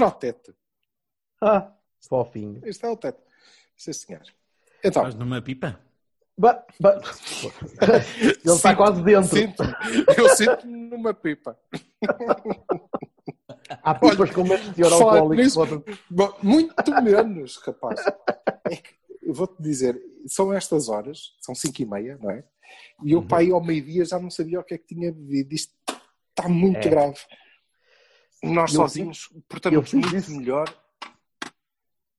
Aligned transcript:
Olha 0.00 0.08
o 0.08 0.12
teto. 0.12 0.54
Ah, 1.42 1.72
fofinho. 2.08 2.60
Este 2.64 2.84
é 2.86 2.88
o 2.88 2.96
teto. 2.96 3.20
Sim, 3.76 3.92
senhor. 3.92 4.22
Então, 4.82 5.02
Estás 5.02 5.14
numa 5.14 5.42
pipa? 5.42 5.78
Ba, 6.38 6.64
ba. 6.80 7.00
Ele 8.18 8.32
está 8.46 8.74
quase 8.74 9.02
dentro. 9.02 9.28
sinto, 9.36 9.62
eu 10.16 10.28
sinto-me 10.30 10.88
numa 10.88 11.12
pipa. 11.12 11.58
Há 13.82 13.94
pipas 13.94 14.30
com 14.30 14.42
menos 14.44 14.74
teor 14.74 14.92
alcoólico. 14.92 15.34
nisso, 15.42 15.60
Muito 16.42 17.02
menos, 17.02 17.56
rapaz. 17.58 18.00
É 18.68 18.76
que, 18.76 18.90
eu 19.22 19.34
vou-te 19.34 19.62
dizer, 19.62 20.00
são 20.26 20.52
estas 20.52 20.88
horas, 20.88 21.34
são 21.40 21.54
5 21.54 21.82
e 21.82 21.86
meia, 21.86 22.18
não 22.20 22.30
é? 22.30 22.42
E 23.02 23.14
Uhum. 23.14 23.22
eu, 23.22 23.28
para 23.28 23.42
ir 23.42 23.52
ao 23.52 23.62
meio-dia, 23.62 24.04
já 24.04 24.18
não 24.18 24.30
sabia 24.30 24.60
o 24.60 24.64
que 24.64 24.74
é 24.74 24.78
que 24.78 24.94
tinha 24.94 25.12
bebido. 25.12 25.54
Isto 25.54 25.74
está 26.30 26.48
muito 26.48 26.86
É. 26.86 26.90
grave. 26.90 27.18
Nós 28.42 28.72
Eu 28.72 28.80
sozinhos 28.80 29.28
portamos 29.48 29.92
muito 29.92 30.16
isso. 30.16 30.34
melhor. 30.36 30.74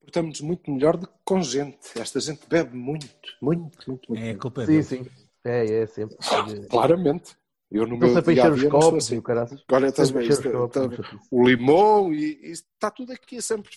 Portamos 0.01 0.41
muito 0.41 0.69
melhor 0.71 0.97
do 0.97 1.07
que 1.07 1.13
com 1.23 1.41
gente. 1.41 1.77
Esta 1.99 2.19
gente 2.19 2.45
bebe 2.47 2.75
muito, 2.75 3.07
muito, 3.41 3.77
muito, 3.87 4.09
muito. 4.11 4.23
É 4.23 4.35
culpa 4.35 4.61
Sim, 4.65 4.67
dele. 4.71 4.83
sim. 4.83 5.07
É, 5.43 5.65
é 5.81 5.85
sempre. 5.87 6.17
Claramente. 6.69 7.35
Eu 7.71 7.83
no 7.87 7.97
Não 7.97 7.99
meu 8.09 8.21
dia 8.21 8.43
a 8.45 8.49
dia 8.49 8.69
não 8.69 8.81
sou 8.81 8.91
copos 8.91 9.05
assim. 9.05 9.15
e. 9.15 9.19
Agora 9.19 9.87
estás 9.87 10.11
bem, 10.11 10.23
encher 10.23 10.33
os 10.33 10.39
isto- 10.39 10.51
copos, 10.51 10.75
está- 10.75 10.87
não 10.87 10.95
chatice. 10.95 11.27
o 11.31 11.47
limão 11.47 12.13
e 12.13 12.51
isto 12.51 12.67
está 12.73 12.91
tudo 12.91 13.13
aqui 13.13 13.41
sempre. 13.41 13.71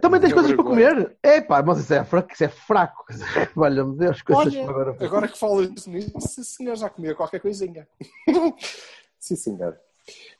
Também 0.00 0.20
tens 0.20 0.30
É 0.30 0.34
coisas 0.34 0.52
para 0.54 0.64
comer? 0.64 1.16
É 1.22 1.40
pá, 1.42 1.62
mas 1.62 1.80
isso 1.80 1.92
é 1.92 2.02
fraco. 2.04 2.32
Isso 2.32 2.44
é 2.44 2.48
fraco. 2.48 3.04
Valha-me 3.54 3.98
Deus, 3.98 4.22
coisas 4.22 4.46
Olha, 4.54 4.64
para 4.64 4.70
agora. 4.90 5.04
agora 5.04 5.28
que 5.28 5.38
falas 5.38 5.86
nisso, 5.86 6.18
sim 6.20 6.42
senhor, 6.42 6.76
já 6.76 6.88
comia 6.88 7.14
qualquer 7.14 7.40
coisinha. 7.40 7.86
sim 9.20 9.36
senhor. 9.36 9.78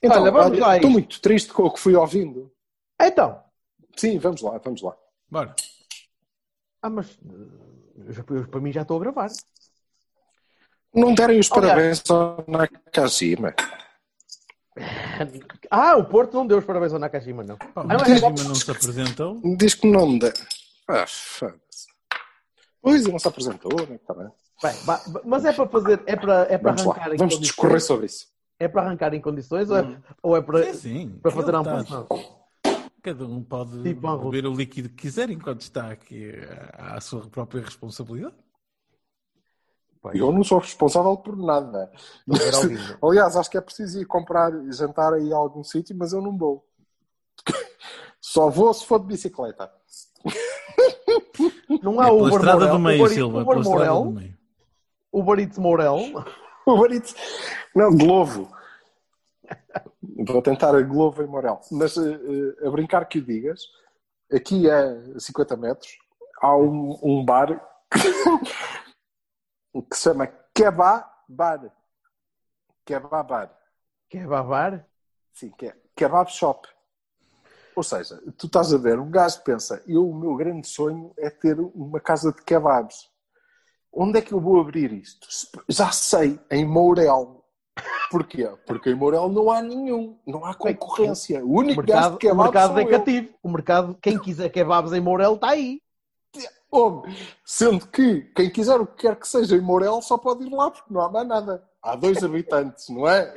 Então, 0.02 0.22
Olha, 0.22 0.30
vamos 0.30 0.58
lá 0.58 0.76
estou 0.76 0.90
muito 0.90 1.20
triste 1.20 1.52
com 1.52 1.64
o 1.64 1.70
que 1.72 1.80
fui 1.80 1.94
ouvindo. 1.94 2.50
Então. 3.00 3.42
Sim, 3.96 4.18
vamos 4.18 4.40
lá, 4.42 4.58
vamos 4.58 4.82
lá. 4.82 4.96
Bora. 5.28 5.54
Ah, 6.82 6.90
mas 6.90 7.10
eh, 7.10 8.06
eu 8.06 8.12
já- 8.12 8.24
eu, 8.30 8.48
para 8.48 8.60
mim 8.60 8.72
já 8.72 8.82
estou 8.82 8.96
a 8.96 9.00
gravar. 9.00 9.28
Não 10.94 11.14
derem 11.14 11.38
os 11.38 11.48
parabéns 11.48 12.02
ao 12.10 12.44
Nakajima. 12.48 13.54
Ah, 15.70 15.96
o 15.96 16.04
Porto 16.04 16.34
não 16.34 16.46
deu 16.46 16.58
os 16.58 16.64
parabéns 16.64 16.92
ao 16.92 16.98
Nakajima, 16.98 17.42
não. 17.42 17.56
Pá, 17.56 17.66
Ah, 17.76 17.80
o 17.82 17.86
mas- 17.86 17.98
Nakajima 18.02 18.44
não 18.48 18.54
se 18.54 18.70
apresentou. 18.70 19.40
Diz 19.56 19.74
que 19.74 19.86
não 19.86 20.06
me 20.08 20.18
dá. 20.18 20.32
Ah, 20.88 21.04
foda-se. 21.06 21.86
Pois, 22.80 23.04
não 23.06 23.18
se 23.18 23.28
apresentou, 23.28 23.70
né? 23.86 23.98
Tá 24.06 24.14
bem. 24.14 24.28
Bem, 24.62 24.74
mas 25.24 25.44
é 25.44 25.52
para 25.52 25.68
fazer, 25.68 26.02
é 26.06 26.16
para, 26.16 26.42
é 26.42 26.58
para 26.58 26.72
Vamos 26.72 26.84
lá, 26.84 26.92
arrancar 26.94 27.14
em 27.14 27.18
vamos 27.18 27.38
discorrer 27.40 27.80
sobre 27.80 28.06
isso. 28.06 28.26
É 28.60 28.68
para 28.68 28.82
arrancar 28.82 29.14
em 29.14 29.20
condições 29.22 29.70
ou 29.70 29.78
é, 29.78 29.98
ou 30.22 30.36
é 30.36 30.42
para, 30.42 30.60
É 30.66 30.74
sim. 30.74 31.18
para 31.22 31.30
fazer 31.30 31.54
a 31.54 31.58
ampliação? 31.60 32.06
Cada 33.02 33.24
um 33.24 33.42
pode 33.42 33.82
Tipo 33.82 34.18
beber 34.18 34.46
o 34.46 34.54
líquido 34.54 34.90
que 34.90 34.96
quiser 34.96 35.30
enquanto 35.30 35.62
está 35.62 35.90
aqui 35.90 36.30
à 36.74 37.00
sua 37.00 37.26
própria 37.26 37.62
responsabilidade. 37.62 38.34
Eu 40.14 40.30
não 40.30 40.44
sou 40.44 40.58
responsável 40.58 41.16
por 41.16 41.36
nada. 41.36 41.90
Aliás, 43.02 43.36
acho 43.36 43.50
que 43.50 43.56
é 43.56 43.60
preciso 43.60 44.00
ir 44.00 44.04
comprar 44.04 44.52
jantar 44.72 45.14
aí 45.14 45.32
a 45.32 45.36
algum 45.36 45.64
sítio, 45.64 45.96
mas 45.96 46.12
eu 46.12 46.20
não 46.20 46.36
vou. 46.36 46.62
Só 48.20 48.50
vou 48.50 48.72
se 48.74 48.84
for 48.84 48.98
de 49.00 49.06
bicicleta. 49.06 49.70
Não 51.82 51.98
há 52.00 52.08
É 52.08 52.12
Uber 52.12 52.32
estrada 52.34 52.58
Morel, 52.60 52.72
do 52.74 52.78
meio, 52.78 53.00
Uber, 53.04 53.14
Silva. 53.14 53.40
Uber 53.40 53.46
Pela 53.46 53.60
estrada 53.60 53.94
do 53.94 54.04
Morel. 54.04 54.30
Uber 55.12 55.38
Eats 55.38 55.58
Morel. 55.58 55.98
O 56.74 56.80
Barito. 56.80 57.14
Não, 57.74 57.96
Glovo. 57.96 58.50
Vou 60.26 60.42
tentar 60.42 60.74
a 60.74 60.82
Glovo 60.82 61.22
em 61.22 61.26
Morel. 61.26 61.60
Mas 61.70 61.96
eh, 61.96 62.02
eh, 62.02 62.66
a 62.66 62.70
brincar 62.70 63.06
que 63.06 63.18
o 63.18 63.24
digas, 63.24 63.62
aqui 64.32 64.70
a 64.70 65.18
50 65.18 65.56
metros 65.56 65.98
há 66.40 66.56
um, 66.56 66.98
um 67.02 67.24
bar 67.24 67.60
que 67.90 69.96
se 69.96 70.02
chama 70.02 70.26
Kebab 70.54 71.04
Bar. 71.28 71.72
Kebab 72.84 73.28
Bar. 73.28 73.60
Quer 74.10 74.26
babar? 74.26 74.84
Sim, 75.32 75.50
que 75.50 75.66
é 75.66 75.76
Kebab 75.94 76.28
Shop. 76.32 76.68
Ou 77.76 77.84
seja, 77.84 78.20
tu 78.36 78.46
estás 78.46 78.74
a 78.74 78.76
ver, 78.76 78.98
um 78.98 79.08
gajo 79.08 79.40
pensa, 79.42 79.80
eu, 79.86 80.08
o 80.08 80.14
meu 80.14 80.34
grande 80.34 80.66
sonho 80.66 81.14
é 81.16 81.30
ter 81.30 81.58
uma 81.60 82.00
casa 82.00 82.32
de 82.32 82.42
kebabs. 82.42 83.08
Onde 83.92 84.18
é 84.18 84.22
que 84.22 84.32
eu 84.32 84.40
vou 84.40 84.60
abrir 84.60 84.92
isto? 84.92 85.28
Já 85.68 85.90
sei, 85.90 86.38
em 86.50 86.64
Mourel. 86.64 87.44
Porquê? 88.10 88.48
Porque 88.66 88.90
em 88.90 88.94
Mourel 88.94 89.28
não 89.28 89.50
há 89.50 89.62
nenhum, 89.62 90.18
não 90.26 90.44
há 90.44 90.54
concorrência. 90.54 91.44
O 91.44 91.48
O 91.50 91.58
único 91.58 91.82
gajo 91.82 91.92
mercado, 91.92 92.14
o 92.14 92.18
kebabs 92.18 92.44
mercado 92.44 92.70
sou 92.72 92.78
é 92.78 92.82
eu. 92.84 92.88
cativo. 92.90 93.28
O 93.42 93.48
mercado, 93.48 93.98
quem 94.02 94.18
quiser 94.18 94.48
kebabs 94.50 94.92
em 94.92 95.00
Morel 95.00 95.34
está 95.34 95.50
aí. 95.50 95.80
Homem, 96.72 97.16
Sendo 97.44 97.84
que 97.88 98.20
quem 98.34 98.48
quiser 98.48 98.80
o 98.80 98.86
que 98.86 99.02
quer 99.02 99.16
que 99.16 99.26
seja 99.26 99.56
em 99.56 99.60
Mourel 99.60 100.00
só 100.02 100.16
pode 100.16 100.44
ir 100.44 100.50
lá 100.50 100.70
porque 100.70 100.92
não 100.92 101.00
há 101.00 101.10
mais 101.10 101.26
nada. 101.26 101.68
Há 101.82 101.96
dois 101.96 102.22
habitantes, 102.22 102.88
não 102.90 103.08
é? 103.08 103.34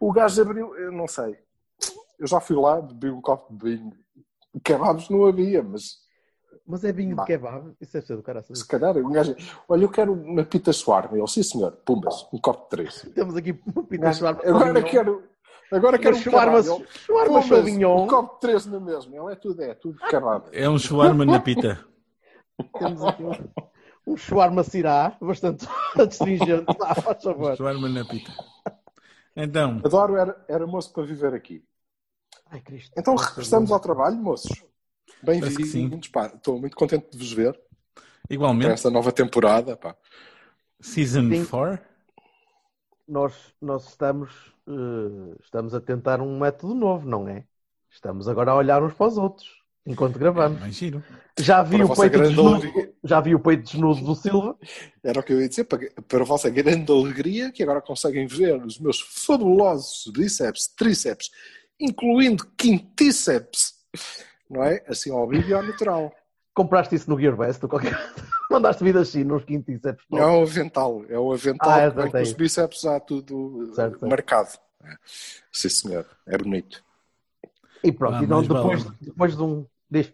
O 0.00 0.12
gajo 0.12 0.42
abriu, 0.42 0.74
eu 0.76 0.90
não 0.90 1.06
sei. 1.06 1.38
Eu 2.18 2.26
já 2.26 2.40
fui 2.40 2.56
lá, 2.56 2.80
bebi 2.80 3.10
um 3.10 3.20
copo 3.20 3.54
de 3.54 3.76
vinho. 3.76 3.92
Kebabs 4.64 5.08
não 5.08 5.26
havia, 5.26 5.62
mas 5.62 5.98
Mas 6.66 6.82
é 6.84 6.92
vinho 6.92 7.14
Bah. 7.14 7.22
de 7.22 7.26
kebab. 7.28 7.72
Isso 7.80 7.92
deve 7.92 8.06
ser 8.06 8.16
do 8.16 8.22
cara. 8.22 8.42
se 8.42 8.66
calhar 8.66 8.96
um 8.96 9.10
gajo. 9.12 9.36
Olha, 9.68 9.84
eu 9.84 9.88
quero 9.88 10.12
uma 10.12 10.42
pita 10.44 10.72
shawarma. 10.72 11.16
Ele, 11.16 11.26
sim 11.28 11.42
senhor, 11.42 11.72
pumbas, 11.84 12.26
um 12.32 12.38
copo 12.38 12.64
de 12.64 12.70
três. 12.70 13.02
Temos 13.14 13.36
aqui 13.36 13.52
uma 13.66 13.82
Um 13.82 13.84
pita 13.84 14.12
shawarma. 14.12 14.40
agora 14.44 14.82
quero. 14.82 15.22
Agora 15.72 15.98
quero 15.98 16.16
um 16.16 16.18
shawarma, 16.20 16.62
shawarma 16.62 17.42
Sauvignon. 17.42 18.04
Um 18.04 18.06
copo 18.08 18.34
de 18.34 18.40
três 18.40 18.66
na 18.66 18.80
mesma. 18.80 19.16
Ele 19.16 19.32
é 19.32 19.36
tudo, 19.36 19.62
é 19.62 19.74
tudo 19.74 19.98
kebab. 19.98 20.48
É 20.52 20.68
um 20.68 20.78
shawarma 20.78 21.24
na 21.24 21.38
pita. 21.40 21.84
Temos 22.78 23.04
aqui 23.04 23.22
um, 23.22 24.12
um 24.12 24.16
shawarma 24.16 24.62
cirá, 24.64 25.16
bastante 25.20 25.66
astringente. 25.98 26.66
Ah, 26.82 26.94
faz 26.94 27.22
favor. 27.22 27.56
Shawarma 27.56 27.88
na 27.88 28.04
pita. 28.04 28.32
Então, 29.36 29.80
Adoro, 29.84 30.16
era, 30.16 30.44
era 30.48 30.66
moço 30.66 30.92
para 30.92 31.02
viver 31.04 31.34
aqui. 31.34 31.62
Ai, 32.50 32.60
Cristo. 32.60 32.92
Então 32.96 33.14
regressamos 33.14 33.70
ao 33.70 33.78
trabalho, 33.80 34.16
moços. 34.16 34.64
Bem-vindos, 35.22 36.08
pá. 36.08 36.26
Estou 36.26 36.58
muito 36.60 36.76
contente 36.76 37.06
de 37.10 37.18
vos 37.18 37.32
ver 37.32 37.52
para 37.52 38.34
igualmente, 38.34 38.72
esta 38.72 38.90
nova 38.90 39.12
temporada, 39.12 39.76
pá. 39.76 39.96
Season 40.80 41.28
Sim. 41.30 41.44
4. 41.46 41.84
Nós, 43.08 43.34
nós 43.62 43.88
estamos, 43.88 44.30
eh, 44.68 45.36
estamos 45.42 45.74
a 45.74 45.80
tentar 45.80 46.20
um 46.20 46.38
método 46.38 46.74
novo, 46.74 47.08
não 47.08 47.28
é? 47.28 47.44
Estamos 47.90 48.28
agora 48.28 48.50
a 48.50 48.56
olhar 48.56 48.82
uns 48.82 48.92
para 48.94 49.06
os 49.06 49.16
outros, 49.16 49.48
enquanto 49.86 50.18
gravamos. 50.18 50.60
Mais 50.60 50.74
giro. 50.74 51.02
Já 51.38 51.62
vi, 51.62 51.76
Para 51.78 51.86
o 51.86 51.96
peito 51.96 52.18
desnudo, 52.18 52.54
alegria. 52.56 52.92
já 53.04 53.20
vi 53.20 53.34
o 53.34 53.40
peito 53.40 53.62
desnudo 53.62 54.00
do 54.04 54.14
Silva. 54.14 54.56
Era 55.04 55.20
o 55.20 55.22
que 55.22 55.32
eu 55.32 55.40
ia 55.40 55.48
dizer, 55.48 55.64
para, 55.64 55.88
para 56.08 56.20
a 56.22 56.24
vossa 56.24 56.50
grande 56.50 56.90
alegria, 56.90 57.52
que 57.52 57.62
agora 57.62 57.80
conseguem 57.80 58.26
ver 58.26 58.62
os 58.64 58.78
meus 58.80 59.00
fabulosos 59.00 60.12
bíceps, 60.12 60.66
tríceps, 60.76 61.30
incluindo 61.78 62.44
quintíceps, 62.58 63.74
não 64.50 64.62
é? 64.64 64.82
Assim 64.88 65.10
ao 65.10 65.26
vivo 65.28 65.48
e 65.48 65.52
ao 65.54 65.62
natural. 65.62 66.12
Compraste 66.54 66.94
isso 66.94 67.10
no 67.10 67.18
Gearbest 67.20 67.62
ou 67.64 67.68
qualquer 67.68 67.92
Mandaste 68.50 68.82
vir 68.84 68.96
assim 68.96 69.24
nos 69.24 69.44
quintíceps. 69.44 70.04
Não 70.10 70.18
é 70.18 70.26
o 70.26 70.42
avental, 70.42 71.04
é 71.08 71.18
o 71.18 71.32
avental 71.32 71.70
Ah, 71.70 71.80
é, 71.82 71.90
com 71.90 72.00
é 72.16 72.22
os 72.22 72.28
isso. 72.28 72.36
bíceps 72.38 72.80
já 72.80 72.98
tudo 73.00 73.72
Certo, 73.74 73.98
certo. 73.98 74.06
marcado. 74.08 74.48
É. 74.84 74.94
Sim, 75.52 75.68
senhor, 75.68 76.06
é 76.26 76.38
bonito. 76.38 76.82
E 77.82 77.90
pronto, 77.92 78.16
Ah, 78.16 78.22
e 78.22 78.26
mais 78.26 78.46
depois, 78.48 78.82
vale. 78.84 78.96
depois 79.00 79.36
de 79.36 79.42
um. 79.42 79.66
Diz, 79.90 80.12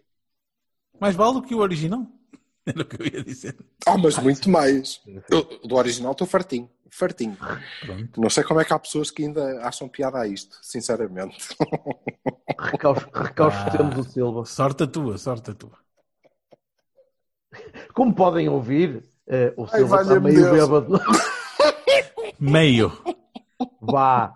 Mais 0.99 1.15
vale 1.15 1.33
do 1.35 1.41
que 1.43 1.53
o 1.55 1.59
original. 1.59 2.07
Era 2.65 2.81
o 2.81 2.85
que 2.85 3.01
eu 3.01 3.05
ia 3.05 3.23
dizer. 3.23 3.55
Ah, 3.85 3.97
mas 3.97 4.17
muito 4.17 4.49
mais. 4.49 5.01
Eu, 5.29 5.43
do 5.67 5.75
original 5.75 6.13
estou 6.13 6.25
fartinho, 6.25 6.69
fartinho. 6.97 7.37
Pronto. 7.85 8.21
Não 8.21 8.29
sei 8.29 8.43
como 8.43 8.59
é 8.61 8.65
que 8.65 8.73
há 8.73 8.79
pessoas 8.79 9.09
que 9.11 9.23
ainda 9.23 9.65
acham 9.67 9.87
piada 9.87 10.19
a 10.19 10.27
isto, 10.27 10.57
sinceramente. 10.61 11.37
recaus, 12.59 12.99
recaus 13.13 13.53
Ah. 13.55 13.69
temos 13.71 13.97
o 13.97 14.03
Silva. 14.03 14.45
Sorte 14.45 14.83
a 14.83 14.87
tua, 14.87 15.17
sorte 15.17 15.51
a 15.51 15.53
tua. 15.53 15.77
Como 17.93 18.13
podem 18.13 18.49
ouvir, 18.49 19.03
Eh, 19.25 19.53
o 19.55 19.63
Ai, 19.63 19.69
Silva 19.79 20.01
está 20.01 20.19
meio 20.19 20.35
Deus. 20.35 20.51
bêbado. 20.51 20.99
Meio. 22.37 22.91
Vá. 23.81 24.35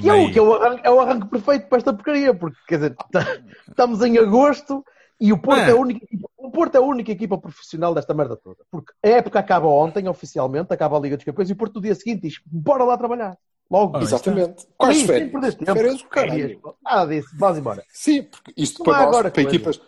Que 0.00 0.08
é, 0.08 0.12
o, 0.12 0.32
que 0.32 0.38
é, 0.38 0.42
o 0.42 0.54
arranque, 0.54 0.86
é 0.86 0.90
o 0.90 1.00
arranque 1.00 1.26
perfeito 1.28 1.66
para 1.68 1.78
esta 1.78 1.92
porcaria, 1.92 2.32
porque 2.32 2.56
quer 2.68 2.76
dizer, 2.76 2.94
tá- 3.10 3.26
estamos 3.68 4.00
em 4.02 4.16
agosto 4.18 4.84
e 5.20 5.32
o 5.32 5.38
Porto, 5.38 5.60
Ah. 5.60 5.68
é 5.68 5.72
a 5.72 5.76
única, 5.76 6.04
equipa- 6.04 6.28
o 6.38 6.50
Porto 6.50 6.74
é 6.74 6.78
a 6.78 6.82
única 6.82 7.12
equipa 7.12 7.36
profissional 7.38 7.94
desta 7.94 8.14
merda 8.14 8.36
toda. 8.36 8.58
Porque 8.70 8.92
a 9.04 9.08
época 9.08 9.38
acaba 9.38 9.66
ontem, 9.68 10.08
oficialmente, 10.08 10.72
acaba 10.72 10.96
a 10.96 11.00
Liga 11.00 11.16
dos 11.16 11.24
Campeões, 11.24 11.50
e 11.50 11.52
o 11.52 11.56
Porto 11.56 11.74
no 11.76 11.80
dia 11.82 11.94
seguinte 11.94 12.22
diz: 12.22 12.40
bora 12.46 12.84
lá 12.84 12.96
trabalhar. 12.96 13.36
Logo. 13.70 13.94
Ora, 13.96 14.02
Exatamente. 14.04 14.66
Quais 14.76 14.96
Sim, 14.96 15.06
sem 15.06 15.14
férias? 15.14 15.30
perder 15.32 15.52
tempo. 15.54 15.72
Férias 15.74 16.00
Férias, 16.02 16.08
caralho. 16.10 16.74
Nada 16.82 17.06
disso, 17.14 17.28
vamos 17.38 17.58
embora. 17.58 17.84
Sim, 17.92 18.22
porque 18.24 18.52
isto 18.56 18.82
para 18.82 18.98
nós, 18.98 19.06
agora 19.08 19.30
para 19.30 19.42
equipas, 19.42 19.80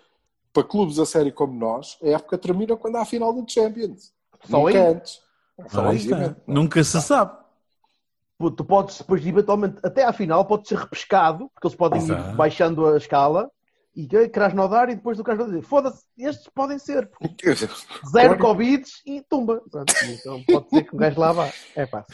para 0.52 0.62
clubes 0.64 0.98
a 1.00 1.06
sério 1.06 1.32
como 1.32 1.52
nós, 1.58 1.98
a 2.02 2.08
época 2.08 2.38
termina 2.38 2.76
quando 2.76 2.96
há 2.96 3.02
a 3.02 3.04
final 3.06 3.32
do 3.32 3.44
Champions. 3.50 4.12
Só 4.44 4.58
Nunca 4.58 4.70
aí? 4.70 4.76
antes. 4.86 5.20
Só 5.68 5.86
aí, 5.88 5.96
está. 5.96 6.14
obviamente. 6.14 6.40
Nunca 6.46 6.84
se 6.84 7.00
sabe. 7.02 7.32
Pô, 8.38 8.50
Tu 8.50 8.64
podes, 8.64 8.98
depois, 8.98 9.24
eventualmente, 9.26 9.76
até 9.82 10.04
à 10.04 10.12
final, 10.12 10.44
podes 10.44 10.68
ser 10.68 10.78
repescado, 10.78 11.48
porque 11.54 11.66
eles 11.66 11.76
podem 11.76 11.98
Exato. 12.00 12.30
ir 12.30 12.34
baixando 12.36 12.86
a 12.86 12.96
escala 12.96 13.50
e 13.94 14.06
que 14.06 14.28
Krasnodar 14.28 14.88
e 14.90 14.94
depois 14.94 15.18
do 15.18 15.24
Krasnodar 15.24 15.52
dizer: 15.54 15.66
foda-se, 15.66 16.04
estes 16.18 16.48
podem 16.54 16.78
ser. 16.78 17.10
Zero 18.10 18.38
Covid 18.38 18.84
e 19.06 19.20
tumba. 19.22 19.62
Pronto, 19.70 19.92
Então 20.04 20.42
pode 20.44 20.68
ser 20.70 20.84
que 20.84 20.94
o 20.94 20.98
gajo 20.98 21.20
lá 21.20 21.32
vá. 21.32 21.52
É 21.76 21.86
pá. 21.86 22.04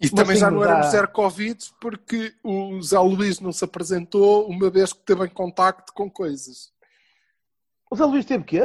E 0.00 0.06
Mas 0.06 0.10
também 0.10 0.34
sim, 0.36 0.40
já 0.40 0.50
não 0.50 0.60
já- 0.60 0.70
éramos 0.70 0.86
zero 0.90 1.08
Covid 1.08 1.58
porque 1.80 2.34
o 2.42 2.82
Zé 2.82 2.98
Luís 2.98 3.38
não 3.40 3.52
se 3.52 3.64
apresentou 3.64 4.48
uma 4.48 4.68
vez 4.68 4.92
que 4.92 5.00
teve 5.04 5.24
em 5.24 5.28
contacto 5.28 5.92
com 5.94 6.10
coisas. 6.10 6.72
O 7.90 7.96
Zé 7.96 8.04
Luís 8.04 8.24
teve 8.24 8.42
quê? 8.44 8.60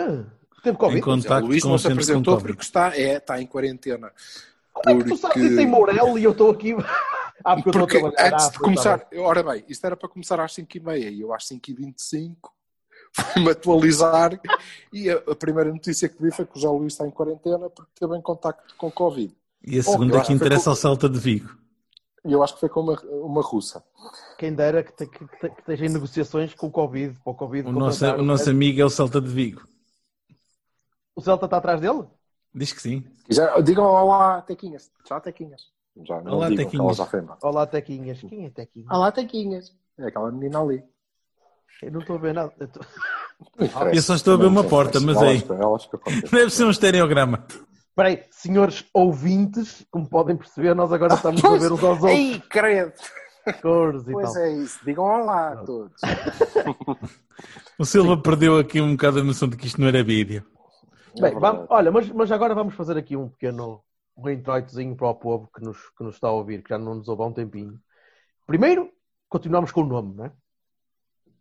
Teve 0.63 0.77
Covid? 0.77 0.97
Em 0.99 1.01
O 1.01 1.15
Zé 1.21 1.21
contacto 1.27 1.47
Luís 1.47 1.63
não 1.63 1.77
se 1.77 1.87
apresentou 1.87 2.37
porque 2.41 2.63
está, 2.63 2.97
é, 2.97 3.17
está 3.17 3.39
em 3.39 3.45
quarentena. 3.45 4.11
Como 4.73 4.99
é 5.01 5.03
que 5.03 5.09
tu 5.09 5.17
sabes 5.17 5.43
isso 5.43 5.59
em 5.59 5.67
Mourel 5.67 6.17
e 6.17 6.23
eu 6.23 6.31
estou 6.31 6.49
aqui? 6.51 6.73
Ah, 7.43 7.55
porque 7.55 7.69
eu 7.69 7.73
Porque 7.73 7.97
estou 7.97 8.09
a 8.17 8.27
antes 8.27 8.45
Ah, 8.47 8.49
de 8.51 8.59
começar, 8.59 9.07
bem. 9.11 9.19
ora 9.19 9.43
bem, 9.43 9.63
isto 9.67 9.85
era 9.85 9.95
para 9.97 10.09
começar 10.09 10.39
às 10.39 10.53
5h30 10.53 10.97
e 11.11 11.21
eu 11.21 11.33
às 11.33 11.45
5h25 11.47 12.35
fui-me 13.33 13.49
atualizar 13.51 14.39
e 14.93 15.09
a, 15.09 15.15
a 15.17 15.35
primeira 15.35 15.71
notícia 15.71 16.07
que 16.09 16.21
vi 16.21 16.31
foi 16.31 16.45
que 16.45 16.57
o 16.57 16.61
Zé 16.61 16.67
Luís 16.69 16.93
está 16.93 17.07
em 17.07 17.11
quarentena 17.11 17.69
porque 17.69 17.91
teve 17.99 18.15
em 18.17 18.21
contacto 18.21 18.75
com 18.75 18.91
Covid. 18.91 19.35
E 19.65 19.79
a 19.79 19.83
Bom, 19.83 19.91
segunda 19.91 20.15
eu 20.17 20.21
que 20.21 20.27
que 20.27 20.33
interessa 20.33 20.65
com- 20.65 20.69
ao 20.71 20.75
Salta 20.75 21.09
de 21.09 21.19
Vigo. 21.19 21.57
E 22.25 22.33
eu 22.33 22.43
acho 22.43 22.53
que 22.55 22.59
foi 22.59 22.69
com 22.69 22.81
uma, 22.81 22.99
uma 23.01 23.41
russa. 23.41 23.83
Quem 24.37 24.53
dera 24.53 24.83
que, 24.83 24.91
te- 24.91 25.07
que, 25.07 25.25
te- 25.25 25.49
que 25.49 25.59
esteja 25.61 25.85
em 25.85 25.89
negociações 25.89 26.53
com 26.53 26.67
o 26.67 26.71
Covid. 26.71 27.17
Para 27.23 27.31
o 27.31 27.35
Covid 27.35 27.67
O 27.69 27.71
nosso, 27.71 28.05
o 28.05 28.21
nosso 28.21 28.49
amigo 28.49 28.81
é 28.81 28.85
o 28.85 28.89
Salta 28.89 29.21
de 29.21 29.29
Vigo. 29.29 29.63
O 31.15 31.21
Celta 31.21 31.45
está 31.45 31.57
atrás 31.57 31.79
dele? 31.81 32.03
Diz 32.53 32.73
que 32.73 32.81
sim. 32.81 33.05
Já, 33.29 33.59
digam 33.61 33.85
olá, 33.85 34.41
Tequinhas. 34.41 34.91
Já, 35.07 35.19
Tequinhas. 35.19 35.71
Já, 36.05 36.21
não 36.21 36.33
Olá, 36.33 36.49
embora. 36.49 37.37
Olá, 37.41 37.65
Tequinhas. 37.67 38.19
Quem 38.21 38.45
é 38.45 38.49
Tequinhas? 38.49 38.89
Olá, 38.89 39.11
Tequinhas. 39.11 39.75
É 39.97 40.07
aquela 40.07 40.31
menina 40.31 40.61
ali. 40.61 40.83
Eu 41.81 41.91
não 41.91 41.99
estou 42.01 42.15
a 42.15 42.19
ver 42.19 42.33
nada. 42.33 42.53
Eu 42.59 42.67
tô- 42.67 42.79
Eu 43.93 44.01
só 44.01 44.15
estou 44.15 44.33
a 44.33 44.37
ver 44.37 44.45
uma 44.47 44.63
porta, 44.63 44.99
mas 44.99 45.17
aí-. 45.21 45.43
Deve 46.31 46.49
ser 46.49 46.65
um 46.65 46.69
estereograma. 46.69 47.45
Espera 47.89 48.09
aí, 48.09 48.23
senhores 48.29 48.85
ouvintes, 48.93 49.85
como 49.91 50.07
podem 50.07 50.37
perceber, 50.37 50.73
nós 50.73 50.91
agora 50.93 51.15
estamos 51.15 51.43
a 51.43 51.49
ver 51.57 51.71
uns 51.71 51.83
aos 51.83 52.01
outros 52.01 52.11
Ei, 52.11 52.39
credo! 52.49 52.93
cores 53.61 54.03
e 54.07 54.11
Pois 54.11 54.33
tal. 54.33 54.41
é 54.43 54.51
isso. 54.53 54.79
Digam 54.85 55.03
olá 55.05 55.53
a 55.53 55.57
todos. 55.57 55.99
O 57.79 57.85
Silva 57.85 58.21
perdeu 58.21 58.57
aqui 58.57 58.81
um 58.81 58.91
bocado 58.91 59.19
a 59.19 59.23
noção 59.23 59.47
de 59.47 59.55
que 59.55 59.65
isto 59.65 59.79
não 59.79 59.87
era 59.87 60.03
vídeo. 60.03 60.45
É 61.17 61.21
Bem, 61.21 61.31
verdade. 61.31 61.39
vamos- 61.39 61.67
olha, 61.69 61.89
mas, 61.91 62.09
mas 62.09 62.29
agora 62.31 62.53
vamos 62.53 62.75
fazer 62.75 62.97
aqui 62.97 63.15
um 63.15 63.29
pequeno 63.29 63.81
um 64.23 64.29
introitozinho 64.29 64.95
para 64.95 65.07
o 65.09 65.15
povo 65.15 65.49
que 65.53 65.63
nos, 65.63 65.77
que 65.97 66.03
nos 66.03 66.15
está 66.15 66.27
a 66.27 66.31
ouvir, 66.31 66.61
que 66.63 66.69
já 66.69 66.77
não 66.77 66.95
nos 66.95 67.07
ouve 67.07 67.21
há 67.23 67.25
um 67.25 67.33
tempinho. 67.33 67.79
Primeiro, 68.47 68.89
continuamos 69.27 69.71
com 69.71 69.81
o 69.81 69.85
nome, 69.85 70.15
não 70.15 70.25
é? 70.25 70.31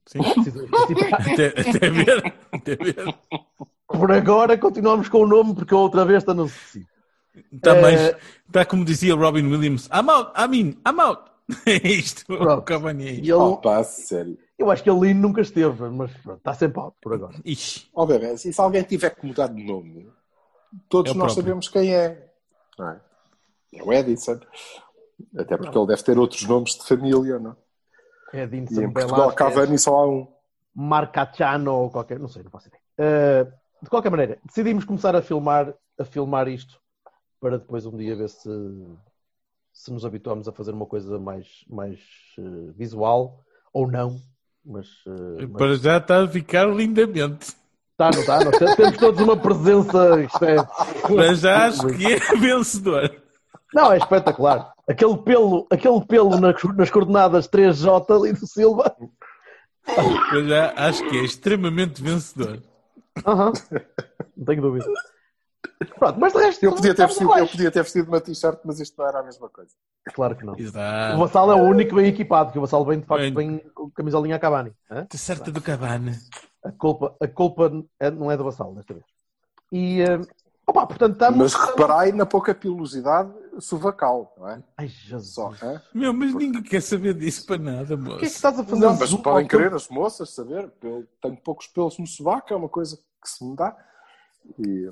Sim. 0.07 0.19
Precisa- 0.23 0.67
precisa- 0.67 1.17
Até, 1.17 1.47
até 1.61 1.91
ver. 1.91 2.35
Até 2.53 2.77
ver. 2.77 3.15
Por 3.87 4.13
agora, 4.13 4.57
continuamos 4.59 5.09
com 5.09 5.19
o 5.23 5.27
nome, 5.27 5.55
porque 5.55 5.75
a 5.75 5.79
outra 5.79 6.05
vez 6.05 6.19
está 6.23 6.33
não 6.35 6.49
se 6.49 6.55
decide. 6.59 6.87
Está 7.53 7.77
É. 7.77 7.81
mais. 7.83 8.01
Está 8.47 8.65
como 8.65 8.85
dizia 8.85 9.15
Robin 9.15 9.47
Williams. 9.47 9.87
I'm 9.93 10.09
out, 10.11 10.33
I'm 10.39 10.55
in, 10.55 10.69
I'm 10.87 11.01
out. 11.01 11.29
É 11.67 11.89
isto. 11.89 12.31
O 12.33 12.37
Pronto. 12.37 12.63
Cavani 12.63 13.07
é 13.09 13.13
isto. 13.13 13.23
ele, 13.25 13.33
Oh, 13.33 13.57
pá, 13.57 13.83
sério. 13.83 14.37
eu 14.59 14.71
acho 14.71 14.83
que 14.83 14.91
ele 14.91 15.15
nunca 15.15 15.41
esteve, 15.41 15.89
mas 15.89 16.11
pronto, 16.19 16.39
está 16.39 16.53
sempre 16.53 16.79
alto 16.81 16.97
por 17.01 17.15
agora. 17.15 17.35
Ixi. 17.45 17.89
Ó 17.95 18.05
bebê, 18.05 18.37
se 18.37 18.53
alguém 18.61 18.83
tiver 18.83 19.11
que 19.15 19.27
mudar 19.27 19.47
de 19.49 19.63
nome, 19.65 20.11
todos 20.91 21.13
É 21.13 21.15
o 21.15 21.19
nós 21.19 21.33
próprio. 21.33 21.45
sabemos 21.45 21.69
quem 21.69 21.95
é. 21.95 22.28
Não 22.79 22.91
é? 22.91 23.01
É 23.75 23.83
o 23.83 23.93
Edison. 23.93 24.41
Até 25.37 25.57
porque 25.57 25.77
ele 25.77 25.87
deve 25.87 26.03
ter 26.03 26.19
outros 26.19 26.43
nomes 26.45 26.75
de 26.77 26.87
família, 26.87 27.39
não? 27.39 27.57
É 28.33 28.39
E 28.39 28.41
Edinson 28.43 28.83
em 28.83 28.93
Portugal, 28.93 29.33
Cavani 29.33 29.79
só 29.79 29.95
há 29.97 30.07
um. 30.07 30.27
Marcachano 30.75 31.75
ou 31.75 31.91
qualquer, 31.91 32.19
não 32.19 32.29
sei, 32.29 32.43
não 32.43 32.51
faço 32.51 32.69
ideia. 32.69 32.83
Uh, 32.99 33.53
de 33.83 33.91
qualquer 33.91 34.11
maneira, 34.11 34.39
decidimos 34.45 34.85
começar 34.85 35.15
a 35.17 35.23
filmar, 35.23 35.75
a 35.99 36.05
filmar 36.05 36.47
isto 36.47 36.81
para 37.41 37.59
depois 37.59 37.85
um 37.87 37.97
dia 37.97 38.15
ver 38.15 38.29
se, 38.29 38.49
se 39.73 39.93
nos 39.93 40.05
habituamos 40.05 40.47
a 40.47 40.53
fazer 40.53 40.73
uma 40.73 40.87
coisa 40.87 41.19
mais, 41.19 41.65
mais 41.69 42.01
uh, 42.39 42.73
visual 42.73 43.45
ou 43.73 43.91
não. 43.91 44.21
Mas, 44.65 44.87
uh, 45.07 45.49
mas 45.49 45.51
Para 45.53 45.75
já 45.77 45.97
está 45.97 46.23
a 46.23 46.29
ficar 46.29 46.67
lindamente. 46.67 47.57
Está, 47.99 48.11
não 48.11 48.21
está? 48.21 48.45
Nós 48.45 48.59
te- 48.59 48.77
temos 48.77 48.97
todos 48.97 49.21
uma 49.21 49.37
presença. 49.37 50.21
Isto 50.23 50.45
é, 51.21 51.35
já 51.35 51.67
acho 51.67 51.87
que 51.89 52.07
é 52.15 52.19
vencedor. 52.37 53.15
não, 53.75 53.93
é 53.93 53.99
espetacular. 53.99 54.73
Aquele 54.89 55.19
pelo, 55.19 55.67
aquele 55.71 56.05
pelo 56.07 56.39
nas, 56.41 56.63
nas 56.77 56.91
coordenadas 56.91 57.49
3J 57.49 58.17
ali 58.17 58.33
do 58.33 58.47
Silva. 58.47 58.95
Já 60.47 60.73
acho 60.77 61.07
que 61.09 61.19
é 61.19 61.25
extremamente 61.25 62.03
vencedor. 62.03 62.63
Aham. 63.27 63.53
Não 64.37 64.45
tenho 64.45 64.63
dúvida. 64.63 64.87
Pronto, 65.99 66.21
mas 66.21 66.33
de 66.33 66.39
resto. 66.39 66.63
Eu 66.65 66.75
podia, 66.75 66.95
ter 66.95 67.07
vestido, 67.07 67.37
eu 67.39 67.47
podia 67.47 67.71
ter 67.71 67.83
vestido 67.83 68.09
uma 68.09 68.21
t-shirt, 68.21 68.59
mas 68.65 68.81
isto 68.81 68.95
não 68.99 69.09
era 69.09 69.21
a 69.21 69.23
mesma 69.23 69.49
coisa. 69.49 69.71
Claro 70.15 70.37
que 70.37 70.45
não. 70.45 70.55
O 70.55 70.61
Exato. 70.61 71.19
Vassal 71.19 71.53
é 71.53 71.55
o 71.55 71.65
único 71.65 71.95
bem 71.97 72.07
equipado, 72.07 72.53
que 72.53 72.59
o 72.59 72.61
Vassal 72.61 72.85
vem 72.85 73.01
de 73.01 73.07
facto 73.07 73.23
Bem. 73.23 73.33
bem 73.35 73.59
com 73.75 73.91
camisolinha 73.91 74.37
a 74.37 74.39
Cavani. 74.39 74.73
Está 74.91 75.19
certa 75.19 75.51
do 75.51 75.61
Cavani. 75.61 76.13
A 76.65 76.73
culpa, 76.73 77.17
a 77.21 77.29
culpa 77.29 77.71
é- 78.01 78.11
não 78.11 78.31
é 78.31 78.37
do 78.37 78.45
Vassal 78.45 78.75
desta 78.75 78.93
vez. 78.95 79.07
E 79.71 80.01
eh, 80.01 80.21
opa, 80.67 80.87
portanto 80.87 81.13
estamos. 81.13 81.39
Mas 81.39 81.55
reparai 81.55 82.13
na 82.13 82.27
pouca 82.27 82.55
pilosidade 82.55 83.33
sovacal, 83.61 84.35
não 84.39 84.49
é? 84.49 84.63
Ai 84.77 84.89
Jesus. 84.89 85.35
Só, 85.35 85.51
O 85.51 85.55
hã? 85.63 85.83
Meu, 85.95 86.13
mas 86.13 86.35
ninguém 86.35 86.63
quer 86.63 86.81
saber 86.83 87.15
disso 87.15 87.47
para 87.47 87.59
nada, 87.59 87.87
que 87.87 87.93
é 87.93 87.97
que 87.97 88.03
moço. 88.03 88.25
estás 88.25 88.59
a 88.59 88.65
fazer? 88.65 88.81
Não, 88.85 88.97
mas 88.97 89.15
podem 89.15 89.47
querer 89.47 89.73
as 89.75 89.89
moças 89.89 90.31
saber. 90.31 90.73
Eu 90.83 91.07
tenho 91.23 91.37
poucos 91.37 91.67
pelos 91.69 91.99
no 91.99 92.07
sovaco, 92.07 92.53
é 92.53 92.57
uma 92.57 92.69
coisa 92.69 92.97
que 92.97 93.29
se 93.29 93.45
me 93.45 93.55
dá. 93.57 93.77
E, 94.59 94.91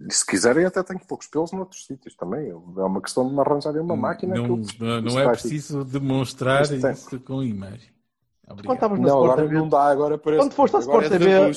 e 0.00 0.12
se 0.12 0.26
quiserem, 0.26 0.64
até 0.66 0.82
tenho 0.82 1.00
poucos 1.06 1.26
pelos 1.28 1.52
noutros 1.52 1.86
sítios 1.86 2.14
também. 2.14 2.48
É 2.50 2.54
uma 2.54 3.00
questão 3.00 3.26
de 3.26 3.32
me 3.34 3.40
arranjarem 3.40 3.80
uma 3.80 3.96
máquina 3.96 4.34
que 4.34 4.40
não, 4.40 4.56
eu- 4.56 4.62
não, 4.80 5.12
não 5.12 5.20
é 5.20 5.28
preciso 5.30 5.84
demonstrar 5.84 6.62
isso 6.62 7.20
com 7.20 7.42
imagem. 7.42 7.95
Quando 8.46 8.60
Obrigado. 8.60 8.74
estavas 8.74 9.00
na 9.00 9.08
Não, 9.08 9.14
Sport 9.14 9.32
agora 9.32 9.48
TV, 9.48 9.58
não 9.58 9.68
dá, 9.68 9.84
agora 9.86 10.18
parece. 10.18 10.42
Quando 10.42 10.52
foste 10.52 10.76
à 10.76 10.78
Sport 10.78 11.06
é 11.06 11.08
TV, 11.08 11.52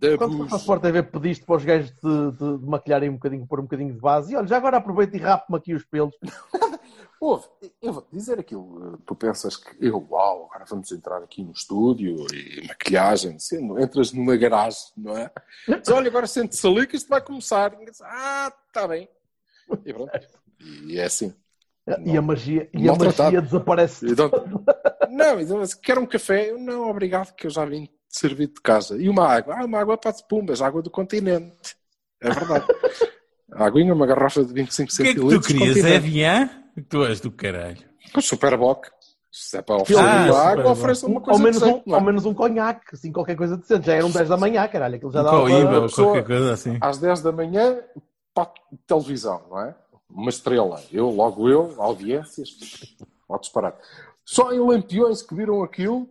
da 0.00 0.18
quando 0.18 0.38
foste 0.38 0.54
à. 0.54 0.56
Sport 0.56 0.82
TV, 0.82 1.02
pediste 1.04 1.44
para 1.44 1.56
os 1.56 1.64
gajos 1.64 1.90
de, 1.92 2.30
de, 2.32 2.58
de 2.58 2.66
maquilharem 2.66 3.08
um 3.08 3.14
bocadinho, 3.14 3.46
pôr 3.46 3.60
um 3.60 3.62
bocadinho 3.62 3.94
de 3.94 4.00
base. 4.00 4.32
E 4.32 4.36
olha, 4.36 4.48
já 4.48 4.56
agora 4.56 4.78
aproveita 4.78 5.16
e 5.16 5.20
rapo-me 5.20 5.56
aqui 5.56 5.72
os 5.72 5.84
pelos. 5.84 6.14
Ouve, 7.20 7.46
eu 7.80 7.92
vou 7.92 8.04
dizer 8.12 8.40
aquilo. 8.40 8.98
Tu 9.06 9.14
pensas 9.14 9.56
que 9.56 9.70
eu, 9.80 10.04
uau, 10.10 10.48
agora 10.50 10.64
vamos 10.68 10.90
entrar 10.90 11.18
aqui 11.18 11.44
no 11.44 11.52
estúdio 11.52 12.26
e 12.34 12.66
maquilhagem, 12.66 13.38
sendo, 13.38 13.78
entras 13.78 14.12
numa 14.12 14.36
garagem, 14.36 14.88
não 14.96 15.16
é? 15.16 15.30
Diz, 15.68 15.88
olha, 15.90 16.08
agora 16.08 16.26
sente-se 16.26 16.66
ali 16.66 16.84
que 16.84 16.96
isto 16.96 17.08
vai 17.08 17.20
começar. 17.20 17.80
E 17.80 17.84
diz, 17.84 18.00
ah, 18.00 18.52
está 18.66 18.88
bem. 18.88 19.08
E 19.86 19.94
pronto. 19.94 20.10
E 20.58 20.98
é 20.98 21.04
assim. 21.04 21.32
E 22.04 22.16
a 22.16 22.22
magia, 22.22 22.68
e 22.74 22.88
a 22.88 22.94
magia 22.94 23.40
desaparece. 23.40 24.06
E 24.06 24.14
Não, 25.14 25.40
então, 25.40 25.58
mas 25.58 25.74
quer 25.74 25.98
um 25.98 26.06
café? 26.06 26.50
Eu, 26.50 26.58
não, 26.58 26.88
obrigado, 26.88 27.34
que 27.34 27.46
eu 27.46 27.50
já 27.50 27.64
vim 27.64 27.88
servido 28.08 28.54
de 28.54 28.60
casa. 28.60 28.96
E 29.00 29.08
uma 29.08 29.26
água? 29.26 29.56
Ah, 29.58 29.64
uma 29.64 29.78
água 29.80 29.96
para 29.96 30.10
de 30.12 30.26
pumbas, 30.28 30.60
água 30.62 30.80
do 30.82 30.90
continente. 30.90 31.76
É 32.20 32.30
verdade. 32.30 32.66
A 33.54 33.66
aguinha, 33.66 33.92
uma 33.92 34.06
garrafa 34.06 34.42
de 34.42 34.52
25 34.54 34.90
O 34.90 34.96
que 34.96 35.02
é 35.02 35.06
que 35.06 35.14
tu 35.20 35.30
centilitros. 35.30 35.46
querias? 35.46 35.84
É 35.84 35.96
avião? 35.96 36.50
Tu 36.88 37.04
és 37.04 37.20
do 37.20 37.30
caralho. 37.30 37.76
Com 38.14 38.20
Superboc. 38.22 38.86
Se 39.30 39.58
é 39.58 39.62
para 39.62 39.76
oferecer 39.76 40.02
Ah, 40.06 40.24
uma 40.32 40.38
água, 40.42 40.70
ofereça 40.72 41.06
uma 41.06 41.16
ao, 41.16 41.22
coisa 41.22 41.42
menos 41.42 41.62
um, 41.62 41.66
decente, 41.66 41.90
é? 41.90 41.94
ao 41.94 42.00
menos 42.00 42.24
um 42.26 42.34
conhaque, 42.34 42.86
assim, 42.94 43.12
qualquer 43.12 43.36
coisa 43.36 43.56
decente. 43.58 43.86
Já 43.86 43.94
eram 43.94 44.10
10 44.10 44.28
da 44.28 44.36
manhã, 44.38 44.66
caralho. 44.68 44.96
Aquilo 44.96 45.10
já 45.12 45.20
Um 45.20 45.24
dava. 45.24 45.40
coíba 45.42 45.74
ou 45.76 45.82
pessoa- 45.82 46.06
qualquer 46.08 46.26
coisa 46.26 46.52
assim. 46.54 46.78
Às 46.80 46.98
10 46.98 47.20
da 47.22 47.32
manhã, 47.32 47.78
para 48.34 48.44
a 48.44 48.52
televisão, 48.86 49.42
não 49.50 49.60
é? 49.60 49.74
Uma 50.08 50.28
estrela. 50.30 50.82
Eu, 50.92 51.08
logo 51.10 51.48
eu, 51.48 51.74
audiências, 51.78 52.50
pode 53.28 53.42
disparar. 53.42 53.74
Só 54.24 54.52
em 54.52 54.60
Lampiões 54.60 55.22
que 55.22 55.34
viram 55.34 55.62
aquilo, 55.62 56.08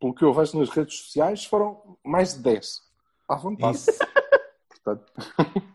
pelo 0.00 0.14
que 0.14 0.24
eu 0.24 0.34
vejo 0.34 0.58
nas 0.58 0.70
redes 0.70 0.98
sociais, 0.98 1.44
foram 1.44 1.96
mais 2.04 2.34
de 2.34 2.40
10. 2.42 2.82
À 3.28 3.36
vontade. 3.36 3.76
Isso. 3.76 3.90
Portanto, 4.84 5.12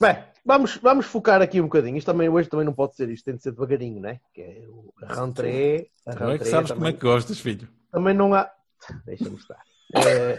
Bem, 0.00 0.16
vamos, 0.46 0.76
vamos 0.78 1.04
focar 1.04 1.42
aqui 1.42 1.60
um 1.60 1.64
bocadinho. 1.64 1.98
Isto 1.98 2.06
também 2.10 2.26
hoje 2.28 2.48
também 2.48 2.64
não 2.64 2.72
pode 2.72 2.96
ser 2.96 3.10
isto, 3.10 3.22
tem 3.22 3.36
de 3.36 3.42
ser 3.42 3.52
devagarinho, 3.52 4.00
né? 4.00 4.18
Que 4.32 4.40
é 4.40 4.64
o. 4.66 4.90
A 5.02 6.14
Não 6.18 6.30
é 6.30 6.38
que 6.38 6.46
sabes 6.46 6.70
como 6.70 6.80
também, 6.80 6.94
é 6.94 6.96
que 6.96 7.04
gostas, 7.04 7.38
filho. 7.38 7.68
também 7.92 8.14
não 8.14 8.32
há. 8.32 8.50
Deixa-me 9.04 9.36
estar. 9.36 9.62
É, 9.94 10.36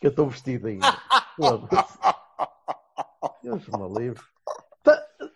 que 0.00 0.06
eu 0.08 0.10
estou 0.10 0.28
vestido 0.28 0.66
ainda. 0.66 1.00
Deus 3.40 3.68
me 3.68 4.00
livre. 4.00 4.24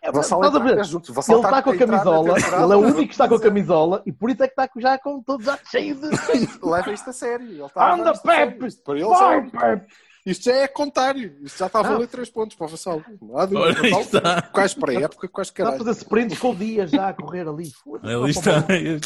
Tá- 0.06 0.08
é, 0.08 0.12
Vassal 0.12 0.40
estás 0.40 0.54
a 0.56 0.58
ver? 0.58 0.68
entra- 0.70 0.80
é 0.80 0.84
junto. 0.84 1.12
Vassal 1.12 1.36
Ele 1.36 1.44
está 1.46 1.62
com 1.62 1.70
a 1.70 1.76
camisola, 1.76 2.38
ele 2.38 2.72
é 2.72 2.76
o 2.76 2.78
único 2.80 2.96
que 3.06 3.12
está 3.12 3.28
com 3.28 3.34
a 3.34 3.40
camisola 3.40 4.02
e 4.06 4.12
por 4.12 4.30
isso 4.30 4.42
é 4.42 4.46
que 4.48 4.52
está 4.60 4.70
já 4.80 4.98
com 4.98 5.22
todo 5.22 5.42
já 5.44 5.58
cheio 5.70 5.94
de. 5.94 6.06
Leva 6.64 6.92
isto 6.92 7.10
a 7.10 7.12
sério. 7.12 7.46
Ele 7.48 7.70
Anda. 7.76 8.12
Pepe! 8.18 8.66
Isto 8.66 8.82
Para 8.82 8.94
ele 8.98 9.04
Vai, 9.08 9.44
já- 9.50 9.60
Pepe! 9.60 9.94
Isto 10.26 10.44
já 10.46 10.56
é 10.56 10.66
contário. 10.66 11.36
Isto 11.42 11.58
já 11.60 11.66
está 11.66 11.78
a 11.78 11.82
valer 11.82 12.04
Ah. 12.04 12.08
3 12.08 12.28
pontos 12.30 12.56
para 12.56 12.66
o 12.66 12.68
Vassal. 12.68 13.00
Não 13.22 13.38
há 13.38 13.46
dúvida. 13.46 14.42
Quais 14.52 14.74
para 14.74 14.90
a 14.98 15.02
época, 15.02 15.28
quais 15.28 15.48
Está 15.48 15.62
a 15.62 15.66
caralho. 15.66 15.84
fazer 15.84 15.98
sprints 16.00 16.38
com 16.40 16.50
o 16.50 16.54
dia 16.56 16.84
já 16.88 17.08
a 17.10 17.14
correr 17.14 17.46
ali. 17.46 17.70
Foda-se, 17.70 18.12
Ali 18.12 18.30
está. 18.30 18.50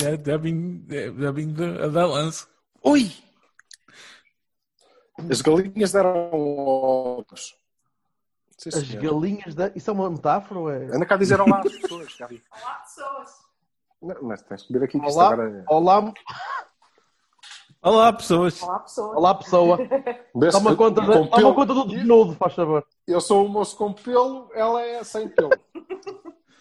Já, 1.20 1.30
vim, 1.30 1.54
a 1.84 1.88
dar 1.88 2.06
lance. 2.06 2.46
Ui! 2.82 3.12
As 5.30 5.42
galinhas 5.42 5.92
deram 5.92 6.30
ovos. 6.32 7.54
Sim, 8.62 8.68
As 8.68 8.90
galinhas 8.90 9.54
da. 9.54 9.68
Isso 9.74 9.88
é 9.88 9.92
uma 9.92 10.10
metáfora? 10.10 10.60
ou 10.60 10.70
É... 10.70 10.84
Anda 10.94 11.06
cá 11.06 11.14
a 11.14 11.18
dizer 11.18 11.40
olá 11.40 11.60
às 11.60 11.72
pessoas, 11.80 12.14
Gabi. 12.18 12.42
Não, 14.02 14.16
mas 14.22 14.42
tens 14.42 14.62
que 14.64 14.72
ver 14.74 14.84
aqui 14.84 15.00
que 15.00 15.06
isto 15.06 15.16
Olá, 15.18 15.32
agora 15.32 15.50
é... 15.60 15.64
olá, 15.66 16.12
Olá, 17.82 18.12
pessoas. 18.12 18.62
olá 18.62 19.34
pessoa. 19.34 19.78
Vê-se 20.34 20.58
Toma 20.58 20.70
que- 20.72 20.76
conta, 20.76 21.00
da, 21.00 21.06
com 21.06 21.12
toma 21.26 21.36
pelo- 21.36 21.54
conta 21.54 21.74
do 21.74 21.84
desnudo, 21.88 22.34
faz 22.34 22.54
favor. 22.54 22.86
Eu 23.06 23.20
sou 23.22 23.46
um 23.46 23.48
moço 23.48 23.74
com 23.78 23.92
pelo, 23.94 24.50
ela 24.54 24.82
é 24.82 25.02
sem 25.04 25.26
pelo. 25.28 25.48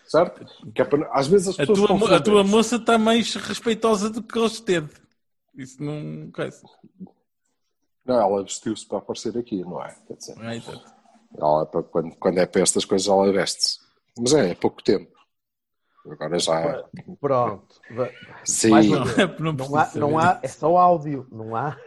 certo? 0.07 0.45
Que 0.73 0.81
é 0.81 0.85
para- 0.85 1.09
Às 1.11 1.27
vezes 1.27 1.49
as 1.49 1.55
A 1.55 1.57
pessoas 1.67 1.79
tua, 1.79 1.97
mo- 1.97 2.05
a 2.07 2.21
tua 2.21 2.43
moça 2.45 2.77
está 2.77 2.97
mais 2.97 3.35
respeitosa 3.35 4.09
do 4.09 4.23
que 4.23 4.39
eles 4.39 4.61
teve. 4.61 4.89
Isso 5.55 5.83
não. 5.83 6.31
Não, 8.05 8.15
ela 8.21 8.41
vestiu-se 8.43 8.85
para 8.87 8.99
aparecer 8.99 9.37
aqui, 9.37 9.61
não 9.61 9.83
é? 9.83 9.93
Quer 10.07 10.13
dizer, 10.15 10.35
Ah, 10.39 10.55
exato. 10.55 10.98
Ela, 11.37 11.65
para- 11.65 11.83
quando, 11.83 12.15
quando 12.15 12.37
é 12.39 12.45
para 12.45 12.61
estas 12.61 12.85
coisas, 12.85 13.07
ela 13.07 13.31
veste-se. 13.31 13.79
Mas 14.17 14.33
é, 14.33 14.51
é 14.51 14.55
pouco 14.55 14.83
tempo. 14.83 15.11
Agora 16.09 16.39
já. 16.39 16.83
Pronto. 17.19 17.75
Va- 17.91 18.09
Sim. 18.43 18.69
Não, 18.89 19.03
é 19.03 19.39
não 19.39 19.53
Não 19.53 19.75
há, 19.77 19.91
não 19.95 20.17
há, 20.19 20.39
é 20.41 20.47
só 20.47 20.77
áudio, 20.77 21.27
não 21.31 21.55
há. 21.55 21.77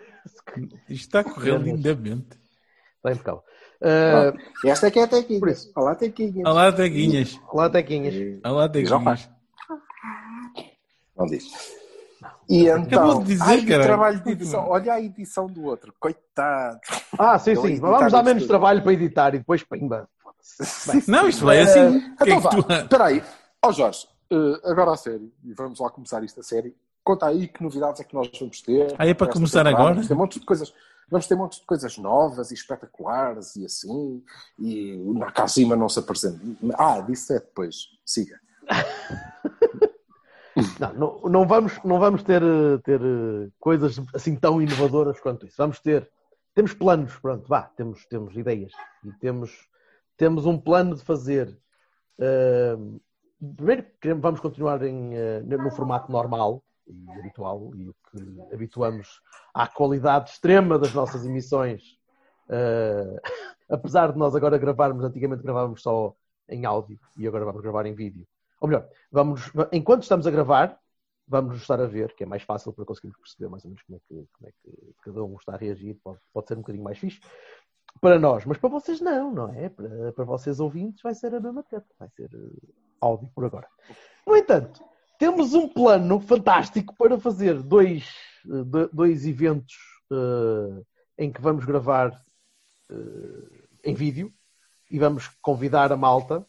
Isto 0.57 1.07
está 1.07 1.21
a 1.21 1.25
correr 1.25 1.59
lindamente. 1.59 2.39
Está 2.97 3.13
impecável. 3.13 3.43
Uh, 3.81 4.69
Esta 4.69 4.87
aqui 4.87 5.01
é 5.01 5.03
a 5.03 5.09
Tequinha. 5.09 5.41
Por 5.41 5.49
isso. 5.49 5.73
Olá, 5.75 5.95
Tequinha. 5.97 6.49
Olá, 6.49 6.71
Teguinhas. 6.73 7.37
lá, 7.53 7.69
Tequinhas. 7.69 8.15
Olá, 8.45 8.63
Já 8.63 8.69
Teguinhas. 8.69 9.31
Não 11.17 11.27
diz. 11.27 11.82
E 12.49 12.67
então, 12.67 12.83
Acabou 12.83 13.21
de 13.23 13.27
dizer, 13.29 13.43
ai, 13.45 13.63
caralho. 13.65 13.83
trabalho 13.89 14.21
de 14.25 14.31
edição. 14.31 14.69
Olha 14.69 14.93
a 14.95 15.01
edição 15.01 15.47
do 15.47 15.65
outro. 15.65 15.95
Coitado. 15.99 16.79
Ah, 17.19 17.39
sim, 17.39 17.55
sim. 17.57 17.79
Vamos 17.81 18.13
dar 18.13 18.23
menos 18.23 18.43
tudo. 18.43 18.49
trabalho 18.51 18.83
para 18.83 18.93
editar 18.93 19.35
e 19.35 19.39
depois 19.39 19.63
pimba. 19.63 20.09
Bem, 20.93 21.03
Não, 21.09 21.29
isto 21.29 21.45
vai 21.47 21.61
assim. 21.61 21.97
O 21.99 22.17
que 22.17 22.31
é 22.31 22.35
Então 22.35 22.51
que 22.51 22.57
vá. 22.63 22.63
tu- 22.63 22.73
Espera 22.83 23.05
aí. 23.07 23.23
Ó 23.65 23.71
Jorge, 23.73 24.07
eh, 24.31 24.61
agora 24.71 24.93
a 24.93 24.97
sério. 24.97 25.33
E 25.45 25.55
vamos 25.55 25.79
lá 25.79 25.89
começar 25.89 26.23
isto 26.25 26.41
a 26.41 26.43
sério. 26.43 26.75
Conta 27.05 27.27
aí 27.27 27.47
que 27.49 27.63
novidades 27.63 28.01
é 28.01 28.05
que 28.05 28.15
nós 28.15 28.29
vamos 28.39 28.61
ter. 28.61 28.93
Ah, 28.99 29.07
é 29.07 29.15
para 29.15 29.33
começar 29.33 29.61
temporada. 29.61 29.79
agora? 29.79 29.95
Vamos 29.95 30.09
ter 30.09 30.15
montes 30.15 30.41
de 30.41 30.47
coisas. 30.47 30.75
Vamos 31.09 31.27
ter 31.27 31.35
montes 31.37 31.61
de 31.61 31.67
coisas 31.67 31.97
novas 31.99 32.51
e 32.51 32.55
espetaculares 32.55 33.55
e 33.57 33.65
assim. 33.65 34.23
E 34.59 34.95
o 35.05 35.15
Nakajima 35.15 35.77
não 35.77 35.89
se 35.89 35.99
apresenta. 36.01 36.41
Ah, 36.77 37.01
disso 37.01 37.33
é 37.33 37.39
depois. 37.39 37.87
Siga. 38.05 38.41
Não, 40.97 41.21
não, 41.23 41.47
vamos, 41.47 41.79
não 41.85 41.99
vamos 41.99 42.23
ter, 42.23 42.43
ter 42.85 43.01
eh, 43.01 43.49
coisas 43.59 44.01
assim 44.15 44.37
tão 44.37 44.61
inovadoras 44.61 45.21
quanto 45.21 45.47
isso. 45.47 45.57
Vamos 45.59 45.81
ter. 45.81 46.11
Temos 46.55 46.75
planos, 46.75 47.17
pronto, 47.19 47.49
vá, 47.49 47.63
temos, 47.63 48.05
temos 48.07 48.37
ideias. 48.37 48.73
E 49.05 49.13
temos, 49.15 49.69
temos 50.17 50.47
um 50.47 50.59
plano 50.59 50.97
de 50.97 51.03
fazer. 51.03 51.57
eh, 52.19 52.77
primeiro, 53.57 53.87
vamos 54.21 54.41
continuar 54.41 54.83
em, 54.83 55.15
eh, 55.15 55.41
no 55.43 55.71
formato 55.71 56.11
normal 56.13 56.63
e 56.87 57.11
habitual 57.19 57.71
e 57.75 57.89
o 57.89 57.95
que 58.11 58.55
habituamos 58.55 59.21
à 59.55 59.67
qualidade 59.67 60.31
extrema 60.31 60.79
das 60.79 60.93
nossas 60.95 61.25
emissões. 61.25 61.99
eh, 62.49 63.21
apesar 63.71 64.13
de 64.13 64.19
nós 64.19 64.35
agora 64.35 64.59
gravarmos, 64.59 65.05
antigamente 65.05 65.43
gravávamos 65.43 65.83
só 65.83 66.15
em 66.49 66.67
áudio 66.67 66.99
e 67.17 67.27
agora 67.27 67.45
vamos 67.45 67.63
gravar 67.63 67.87
em 67.87 67.95
vídeo. 67.95 68.27
Ou 68.63 68.69
melhor, 68.69 68.89
vamos, 69.11 69.51
enquanto 69.73 70.05
estamos 70.05 70.25
a 70.25 70.31
gravar, 70.31 70.79
vamos 71.27 71.57
estar 71.61 71.81
a 71.81 71.87
ver, 71.87 72.15
que 72.15 72.23
é 72.23 72.27
mais 72.27 72.45
fácil 72.45 72.73
para 72.73 72.85
conseguirmos 72.85 73.19
perceber 73.19 73.49
mais 73.49 73.65
ou 73.65 73.71
menos 73.71 73.83
como 73.83 73.97
é 73.97 74.01
que, 74.07 74.29
como 74.33 74.49
é 74.49 74.53
que 74.53 74.95
cada 75.03 75.25
um 75.25 75.35
está 75.35 75.55
a 75.55 75.57
reagir, 75.57 75.99
pode, 76.03 76.21
pode 76.33 76.47
ser 76.47 76.55
um 76.55 76.61
bocadinho 76.61 76.85
mais 76.85 76.97
fixe 76.97 77.21
para 78.01 78.21
nós, 78.21 78.45
mas 78.45 78.59
para 78.59 78.71
vocês 78.71 79.01
não, 79.01 79.35
não 79.35 79.53
é? 79.53 79.69
Para, 79.69 80.13
para 80.13 80.25
vocês 80.25 80.61
ouvintes 80.61 81.03
vai 81.03 81.13
ser 81.13 81.35
a 81.35 81.41
mesma 81.41 81.65
treta, 81.65 81.89
vai 81.99 82.09
ser 82.11 82.31
eh, 82.33 82.69
áudio 83.01 83.29
por 83.35 83.45
agora. 83.45 83.67
No 84.25 84.37
entanto, 84.37 84.81
temos 85.19 85.55
um 85.55 85.69
plano 85.69 86.21
fantástico 86.21 86.95
para 86.97 87.19
fazer 87.19 87.61
dois, 87.61 88.15
eh, 88.47 88.63
do- 88.65 88.89
dois 88.93 89.27
eventos 89.27 89.75
eh, 90.13 90.83
em 91.19 91.33
que 91.33 91.41
vamos 91.41 91.65
gravar 91.65 92.13
eh, 92.91 93.91
em 93.91 93.95
vídeo 93.95 94.33
e 94.89 95.01
vamos 95.01 95.27
convidar 95.43 95.91
a 95.91 95.97
malta 95.97 96.47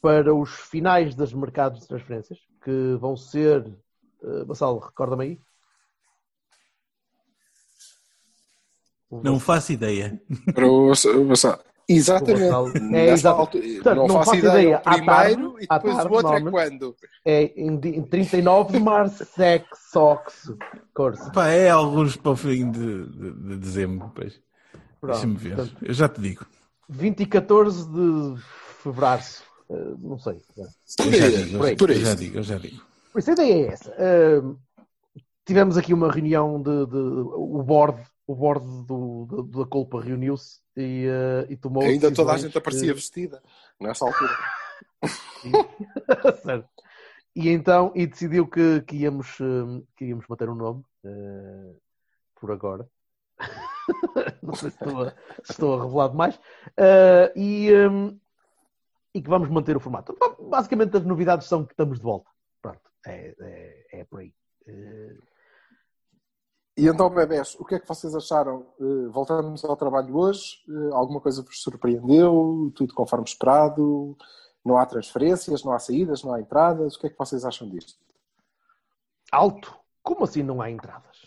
para 0.00 0.34
os 0.34 0.50
finais 0.50 1.14
dos 1.14 1.32
mercados 1.34 1.80
de 1.80 1.88
transferências, 1.88 2.38
que 2.64 2.96
vão 3.00 3.16
ser. 3.16 3.66
Uh, 4.22 4.44
Bassal, 4.44 4.78
recorda-me 4.78 5.24
aí? 5.24 5.40
Não 9.10 9.40
faço 9.40 9.72
ideia. 9.72 10.20
Para 10.54 10.66
o, 10.66 10.90
o 10.92 11.26
Vassal. 11.26 11.58
Exatamente. 11.88 12.94
É, 12.94 13.08
exato. 13.10 13.58
Portanto, 13.58 13.96
não, 13.96 14.06
não 14.06 14.14
faço 14.18 14.30
faço 14.30 14.36
ideia. 14.36 14.52
ideia. 14.60 14.76
O 14.76 14.88
À 14.88 14.92
primeiro 14.92 15.50
tarde- 15.52 15.64
e 15.64 15.66
à 15.68 15.78
depois 15.78 15.96
tarde, 15.96 16.08
o 16.12 16.14
outro 16.14 16.34
é 16.36 16.50
quando? 16.50 16.96
É 17.24 17.42
em, 17.60 17.74
em 17.74 18.02
39 18.04 18.72
de 18.72 18.78
março, 18.78 19.24
Sex, 19.24 19.66
Sox, 19.90 20.52
Corsa. 20.94 21.32
Pá, 21.32 21.48
é 21.48 21.68
alguns 21.68 22.14
para 22.16 22.30
o 22.30 22.36
fim 22.36 22.70
de, 22.70 23.06
de- 23.06 23.32
de 23.32 23.56
dezembro. 23.56 24.12
Deixa-me 25.02 25.34
ver. 25.36 25.56
portanto, 25.56 25.76
Eu 25.84 25.92
já 25.94 26.08
te 26.08 26.20
digo. 26.20 26.46
20 26.88 27.20
e 27.20 27.26
14 27.26 27.88
de 27.90 28.40
fevereiro. 28.82 29.22
Uh, 29.70 29.96
não 30.00 30.18
sei. 30.18 30.42
Eu 30.56 31.12
já 31.12 31.28
digo, 31.30 31.56
Por 31.58 31.64
aí. 31.66 31.72
eu, 31.72 31.76
Por 31.76 31.90
eu 31.90 31.96
aí. 31.96 32.02
já 32.02 32.14
digo, 32.14 32.38
eu 32.38 32.42
já 32.42 32.58
digo. 32.58 32.82
Por 33.12 33.18
isso 33.20 33.30
a 33.30 33.32
ideia 33.34 33.54
é 33.54 33.66
essa. 33.72 33.90
Uh, 33.92 34.58
tivemos 35.46 35.76
aqui 35.78 35.94
uma 35.94 36.10
reunião 36.10 36.60
de, 36.60 36.86
de- 36.86 36.96
o 36.96 37.62
board, 37.62 38.02
o 38.26 38.34
board 38.34 38.66
do, 38.86 39.26
do- 39.26 39.42
da 39.44 39.64
culpa 39.66 40.00
reuniu-se 40.02 40.58
e, 40.76 41.06
uh, 41.06 41.50
e 41.52 41.56
tomou 41.56 41.84
Ainda 41.84 42.12
toda 42.12 42.32
a 42.32 42.36
gente 42.36 42.58
aparecia 42.58 42.90
uh, 42.92 42.94
vestida 42.96 43.40
nessa 43.80 44.04
altura. 44.04 44.36
Certo. 46.42 46.68
E 47.34 47.48
então, 47.48 47.92
e 47.94 48.06
decidiu 48.06 48.46
que, 48.48 48.80
que 48.82 48.96
íamos, 48.96 49.38
que 49.96 50.04
íamos 50.06 50.26
manter 50.28 50.48
um 50.48 50.54
nome 50.56 50.82
eh, 51.04 51.72
por 52.40 52.50
agora. 52.50 52.86
Não 54.42 54.54
sei 54.54 54.70
se 54.70 54.76
estou 54.76 55.04
a, 55.04 55.10
se 55.44 55.52
estou 55.52 55.80
a 55.80 55.84
revelar 55.84 56.08
demais. 56.08 56.40
Eh, 56.76 57.32
e, 57.36 57.72
hum, 57.88 58.18
e 59.14 59.20
que 59.22 59.28
vamos 59.28 59.48
manter 59.48 59.76
o 59.76 59.80
formato. 59.80 60.16
Ba- 60.18 60.36
Basicamente, 60.38 60.96
as 60.96 61.04
novidades 61.04 61.46
são 61.48 61.64
que 61.64 61.72
estamos 61.72 61.98
de 61.98 62.04
volta. 62.04 62.30
Pronto, 62.62 62.80
é, 63.06 63.34
é, 63.40 64.00
é 64.00 64.04
por 64.04 64.20
aí. 64.20 64.34
E 66.76 66.86
então, 66.86 67.10
bebés, 67.10 67.54
o 67.58 67.64
que 67.64 67.74
é 67.74 67.80
que 67.80 67.86
vocês 67.88 68.14
acharam? 68.14 68.66
Eh, 68.80 69.08
voltamos 69.08 69.64
ao 69.64 69.76
trabalho 69.76 70.16
hoje? 70.16 70.62
Eh, 70.68 70.94
alguma 70.94 71.20
coisa 71.20 71.42
vos 71.42 71.62
surpreendeu? 71.62 72.72
Tudo 72.74 72.94
conforme 72.94 73.24
esperado? 73.26 74.16
Não 74.64 74.78
há 74.78 74.86
transferências, 74.86 75.62
não 75.64 75.72
há 75.72 75.78
saídas, 75.78 76.22
não 76.22 76.32
há 76.32 76.40
entradas? 76.40 76.94
O 76.94 77.00
que 77.00 77.06
é 77.08 77.10
que 77.10 77.18
vocês 77.18 77.44
acham 77.44 77.68
disto? 77.68 77.98
alto? 79.32 79.76
Como 80.02 80.24
assim 80.24 80.42
não 80.42 80.60
há 80.60 80.70
entradas? 80.70 81.18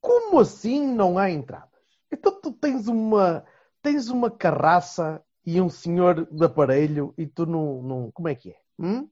Como 0.00 0.38
assim 0.38 0.86
não 0.94 1.18
há 1.18 1.30
entradas? 1.30 1.68
Então 2.10 2.40
tu 2.40 2.52
tens 2.52 2.86
uma 2.86 3.44
tens 3.82 4.08
uma 4.08 4.30
carraça 4.30 5.22
e 5.46 5.60
um 5.60 5.68
senhor 5.68 6.26
de 6.30 6.44
aparelho 6.44 7.12
e 7.18 7.26
tu 7.26 7.46
não, 7.46 7.82
não 7.82 8.10
como 8.12 8.28
é 8.28 8.34
que 8.34 8.50
é? 8.50 8.56
Hum? 8.78 9.08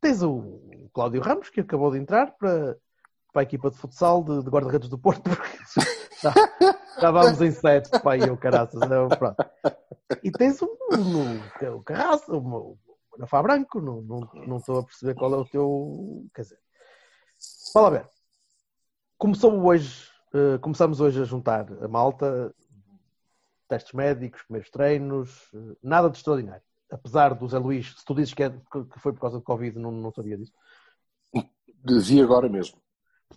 Tens 0.00 0.22
o 0.22 0.60
Cláudio 0.92 1.20
Ramos 1.20 1.48
que 1.50 1.60
acabou 1.60 1.90
de 1.90 1.98
entrar 1.98 2.32
para, 2.38 2.76
para 3.32 3.42
a 3.42 3.44
equipa 3.44 3.70
de 3.70 3.76
futsal 3.76 4.22
de, 4.22 4.42
de 4.42 4.50
guarda-redes 4.50 4.88
do 4.88 4.98
Porto 4.98 5.22
porque 5.30 5.58
já, 6.22 6.32
já 7.00 7.10
vamos 7.10 7.40
em 7.40 7.50
sete 7.50 7.90
pai 8.02 8.20
eu 8.22 8.36
caraças 8.36 8.80
não, 8.88 9.08
pronto. 9.08 9.36
e 10.22 10.30
tens 10.30 10.60
o, 10.62 10.66
o, 10.66 11.76
o 11.76 11.82
Carraça 11.82 12.32
o, 12.32 12.78
o 13.18 13.42
Branco 13.42 13.80
não, 13.80 14.02
não, 14.02 14.20
não 14.46 14.56
estou 14.58 14.80
a 14.80 14.84
perceber 14.84 15.14
qual 15.14 15.34
é 15.34 15.36
o 15.36 15.44
teu 15.44 16.26
quer 16.34 16.42
dizer 16.42 16.64
Fala 17.72 17.90
ver. 17.90 18.08
Começou 19.18 19.64
hoje, 19.64 20.08
eh, 20.32 20.58
começamos 20.58 21.00
hoje 21.00 21.20
a 21.20 21.24
juntar 21.24 21.66
a 21.82 21.88
malta. 21.88 22.54
Testes 23.74 23.92
médicos, 23.92 24.42
primeiros 24.42 24.70
treinos, 24.70 25.50
eh, 25.54 25.76
nada 25.82 26.08
de 26.08 26.16
extraordinário. 26.16 26.62
Apesar 26.90 27.34
do 27.34 27.48
Zé 27.48 27.58
Luís, 27.58 27.94
se 27.98 28.04
tu 28.04 28.14
dizes 28.14 28.34
que, 28.34 28.44
é- 28.44 28.50
que 28.50 29.00
foi 29.00 29.12
por 29.12 29.20
causa 29.20 29.38
do 29.38 29.42
Covid, 29.42 29.78
não, 29.78 29.90
não 29.90 30.12
sabia 30.12 30.38
disso. 30.38 30.52
Vi 31.84 32.20
agora 32.20 32.48
mesmo. 32.48 32.78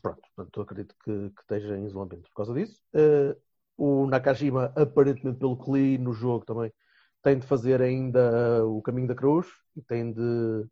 Pronto, 0.01 0.21
portanto, 0.35 0.61
acredito 0.61 0.95
que, 1.03 1.29
que 1.31 1.41
esteja 1.41 1.75
em 1.75 1.85
isolamento 1.85 2.29
por 2.29 2.35
causa 2.35 2.53
disso. 2.53 2.79
Eh, 2.93 3.35
o 3.75 4.05
Nakajima, 4.07 4.71
aparentemente, 4.75 5.39
pelo 5.39 5.57
que 5.57 5.71
li 5.71 5.97
no 5.97 6.13
jogo 6.13 6.45
também, 6.45 6.71
tem 7.23 7.39
de 7.39 7.47
fazer 7.47 7.81
ainda 7.81 8.65
o 8.65 8.81
caminho 8.81 9.07
da 9.07 9.15
cruz 9.15 9.47
e 9.75 9.81
tem 9.81 10.11
de, 10.13 10.65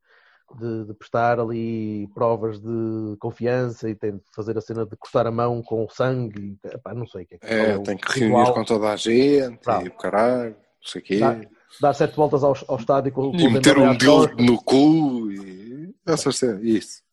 de, 0.60 0.86
de 0.86 0.94
prestar 0.94 1.40
ali 1.40 2.08
provas 2.14 2.60
de 2.60 3.16
confiança 3.20 3.90
e 3.90 3.96
tem 3.96 4.18
de 4.18 4.24
fazer 4.36 4.58
a 4.58 4.62
cena 4.62 4.86
de 4.86 4.96
cortar 4.96 5.26
a 5.28 5.32
mão 5.32 5.62
com 5.64 5.88
sangue. 5.90 6.58
e, 6.64 6.68
epá, 6.68 6.94
não 6.94 7.08
sei 7.08 7.24
o 7.24 7.28
que 7.28 7.36
é 7.36 7.38
que 7.40 7.46
É, 7.48 7.76
o 7.78 7.84
tem 7.84 7.98
que 7.98 8.20
ritual. 8.20 8.44
reunir 8.44 8.54
com 8.54 8.64
toda 8.64 8.90
a 8.92 8.96
gente 8.96 9.60
Bravo. 9.64 9.86
e 9.86 9.90
o 9.90 9.94
caralho, 9.98 10.52
não 10.52 10.58
sei 10.88 11.02
o 11.02 11.04
quê. 11.04 11.20
Dá- 11.20 11.42
Dar 11.82 11.94
sete 11.94 12.16
voltas 12.16 12.42
ao, 12.44 12.56
ao 12.70 12.78
estádio 12.78 13.12
com, 13.12 13.32
com 13.32 13.38
E 13.38 13.48
o 13.48 13.52
meter 13.52 13.78
um 13.78 13.98
costas. 13.98 14.46
no 14.46 14.62
cu 14.64 15.30
e 15.32 15.94
essas 16.06 16.38
cenas. 16.38 16.64
Isso. 16.64 17.04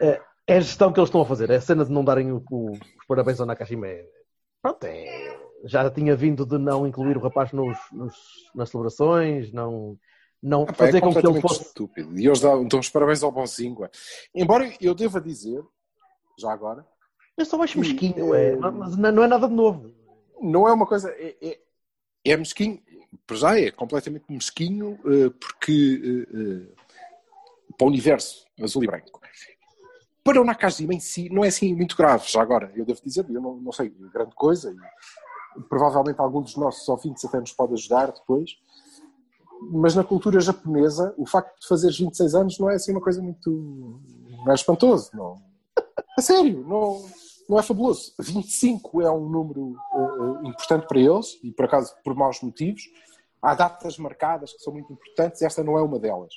É 0.00 0.20
a 0.48 0.60
gestão 0.60 0.92
que 0.92 0.98
eles 0.98 1.08
estão 1.08 1.20
a 1.20 1.26
fazer. 1.26 1.50
É 1.50 1.56
a 1.56 1.60
cena 1.60 1.84
de 1.84 1.92
não 1.92 2.02
darem 2.04 2.32
o- 2.32 2.42
o- 2.50 2.72
os 2.72 3.06
parabéns 3.06 3.38
ao 3.38 3.46
Nakajima. 3.46 3.86
É, 3.86 4.04
pronto, 4.60 4.82
é, 4.84 5.38
já 5.64 5.88
tinha 5.90 6.16
vindo 6.16 6.44
de 6.46 6.58
não 6.58 6.84
incluir 6.86 7.16
o 7.16 7.20
rapaz 7.20 7.52
nos, 7.52 7.78
nos- 7.92 8.50
nas 8.56 8.70
celebrações, 8.70 9.52
não, 9.52 9.96
não 10.42 10.62
Epá, 10.62 10.74
fazer 10.74 10.98
é 10.98 11.00
com 11.00 11.10
que 11.12 11.18
ele 11.18 11.24
completamente 11.24 11.42
fosse. 11.42 11.62
estúpido. 11.62 12.18
E 12.18 12.26
eles 12.26 12.40
dão, 12.40 12.66
dão 12.66 12.80
os 12.80 12.88
parabéns 12.88 13.22
ao 13.22 13.32
bonzinho. 13.32 13.76
Embora 14.34 14.72
eu 14.80 14.94
deva 14.94 15.20
dizer, 15.20 15.62
já 16.38 16.52
agora, 16.52 16.86
Eu 17.36 17.44
só 17.44 17.60
acho 17.62 17.78
mesquinho, 17.78 18.34
é- 18.34 18.52
é, 18.52 18.56
mas 18.56 18.96
não 18.96 19.22
é 19.22 19.26
nada 19.28 19.46
de 19.48 19.54
novo. 19.54 19.92
não 20.40 20.68
é 20.68 20.72
uma 20.72 20.86
coisa. 20.86 21.10
É, 21.10 21.36
é, 21.40 21.60
é 22.24 22.36
mesquinho, 22.36 22.80
por 23.26 23.36
já 23.36 23.58
é 23.58 23.70
completamente 23.70 24.24
mesquinho, 24.28 24.98
eh, 25.04 25.30
porque 25.30 26.26
eh, 26.32 26.36
eh, 26.36 26.74
para 27.76 27.84
o 27.84 27.88
universo 27.88 28.44
azul 28.60 28.82
e 28.84 28.86
branco. 28.86 29.20
Para 30.24 30.40
o 30.40 30.44
Nakajima 30.44 30.92
em 30.94 31.00
si, 31.00 31.28
não 31.30 31.44
é 31.44 31.48
assim 31.48 31.74
muito 31.74 31.96
grave, 31.96 32.24
já 32.28 32.42
agora. 32.42 32.70
Eu 32.74 32.84
devo 32.84 33.00
dizer, 33.02 33.24
eu 33.30 33.40
não, 33.40 33.56
não 33.56 33.72
sei 33.72 33.88
grande 33.88 34.34
coisa, 34.34 34.74
e 35.56 35.62
provavelmente 35.62 36.20
algum 36.20 36.42
dos 36.42 36.56
nossos 36.56 36.86
ouvintes 36.88 37.24
até 37.24 37.38
nos 37.40 37.52
pode 37.52 37.72
ajudar 37.74 38.12
depois. 38.12 38.50
Mas 39.60 39.94
na 39.94 40.04
cultura 40.04 40.40
japonesa, 40.40 41.14
o 41.16 41.26
facto 41.26 41.60
de 41.60 41.66
fazeres 41.66 41.98
26 41.98 42.34
anos 42.34 42.58
não 42.58 42.70
é 42.70 42.74
assim 42.74 42.92
uma 42.92 43.00
coisa 43.00 43.20
muito. 43.20 44.00
não 44.44 44.50
é 44.50 44.54
espantoso, 44.54 45.10
não. 45.14 45.40
A 46.16 46.22
sério, 46.22 46.64
não, 46.66 47.04
não 47.48 47.58
é 47.58 47.62
fabuloso. 47.62 48.12
25 48.18 49.02
é 49.02 49.10
um 49.10 49.28
número 49.28 49.74
eh, 49.94 50.48
importante 50.48 50.86
para 50.86 51.00
eles, 51.00 51.38
e 51.42 51.50
por 51.50 51.64
acaso 51.64 51.94
por 52.04 52.14
maus 52.14 52.40
motivos. 52.40 52.82
Há 53.40 53.54
datas 53.54 53.96
marcadas 53.98 54.52
que 54.52 54.60
são 54.60 54.72
muito 54.72 54.92
importantes, 54.92 55.42
esta 55.42 55.62
não 55.62 55.78
é 55.78 55.82
uma 55.82 55.98
delas. 55.98 56.34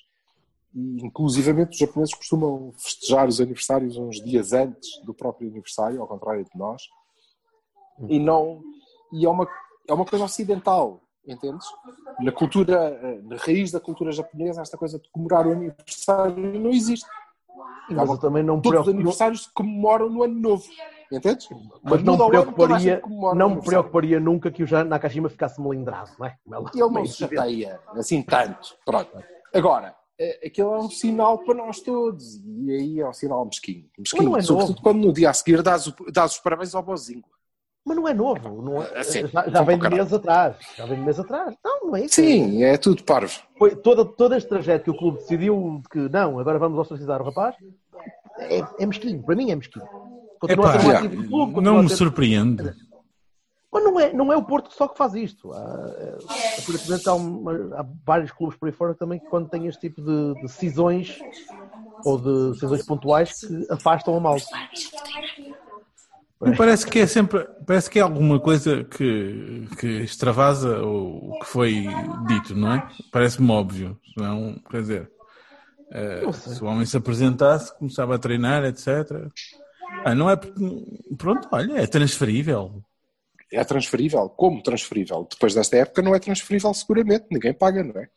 E, 0.74 1.06
inclusivamente, 1.06 1.72
os 1.72 1.78
japoneses 1.78 2.14
costumam 2.14 2.72
festejar 2.78 3.28
os 3.28 3.42
aniversários 3.42 3.98
uns 3.98 4.24
dias 4.24 4.54
antes 4.54 5.02
do 5.04 5.14
próprio 5.14 5.50
aniversário, 5.50 6.02
ao 6.02 6.08
contrário 6.08 6.44
de 6.44 6.58
nós. 6.58 6.84
E, 8.08 8.20
não, 8.20 8.62
e 9.12 9.26
é, 9.26 9.30
uma, 9.30 9.48
é 9.88 9.94
uma 9.94 10.06
coisa 10.06 10.26
ocidental, 10.26 11.02
entendes? 11.28 11.66
Na 12.20 12.32
cultura, 12.32 12.76
eh, 13.02 13.20
na 13.24 13.36
raiz 13.38 13.72
da 13.72 13.80
cultura 13.80 14.12
japonesa, 14.12 14.62
esta 14.62 14.78
coisa 14.78 15.00
de 15.00 15.10
comemorar 15.12 15.48
o 15.48 15.52
aniversário 15.52 16.60
não 16.60 16.70
existe. 16.70 17.06
Mas 17.90 18.10
eu 18.10 18.18
também 18.18 18.44
não 18.44 18.62
Todos 18.62 18.82
os 18.82 18.88
aniversários 18.94 19.44
se 19.44 19.54
comumoram 19.54 20.10
no 20.10 20.24
ano 20.24 20.40
novo. 20.40 20.64
Entendes? 21.12 21.50
mas 21.84 22.02
não 22.04 22.14
ano, 22.14 22.28
preocuparia, 22.30 23.02
comemora 23.02 23.36
o 23.36 23.38
não 23.38 23.50
me 23.56 23.62
preocuparia 23.62 24.20
nunca 24.20 24.50
que 24.50 24.64
o 24.64 24.86
Nakajima 24.86 25.28
ficasse 25.30 25.62
melindrado, 25.62 26.12
não 26.18 26.26
é? 26.26 26.38
Ele 26.46 26.56
não 26.90 27.00
é 27.00 27.06
se 27.06 27.24
evidente. 27.24 27.36
chateia 27.36 27.80
assim 27.96 28.22
tanto. 28.24 28.78
Pronto. 28.86 29.22
Agora, 29.54 29.94
eh, 30.18 30.48
aquilo 30.48 30.74
é 30.74 30.78
um 30.80 30.90
sinal 30.90 31.40
para 31.40 31.54
nós 31.56 31.82
todos. 31.82 32.38
E 32.46 32.72
aí 32.72 33.00
é 33.02 33.10
um 33.10 33.12
sinal 33.12 33.44
mesquinho. 33.44 33.90
mesquinho. 33.98 34.24
não 34.30 34.38
é 34.38 34.42
Sobretudo 34.42 34.70
novo. 34.76 34.82
quando 34.84 35.06
no 35.06 35.12
dia 35.12 35.30
a 35.30 35.34
seguir 35.34 35.62
dás, 35.62 35.86
o- 35.88 35.96
dás 36.14 36.32
os 36.32 36.40
parabéns 36.40 36.74
ao 36.74 36.82
bozinho. 36.82 37.24
Mas 37.84 37.98
não 37.98 38.08
é 38.08 38.14
novo, 38.14 38.62
não 38.62 38.84
é, 38.84 39.00
É 39.00 39.04
sério, 39.04 39.28
já, 39.30 39.44
já 39.50 39.52
vão 39.64 39.66
vem 39.66 39.80
de 39.80 39.90
meses 39.90 40.14
atrás. 40.14 40.56
Já 40.78 40.86
vem 40.86 41.00
de 41.00 41.04
meses 41.04 41.20
atrás. 41.20 41.56
Não, 41.66 41.88
não 41.88 41.96
é 41.96 42.06
isso. 42.06 42.16
Sim, 42.16 42.64
é 42.64 42.78
tudo 42.78 43.04
parvo. 43.04 43.40
Foi 43.58 43.76
todo, 43.76 44.06
todo 44.06 44.36
este 44.36 44.48
trajeto 44.48 44.84
que 44.86 44.92
o 44.92 44.98
clube 44.98 45.18
decidiu 45.18 45.80
de 45.82 45.90
que 45.90 45.98
não, 46.10 46.38
agora 46.40 46.60
vamos 46.60 46.78
ostracizar 46.78 47.22
o 47.22 47.26
rapaz, 47.26 47.56
é, 48.38 48.62
é 48.80 48.86
mesquinho. 48.86 49.24
Para 49.24 49.36
mim 49.36 49.50
é 49.52 49.56
mesquinho. 49.56 49.86
Continua 50.40 50.68
a 50.68 50.76
Epá, 50.76 50.80
ser 50.80 50.88
um 50.88 50.92
já. 50.92 50.98
ativo 51.00 51.24
do 51.24 51.28
clube. 51.30 51.62
Não 51.62 51.78
a 51.80 51.84
me 51.84 51.90
ser- 51.90 51.96
surpreende. 51.96 52.74
Mas 53.74 53.84
não 53.86 54.00
é, 54.00 54.14
não 54.14 54.34
é 54.34 54.36
o 54.38 54.44
Porto 54.44 54.72
só 54.74 54.88
que 54.88 54.98
faz 54.98 55.14
isto. 55.16 55.52
Há, 55.54 55.86
é, 55.98 56.18
há, 57.10 57.14
uma- 57.14 57.54
há 57.80 57.86
vários 58.06 58.30
clubes 58.32 58.58
por 58.60 58.68
aí 58.68 58.72
fora 58.74 58.94
também 58.94 59.18
que 59.20 59.26
quando 59.28 59.50
têm 59.50 59.66
este 59.68 59.80
tipo 59.90 60.02
de, 60.02 60.36
de 60.36 60.42
decisões 60.42 61.18
ou 62.06 62.18
de 62.20 62.52
decisões 62.54 62.86
pontuais 62.86 63.40
que 63.40 63.68
afastam 63.72 64.16
a 64.16 64.20
malta. 64.20 64.46
Parece 66.58 66.88
que 66.88 67.00
é 67.00 67.06
sempre, 67.06 67.48
parece 67.68 67.90
que 67.90 68.00
é 68.00 68.02
alguma 68.02 68.40
coisa 68.40 68.84
que, 68.84 69.68
que 69.80 69.88
extravasa 70.02 70.84
o, 70.84 71.34
o 71.34 71.40
que 71.40 71.46
foi 71.46 71.86
dito, 72.28 72.56
não 72.56 72.74
é? 72.74 72.88
Parece-me 73.12 73.52
óbvio. 73.52 74.00
Senão, 74.14 74.60
quer 74.70 74.82
dizer, 74.82 75.12
Não 76.24 76.34
sei. 76.34 76.56
se 76.56 76.64
o 76.64 76.68
homem 76.68 76.86
se 76.86 76.98
apresentasse, 76.98 77.78
começava 77.78 78.16
a 78.16 78.20
treinar, 78.20 78.64
etc. 78.66 78.88
Ah, 80.04 80.16
não 80.16 80.30
é 80.30 80.36
porque, 80.36 80.60
pronto, 81.18 81.48
olha, 81.52 81.78
é 81.78 81.86
transferível. 81.86 82.84
É 83.52 83.64
transferível. 83.64 84.30
Como 84.30 84.64
transferível? 84.64 85.28
Depois 85.30 85.54
desta 85.54 85.78
época 85.78 86.02
não 86.02 86.16
é 86.16 86.20
transferível 86.20 86.74
seguramente. 86.74 87.26
Ninguém 87.30 87.54
paga, 87.54 87.84
não 87.84 88.02
é? 88.02 88.10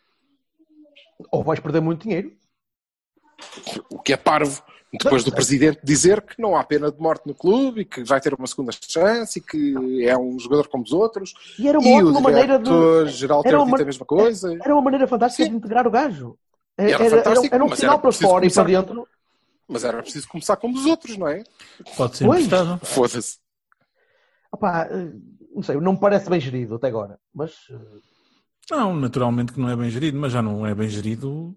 Ou 1.30 1.42
vais 1.42 1.60
perder 1.60 1.80
muito 1.80 2.04
dinheiro. 2.04 2.32
O 3.90 4.00
que 4.00 4.12
é 4.12 4.16
parvo. 4.16 4.62
Depois 5.02 5.24
do 5.24 5.33
presidente 5.33 5.80
dizer 5.83 6.20
que 6.22 6.40
não 6.40 6.57
há 6.57 6.62
pena 6.64 6.90
de 6.90 6.98
morte 7.00 7.26
no 7.26 7.35
clube 7.35 7.80
e 7.83 7.85
que 7.85 8.04
vai 8.04 8.20
ter 8.20 8.33
uma 8.35 8.46
segunda 8.46 8.70
chance 8.72 9.38
e 9.38 9.42
que 9.42 10.04
é 10.07 10.16
um 10.16 10.38
jogador 10.38 10.68
como 10.68 10.85
os 10.85 10.92
outros. 10.92 11.35
E 11.59 11.68
era 11.68 11.78
uma 11.78 11.88
E 11.88 12.02
o 12.02 12.09
ótima 12.09 12.20
maneira 12.20 12.59
de. 12.59 12.64
diretor-geral 12.64 13.42
ter 13.42 13.48
era 13.50 13.59
uma- 13.62 13.70
dito 13.72 13.83
a 13.83 13.87
mesma 13.87 14.07
coisa. 14.07 14.59
Era 14.62 14.74
uma 14.74 14.83
maneira 14.83 15.07
fantástica 15.07 15.44
Sim. 15.44 15.50
de 15.50 15.57
integrar 15.57 15.87
o 15.87 15.90
gajo. 15.90 16.38
Era 16.76 17.04
Era, 17.04 17.16
era, 17.52 17.64
um 17.64 17.74
sinal 17.74 17.98
para 17.98 18.12
fora 18.12 18.46
e 18.46 18.52
para 18.52 18.64
dentro. 18.64 19.09
Mas 19.66 19.83
era 19.85 20.02
preciso 20.02 20.28
começar 20.28 20.57
como 20.57 20.76
os 20.76 20.85
outros, 20.87 21.16
não 21.16 21.26
é? 21.28 21.42
Pode 21.96 22.16
ser 22.18 22.24
emprestado. 22.26 22.78
Foda-se. 22.85 23.38
Opá, 24.52 24.87
eh, 24.90 25.12
não 25.54 25.62
sei, 25.62 25.76
não 25.80 25.92
me 25.94 26.00
parece 26.00 26.28
bem 26.28 26.40
gerido 26.40 26.74
até 26.76 26.88
agora. 26.88 27.18
Mas 27.35 27.52
eh, 27.70 27.76
Não, 28.70 28.94
naturalmente 28.94 29.52
que 29.52 29.61
não 29.61 29.68
é 29.70 29.76
bem 29.76 29.88
gerido, 29.90 30.18
mas 30.18 30.33
já 30.33 30.42
não 30.42 30.66
é 30.66 30.74
bem 30.74 30.88
gerido. 30.88 31.57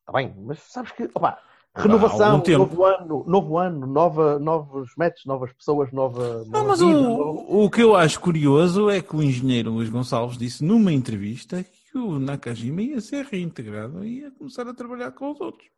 está 0.00 0.12
bem. 0.12 0.34
Mas 0.38 0.58
sabes 0.62 0.92
que, 0.92 1.04
opá, 1.14 1.38
Há 1.38 1.49
renovação, 1.74 2.42
novo 2.58 2.84
ano, 2.84 3.24
novo 3.26 3.58
ano, 3.58 3.86
nova, 3.86 4.38
novos 4.38 4.92
métodos, 4.96 5.24
novas 5.24 5.52
pessoas, 5.52 5.92
nova. 5.92 6.44
Não, 6.46 6.66
mas 6.66 6.80
vida, 6.80 6.98
o, 6.98 7.02
nova- 7.02 7.44
o 7.48 7.70
que 7.70 7.82
eu 7.82 7.94
acho 7.94 8.20
curioso 8.20 8.90
é 8.90 9.00
que 9.00 9.14
o 9.14 9.22
engenheiro 9.22 9.70
Luís 9.70 9.88
Gonçalves 9.88 10.36
disse 10.36 10.64
numa 10.64 10.92
entrevista 10.92 11.62
que 11.62 11.98
o 11.98 12.18
Nakajima 12.18 12.82
ia 12.82 13.00
ser 13.00 13.24
reintegrado 13.24 14.04
e 14.04 14.20
ia 14.20 14.30
começar 14.32 14.66
a 14.68 14.74
trabalhar 14.74 15.12
com 15.12 15.30
os 15.30 15.40
outros. 15.40 15.68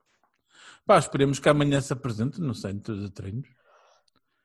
Pá, 0.84 0.98
esperemos 0.98 1.38
que 1.38 1.48
amanhã 1.48 1.80
se 1.80 1.92
apresente 1.92 2.40
no 2.40 2.54
centro 2.54 2.98
de 2.98 3.10
treinos. 3.10 3.48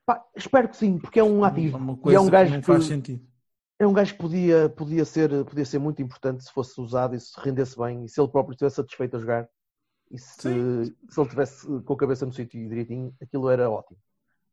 Pá, 0.06 0.24
espero 0.36 0.70
que 0.70 0.78
sim, 0.78 0.98
porque 0.98 1.20
é 1.20 1.24
um 1.24 1.44
ativo. 1.44 1.78
É 2.06 2.12
e 2.12 2.16
é 2.16 2.20
um 2.20 2.26
que 2.26 2.32
gajo 2.32 2.56
que, 2.56 2.62
faz 2.62 2.86
sentido. 2.86 3.26
é 3.80 3.88
um 3.88 3.94
gajo 3.94 4.14
que 4.14 4.20
podia, 4.20 4.70
podia, 4.70 5.04
ser, 5.06 5.44
podia 5.46 5.66
ser 5.66 5.80
muito 5.80 6.02
importante 6.02 6.44
se 6.44 6.52
fosse 6.52 6.80
usado 6.80 7.16
e 7.16 7.20
se 7.20 7.32
rendesse 7.40 7.78
bem 7.78 8.06
e 8.06 8.10
se 8.10 8.20
ele 8.22 8.30
próprio 8.30 8.54
estivesse 8.54 8.76
satisfeito 8.78 9.18
a 9.18 9.20
jogar 9.20 9.50
e 10.12 10.18
se, 10.18 10.96
se 11.10 11.20
ele 11.20 11.30
tivesse 11.30 11.68
com 11.82 11.94
a 11.94 11.98
cabeça 11.98 12.26
no 12.26 12.34
sítio 12.34 12.68
direitinho, 12.68 13.14
aquilo 13.22 13.50
era 13.50 13.70
ótimo. 13.70 13.98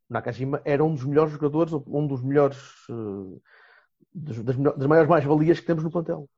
Nakajima 0.08 0.60
era 0.64 0.84
um 0.84 0.94
dos 0.94 1.04
melhores 1.04 1.32
jogadores, 1.32 1.72
um 1.72 2.06
dos 2.06 2.22
melhores 2.22 2.58
eh, 2.90 3.38
das, 4.14 4.38
das 4.76 4.86
maiores 4.86 5.08
mais-valias 5.08 5.60
que 5.60 5.66
temos 5.66 5.82
no 5.82 5.90
plantel. 5.90 6.28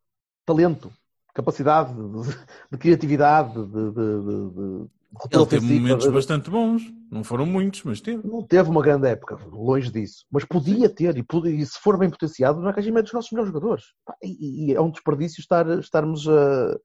Talento, 0.44 0.92
capacidade 1.34 1.92
de, 1.94 2.36
de 2.70 2.78
criatividade, 2.78 3.54
de, 3.54 3.90
de, 3.90 4.50
de, 4.50 4.86
Ele 5.32 5.46
teve 5.46 5.78
momentos 5.78 6.06
bastante 6.06 6.50
bons. 6.50 6.82
Não 7.10 7.24
foram 7.24 7.46
muitos, 7.46 7.82
mas 7.82 8.00
teve. 8.00 8.26
não 8.26 8.42
teve 8.42 8.68
uma 8.68 8.82
grande 8.82 9.08
época, 9.08 9.38
longe 9.50 9.90
disso, 9.90 10.24
mas 10.30 10.44
podia 10.44 10.88
ter, 10.88 11.16
e, 11.16 11.22
podia- 11.22 11.52
e 11.52 11.64
se 11.64 11.78
for 11.80 11.98
bem 11.98 12.10
potenciado, 12.10 12.58
o 12.58 12.62
Nakajima 12.62 13.00
é 13.00 13.02
dos 13.02 13.12
nossos 13.12 13.32
melhores 13.32 13.52
jogadores. 13.52 13.84
E, 14.22 14.70
e 14.70 14.74
é 14.74 14.80
um 14.80 14.90
desperdício 14.90 15.40
estar, 15.40 15.66
estarmos 15.78 16.28
a, 16.28 16.76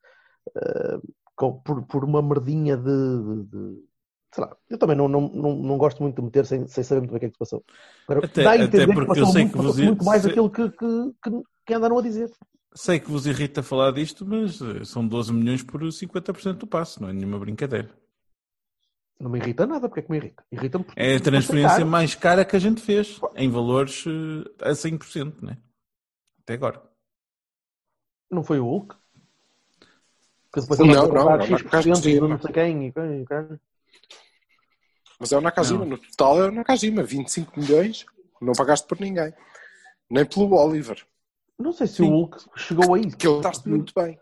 por, 1.50 1.84
por 1.86 2.04
uma 2.04 2.22
merdinha 2.22 2.78
de, 2.78 2.84
de- 2.84 3.44
de- 3.46 3.92
Sei 4.34 4.46
lá, 4.46 4.56
eu 4.70 4.78
também 4.78 4.96
não, 4.96 5.10
não, 5.10 5.22
não, 5.28 5.56
não 5.58 5.78
gosto 5.78 6.02
muito 6.02 6.16
de 6.16 6.22
meter 6.22 6.46
sem, 6.46 6.66
sem 6.66 6.84
saber 6.86 7.02
muito 7.02 7.12
bem 7.12 7.18
o 7.18 7.20
que 7.20 7.26
é 7.26 7.30
que 7.30 7.36
se 7.36 7.40
passou. 7.40 7.66
Agora, 8.08 8.26
Até- 8.26 8.44
dá 8.44 8.52
a 8.52 8.56
até 8.56 8.64
entender 8.64 8.88
que 8.88 8.94
porque 8.94 9.12
eu 9.20 9.26
passou 9.26 9.34
sei 9.34 9.42
muito, 9.44 9.52
que 9.52 9.58
vos- 9.58 9.78
muito 9.82 10.06
mais 10.06 10.22
sei- 10.22 10.30
daquilo 10.30 10.50
que, 10.50 10.70
que, 10.70 11.14
que, 11.22 11.42
que 11.66 11.74
andaram 11.74 11.98
a 11.98 12.02
dizer. 12.02 12.32
Sei 12.74 12.98
que 13.02 13.12
vos 13.12 13.26
irrita 13.26 13.62
falar 13.62 13.92
disto, 13.92 14.26
mas 14.26 14.62
eh, 14.62 14.86
são 14.86 15.06
12 15.06 15.34
milhões 15.34 15.62
por 15.62 15.82
50% 15.92 16.60
do 16.60 16.68
passe, 16.68 17.02
não 17.02 17.10
é 17.10 17.14
nenhuma 17.14 17.38
brincadeira. 17.38 17.90
Não 19.20 19.30
me 19.30 19.40
irrita 19.40 19.68
nada, 19.68 19.88
porque 19.90 20.00
é 20.00 20.04
que 20.04 20.12
me 20.12 20.18
irrita? 20.18 20.44
Irrita-me 20.52 20.84
porque 20.86 21.00
É 21.00 21.16
a 21.16 21.20
transferência 21.20 21.86
mais 21.86 22.16
cara 22.16 22.46
que 22.46 22.56
a 22.56 22.60
gente 22.60 22.82
fez, 22.82 23.20
em 23.36 23.50
valores 23.50 24.06
eh, 24.08 24.70
a 24.70 24.74
100%, 24.74 25.46
né? 25.46 25.58
Até 26.42 26.54
agora. 26.54 26.82
Não 28.32 28.44
foi 28.44 28.60
o 28.60 28.66
Hulk? 28.66 28.96
Que 30.54 30.62
depois 30.62 30.80
Não, 30.80 30.86
ele 30.88 30.96
não, 30.96 31.06
comprar 31.08 31.38
não, 31.38 31.46
X% 31.46 31.64
Nakajima. 31.66 32.28
e 32.28 32.30
não 32.30 32.42
sei 32.42 32.52
quem. 32.52 32.88
E, 32.88 32.92
quem, 32.92 33.22
e 33.22 33.26
quem. 33.26 33.60
Mas 35.20 35.32
é 35.32 35.38
o 35.38 35.42
Nakajima, 35.42 35.86
no 35.86 35.98
total 35.98 36.42
é 36.42 36.48
o 36.48 36.52
Nakajima, 36.52 37.04
25 37.04 37.60
milhões, 37.60 38.06
não 38.42 38.54
pagaste 38.54 38.88
por 38.88 39.00
ninguém. 39.00 39.34
Nem 40.10 40.26
pelo 40.26 40.56
Oliver, 40.56 41.06
Não 41.60 41.72
sei 41.72 41.88
se 41.88 41.98
Sim. 41.98 42.04
o 42.04 42.10
Hulk 42.10 42.38
chegou 42.58 42.96
a 42.96 43.00
isso. 43.00 43.16
que 43.16 43.28
ele 43.28 43.38
está 43.38 43.52
muito 43.66 43.94
bem. 43.94 44.20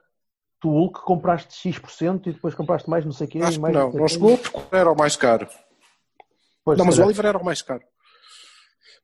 Tu, 0.59 0.69
Hulk, 0.69 1.01
compraste 1.03 1.55
X% 1.71 2.29
e 2.29 2.33
depois 2.33 2.53
compraste 2.53 2.89
mais 2.89 3.05
não 3.05 3.13
sei 3.13 3.27
o 3.27 3.29
quê. 3.29 3.39
Acho 3.41 3.61
mais 3.61 3.73
não, 3.73 3.91
não 3.91 4.05
quê. 4.05 4.07
chegou 4.09 4.37
porque 4.37 4.75
era 4.75 4.91
o 4.91 4.95
mais 4.95 5.15
caro. 5.15 5.47
Pois, 6.65 6.77
Não, 6.77 6.85
mas 6.85 6.99
o. 6.99 7.03
Oliver 7.03 7.25
era 7.25 7.37
o 7.37 7.45
mais 7.45 7.61
caro. 7.61 7.81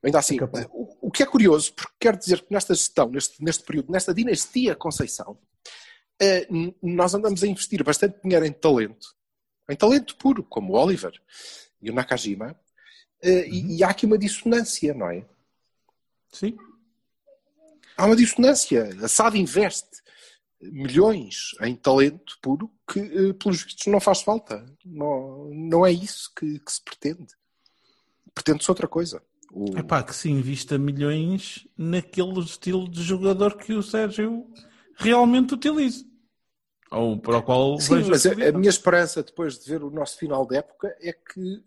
Ainda 0.04 0.18
assim, 0.18 0.38
o, 0.70 1.08
o 1.08 1.10
que 1.10 1.22
é 1.22 1.26
curioso, 1.26 1.72
porque 1.72 1.92
quer 1.98 2.14
dizer 2.16 2.42
que 2.42 2.52
nesta 2.52 2.74
gestão, 2.74 3.08
neste, 3.08 3.42
neste 3.42 3.64
período, 3.64 3.90
nesta 3.90 4.12
dinastia 4.12 4.76
Conceição, 4.76 5.38
nós 6.82 7.14
andamos 7.14 7.42
a 7.42 7.46
investir 7.46 7.82
bastante 7.84 8.18
dinheiro 8.22 8.44
em 8.46 8.52
talento, 8.52 9.14
em 9.68 9.76
talento 9.76 10.16
puro, 10.16 10.42
como 10.42 10.72
o 10.72 10.76
Oliver 10.76 11.12
e 11.82 11.90
o 11.90 11.94
Nakajima, 11.94 12.58
eh, 13.22 13.46
e, 13.48 13.76
e 13.78 13.84
há 13.84 13.90
aqui 13.90 14.06
uma 14.06 14.16
dissonância, 14.18 14.94
não 14.94 15.10
é? 15.10 15.26
Sim. 16.32 16.56
Há 17.96 18.06
uma 18.06 18.16
dissonância. 18.16 18.88
A 19.02 19.08
SAD 19.08 19.38
investe 19.38 19.88
milhões 20.60 21.50
em 21.60 21.74
talento 21.76 22.38
puro 22.40 22.70
que, 22.90 23.00
eh, 23.00 23.32
pelos 23.34 23.62
vistos, 23.62 23.86
não 23.86 24.00
faz 24.00 24.22
falta. 24.22 24.64
Não, 24.84 25.50
não 25.52 25.86
é 25.86 25.92
isso 25.92 26.30
que, 26.34 26.58
que 26.58 26.72
se 26.72 26.82
pretende. 26.82 27.26
Pretende-se 28.34 28.70
outra 28.70 28.88
coisa. 28.88 29.22
O- 29.52 29.76
É 29.78 29.82
pá, 29.82 30.02
que 30.02 30.14
se 30.14 30.30
invista 30.30 30.76
milhões 30.78 31.66
naquele 31.76 32.40
estilo 32.40 32.88
de 32.88 33.02
jogador 33.02 33.56
que 33.56 33.72
o 33.72 33.82
Sérgio 33.82 34.46
realmente 34.96 35.54
utiliza. 35.54 36.04
Ou 36.90 37.18
para 37.18 37.38
o 37.38 37.42
qual 37.42 37.80
Sim, 37.80 38.04
mas 38.08 38.24
a, 38.26 38.30
a 38.30 38.52
minha 38.52 38.70
esperança 38.70 39.22
depois 39.22 39.58
de 39.58 39.68
ver 39.68 39.82
o 39.82 39.90
nosso 39.90 40.16
final 40.16 40.46
de 40.46 40.56
época 40.56 40.94
é 41.00 41.12
que 41.12 41.64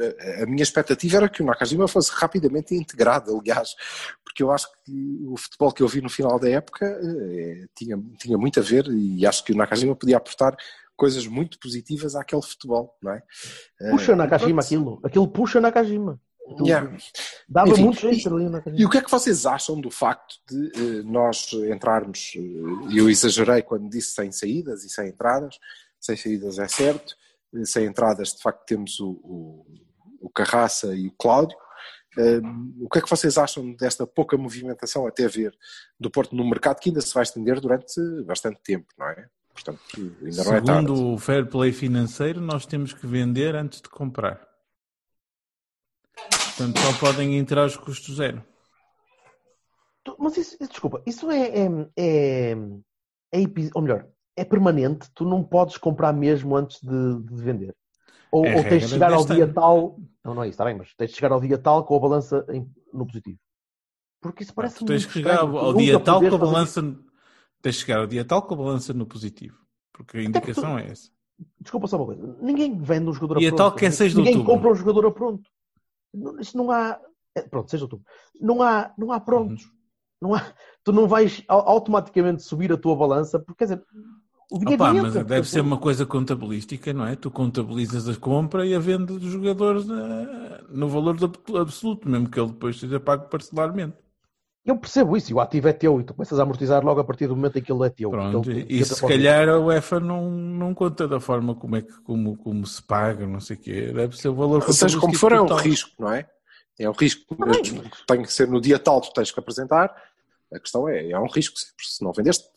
eh, 0.00 0.40
a, 0.40 0.42
a 0.42 0.46
minha 0.46 0.62
expectativa 0.62 1.18
era 1.18 1.28
que 1.28 1.42
o 1.42 1.46
Nakajima 1.46 1.86
fosse 1.86 2.10
rapidamente 2.12 2.74
integrado, 2.74 3.38
aliás, 3.38 3.76
porque 4.24 4.42
eu 4.42 4.50
acho 4.50 4.66
que 4.84 5.20
o 5.26 5.36
futebol 5.36 5.72
que 5.72 5.82
eu 5.82 5.88
vi 5.88 6.00
no 6.00 6.10
final 6.10 6.40
da 6.40 6.50
época 6.50 6.86
eh, 6.86 7.66
tinha, 7.74 7.96
tinha 8.18 8.36
muito 8.36 8.58
a 8.58 8.62
ver 8.62 8.86
e 8.88 9.24
acho 9.24 9.44
que 9.44 9.52
o 9.52 9.56
Nakajima 9.56 9.94
podia 9.94 10.16
aportar 10.16 10.56
coisas 10.96 11.28
muito 11.28 11.60
positivas 11.60 12.16
àquele 12.16 12.42
futebol, 12.42 12.98
não 13.00 13.12
é? 13.12 13.22
Puxa 13.90 14.12
Eh, 14.12 14.16
Nakajima 14.16 14.60
aquilo. 14.60 15.00
Aquilo 15.04 15.28
puxa 15.28 15.60
Nakajima. 15.60 16.20
Yeah. 16.60 16.96
Dava 17.48 17.70
Enfim, 17.70 17.84
muito 17.84 18.00
jeito 18.00 18.40
e- 18.40 18.80
E 18.80 18.84
o 18.84 18.90
que 18.90 18.98
é 18.98 19.02
que 19.02 19.10
vocês 19.10 19.46
acham 19.46 19.80
do 19.80 19.90
facto 19.90 20.36
de 20.48 20.72
eh, 20.74 21.02
nós 21.04 21.52
entrarmos, 21.70 22.32
eh, 22.36 22.98
eu 22.98 23.08
exagerei 23.08 23.62
quando 23.62 23.88
disse 23.88 24.14
sem 24.14 24.32
saídas 24.32 24.84
e 24.84 24.88
sem 24.88 25.08
entradas, 25.08 25.58
sem 26.00 26.16
saídas 26.16 26.58
é 26.58 26.66
certo, 26.68 27.14
eh, 27.54 27.64
sem 27.64 27.86
entradas 27.86 28.30
de 28.30 28.42
facto 28.42 28.64
temos 28.66 28.98
o, 29.00 29.10
o, 29.10 29.66
o 30.22 30.30
Carraça 30.30 30.94
e 30.94 31.08
o 31.08 31.12
Cláudio. 31.12 31.56
O 32.80 32.88
que 32.88 32.98
é 32.98 33.02
que 33.02 33.08
vocês 33.10 33.38
acham 33.38 33.72
desta 33.74 34.04
pouca 34.04 34.36
movimentação 34.36 35.06
até 35.06 35.28
ver 35.28 35.56
do 36.00 36.10
Porto 36.10 36.34
no 36.34 36.48
mercado 36.48 36.80
que 36.80 36.88
ainda 36.88 37.00
se 37.00 37.14
vai 37.14 37.22
estender 37.22 37.60
durante 37.60 37.94
bastante 38.24 38.58
tempo, 38.64 38.86
não 38.98 39.06
é? 39.06 39.28
Portanto, 39.52 39.80
ainda 39.96 40.44
não 40.44 40.54
é 40.54 40.60
tarde. 40.60 40.66
Segundo 40.66 41.12
o 41.12 41.18
fair 41.18 41.46
play 41.46 41.72
financeiro, 41.72 42.40
nós 42.40 42.66
temos 42.66 42.92
que 42.92 43.06
vender 43.06 43.54
antes 43.54 43.80
de 43.80 43.88
comprar. 43.88 44.47
Portanto, 46.58 46.78
só 46.80 46.98
podem 47.06 47.38
entrar 47.38 47.64
os 47.64 47.76
custos 47.76 48.16
zero. 48.16 48.42
Tu- 50.04 50.16
Mas 50.18 50.36
isso, 50.36 50.56
isso- 50.60 50.70
desculpa, 50.70 51.00
isso 51.06 51.30
é, 51.30 51.46
é, 51.46 51.68
é, 51.96 52.50
é 53.32 53.38
ou 53.74 53.82
melhor, 53.82 54.06
é 54.36 54.44
permanente, 54.44 55.08
tu 55.14 55.24
não 55.24 55.42
podes 55.44 55.76
comprar 55.78 56.12
mesmo 56.12 56.56
antes 56.56 56.80
de, 56.82 57.22
de 57.22 57.42
vender. 57.42 57.74
Ou, 58.32 58.44
É 58.44 58.56
ou 58.56 58.62
tens 58.64 58.82
de 58.82 58.88
chegar 58.88 59.12
ao 59.12 59.24
dia 59.24 59.44
ano. 59.44 59.54
tal. 59.54 60.00
Não, 60.24 60.34
não 60.34 60.42
é 60.42 60.46
isso, 60.48 60.54
está 60.54 60.64
bem, 60.64 60.76
mas 60.76 60.92
tens 60.96 61.10
de 61.10 61.16
chegar 61.16 61.32
ao 61.32 61.40
dia 61.40 61.56
tal 61.56 61.84
com 61.84 61.96
a 61.96 62.00
balança 62.00 62.44
em- 62.50 62.68
no 62.92 63.06
positivo. 63.06 63.38
Porque 64.20 64.42
isso 64.42 64.52
parece 64.52 64.78
Tu 64.78 64.84
tens 64.84 65.06
que 65.06 65.12
chegar 65.12 65.38
ao, 65.38 65.50
Tu 65.50 65.58
ao 65.58 65.74
dia 65.74 66.00
tal 66.00 66.20
com 66.20 66.34
a 66.34 66.38
balança. 66.38 66.82
Tens 67.62 67.74
de 67.76 67.80
chegar 67.82 68.00
ao 68.00 68.06
dia 68.06 68.24
tal 68.24 68.42
com 68.42 68.54
a 68.54 68.56
balança 68.56 68.92
no 68.92 69.06
positivo. 69.06 69.56
Porque 69.92 70.18
a 70.18 70.22
indicação 70.22 70.76
é 70.78 70.82
essa. 70.86 70.92
isso. 70.92 71.12
Desculpa 71.60 71.86
só 71.86 71.96
uma 71.96 72.06
coisa. 72.06 72.36
Ninguém 72.42 72.76
vende 72.78 73.08
um 73.08 73.12
jogador 73.12 73.38
Dia 73.38 73.48
a 73.48 73.52
pronto. 73.52 73.58
tal 73.70 73.76
que 73.76 73.86
é 73.86 73.90
6 73.92 74.10
de 74.12 74.18
Ninguém 74.18 74.34
outubro. 74.38 74.54
compra 74.56 74.70
um 74.72 74.74
jogador 74.74 75.06
a 75.06 75.10
pronto. 75.12 75.48
Isso 76.40 76.56
não 76.56 76.70
há. 76.70 76.98
é, 77.34 77.42
Pronto, 77.42 77.70
6 77.70 77.80
de 77.80 77.84
outubro. 77.84 78.06
Não 78.40 78.62
há, 78.62 78.92
não 78.98 79.12
há 79.12 79.20
prontos. 79.20 79.64
Uhum. 79.64 79.70
Não 80.20 80.34
há, 80.34 80.52
tu 80.82 80.92
não 80.92 81.06
vais 81.06 81.44
au- 81.46 81.68
automaticamente 81.68 82.42
subir 82.42 82.72
a 82.72 82.76
tua 82.76 82.96
balança, 82.96 83.38
porque 83.38 83.58
quer 83.58 83.64
dizer, 83.76 83.84
o 84.50 84.58
dinheiro 84.58 84.82
Opa, 84.82 84.92
mas 84.94 85.14
deve 85.26 85.48
ser 85.48 85.60
uma 85.60 85.78
coisa 85.78 86.04
contabilística, 86.06 86.92
não 86.92 87.06
é? 87.06 87.14
Tu 87.14 87.30
contabilizas 87.30 88.08
a 88.08 88.16
compra 88.16 88.66
e 88.66 88.74
a 88.74 88.78
venda 88.80 89.12
dos 89.18 89.22
jogadores 89.30 89.86
na- 89.86 90.62
no 90.70 90.88
valor 90.88 91.16
absoluto, 91.60 92.08
mesmo 92.08 92.28
que 92.28 92.40
ele 92.40 92.48
depois 92.50 92.80
seja 92.80 92.98
pago 92.98 93.28
parcelarmente. 93.28 93.96
Eu 94.68 94.76
percebo 94.76 95.16
isso, 95.16 95.30
e 95.30 95.34
o 95.34 95.40
ativo 95.40 95.66
é 95.66 95.72
teu, 95.72 95.98
e 95.98 96.04
tu 96.04 96.12
começas 96.12 96.38
a 96.38 96.42
amortizar 96.42 96.84
logo 96.84 97.00
a 97.00 97.04
partir 97.04 97.26
do 97.26 97.34
momento 97.34 97.58
em 97.58 97.62
que 97.62 97.72
ele 97.72 97.86
é 97.86 97.88
teu. 97.88 98.10
Pronto, 98.10 98.50
ele- 98.50 98.66
e 98.68 98.84
se 98.84 99.00
calhar 99.00 99.48
a 99.48 99.58
UEFA 99.58 99.98
não, 99.98 100.30
não 100.30 100.74
conta 100.74 101.08
da 101.08 101.18
forma 101.18 101.54
como, 101.54 101.76
é 101.76 101.80
que, 101.80 101.92
como, 102.02 102.36
como 102.36 102.66
se 102.66 102.82
paga, 102.82 103.26
não 103.26 103.40
sei 103.40 103.56
o 103.56 103.58
quê. 103.58 103.92
Deve 103.94 104.14
ser 104.18 104.28
o 104.28 104.34
valor 104.34 104.62
Seja 104.70 104.98
como 104.98 105.14
for, 105.14 105.32
é 105.32 105.40
um 105.40 105.46
risco, 105.56 105.90
não 105.98 106.12
é? 106.12 106.26
É 106.78 106.88
um 106.88 106.92
risco. 106.92 107.24
Mesmo. 107.46 107.82
Tem 108.06 108.20
que 108.22 108.30
ser 108.30 108.46
no 108.46 108.60
dia 108.60 108.78
tal 108.78 109.00
que 109.00 109.12
tens 109.14 109.30
que 109.30 109.40
apresentar. 109.40 109.90
A 110.52 110.58
questão 110.58 110.88
é, 110.88 111.10
é 111.10 111.18
um 111.18 111.26
risco 111.28 111.58
sempre, 111.58 111.84
se 111.84 112.02
não 112.02 112.10
vendeste. 112.12 112.48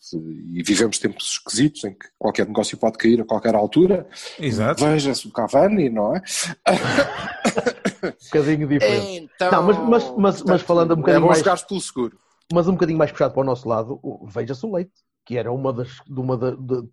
E 0.54 0.62
vivemos 0.62 0.98
tempos 0.98 1.32
esquisitos 1.32 1.84
em 1.84 1.92
que 1.92 2.06
qualquer 2.18 2.46
negócio 2.46 2.76
pode 2.78 2.96
cair 2.96 3.20
a 3.20 3.24
qualquer 3.24 3.54
altura. 3.54 4.06
Exato. 4.38 4.82
Veja-se 4.84 5.28
o 5.28 5.30
Cavani, 5.30 5.90
não 5.90 6.16
é? 6.16 6.22
um 8.04 8.10
bocadinho 8.24 8.66
diferente. 8.68 9.30
Então, 9.34 9.50
Não, 9.50 9.62
mas- 9.62 9.78
mas- 9.88 10.14
mas- 10.16 10.42
mas 10.42 10.62
falando 10.62 10.90
um 10.90 10.94
É 10.94 10.96
bocadinho 10.96 11.20
bom 11.22 11.26
mais- 11.28 11.38
jogares 11.40 11.62
pelo 11.62 11.80
seguro. 11.80 12.18
Mas 12.52 12.66
um 12.68 12.72
bocadinho 12.72 12.98
mais 12.98 13.10
puxado 13.10 13.34
para 13.34 13.40
o 13.42 13.44
nosso 13.44 13.68
lado, 13.68 14.00
veja-se 14.26 14.64
o 14.66 14.74
Leite, 14.74 14.90
que 15.24 15.36
era 15.36 15.52
uma 15.52 15.72
das, 15.72 15.88
de 16.06 16.20
uma 16.20 16.36
da- 16.36 16.50
de- 16.52 16.88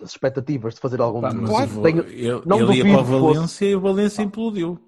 das 0.00 0.10
expectativas 0.10 0.74
de 0.74 0.80
fazer 0.80 1.00
algum 1.00 1.20
Pá, 1.20 1.32
mas 1.32 1.48
Claro, 1.50 1.82
tenho- 1.82 2.04
ele, 2.08 2.42
não 2.44 2.60
ele 2.60 2.78
ia 2.78 2.84
para 2.84 3.00
o 3.00 3.04
que 3.04 3.10
fosse. 3.10 3.34
Valência 3.34 3.64
e 3.66 3.76
o 3.76 3.80
Valência 3.80 4.22
implodiu. 4.22 4.78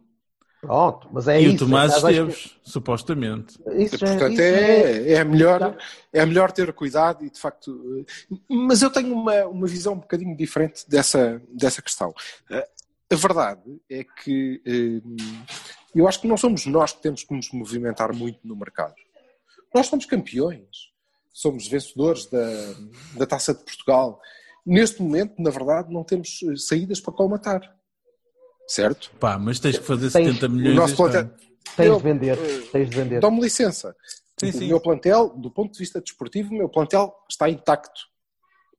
Pronto, 0.67 1.09
mas 1.13 1.29
é 1.29 1.41
e 1.41 1.47
isso. 1.47 1.57
o 1.57 1.59
Tomás 1.67 1.93
é, 1.93 2.01
que- 2.01 2.07
Esteves, 2.09 2.59
supostamente. 2.63 3.59
Isso 3.77 3.97
já- 3.97 4.07
Portanto, 4.07 4.33
isso 4.33 4.43
já 4.43 4.47
é, 4.49 5.13
é, 5.13 5.25
melhor, 5.25 5.59
Tá. 5.61 5.79
é 6.13 6.27
melhor 6.27 6.53
ter 6.53 6.73
cuidado 6.73 7.25
e, 7.25 7.31
de 7.31 7.39
facto... 7.39 8.05
eh, 8.31 8.37
Mas 8.49 8.83
eu 8.83 8.91
tenho 8.91 9.13
uma, 9.15 9.45
uma 9.47 9.67
visão 9.67 9.95
um 9.95 9.99
bocadinho 10.01 10.37
diferente 10.37 10.89
dessa, 10.89 11.41
dessa 11.49 11.81
questão. 11.83 12.13
Eh, 12.51 12.69
A 13.13 13.17
verdade 13.17 13.63
é 13.91 14.03
que 14.05 14.61
eh, 14.67 15.01
eu 15.95 16.09
acho 16.09 16.21
que 16.21 16.27
não 16.27 16.37
somos 16.37 16.67
nós 16.67 16.93
que 16.93 17.03
temos 17.03 17.23
que 17.23 17.35
nos 17.35 17.51
movimentar 17.53 18.13
muito 18.15 18.41
no 18.43 18.57
mercado. 18.57 18.95
Nós 19.75 19.87
somos 19.87 20.07
campeões. 20.07 20.93
Somos 21.33 21.67
vencedores 21.69 22.27
da, 22.27 22.47
da 23.17 23.27
Taça 23.27 23.53
de 23.53 23.63
Portugal. 23.65 24.21
Neste 24.65 25.03
momento, 25.03 25.35
na 25.43 25.51
verdade, 25.51 25.93
não 25.93 26.05
temos 26.05 26.41
saídas 26.57 27.01
para 27.01 27.13
colmatar. 27.13 27.61
Certo? 28.67 29.11
Pá, 29.21 29.39
mas 29.39 29.59
tens 29.61 29.79
que 29.79 29.85
fazer 29.85 30.11
Tens- 30.11 30.27
70 30.29 30.47
O 30.47 30.51
milhões 30.51 30.77
nosso 30.77 30.93
este 30.93 30.97
plantel... 30.97 31.31
Tens 31.77 31.87
Eu- 31.87 31.97
de 31.97 32.03
vender, 32.03 32.39
tens 32.71 32.91
de 32.91 32.97
vender. 32.97 33.21
Dá-me 33.21 33.41
licença. 33.41 33.97
Sim, 34.39 34.49
o 34.49 34.53
sim. 34.53 34.69
meu 34.69 34.81
plantel, 34.81 35.29
do 35.31 35.51
ponto 35.51 35.73
de 35.73 35.79
vista 35.79 36.01
desportivo, 36.01 36.51
o 36.51 36.59
meu 36.59 36.69
plantel 36.69 37.13
está 37.29 37.49
intacto. 37.49 38.01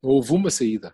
Houve 0.02 0.32
uma 0.34 0.50
saída. 0.50 0.94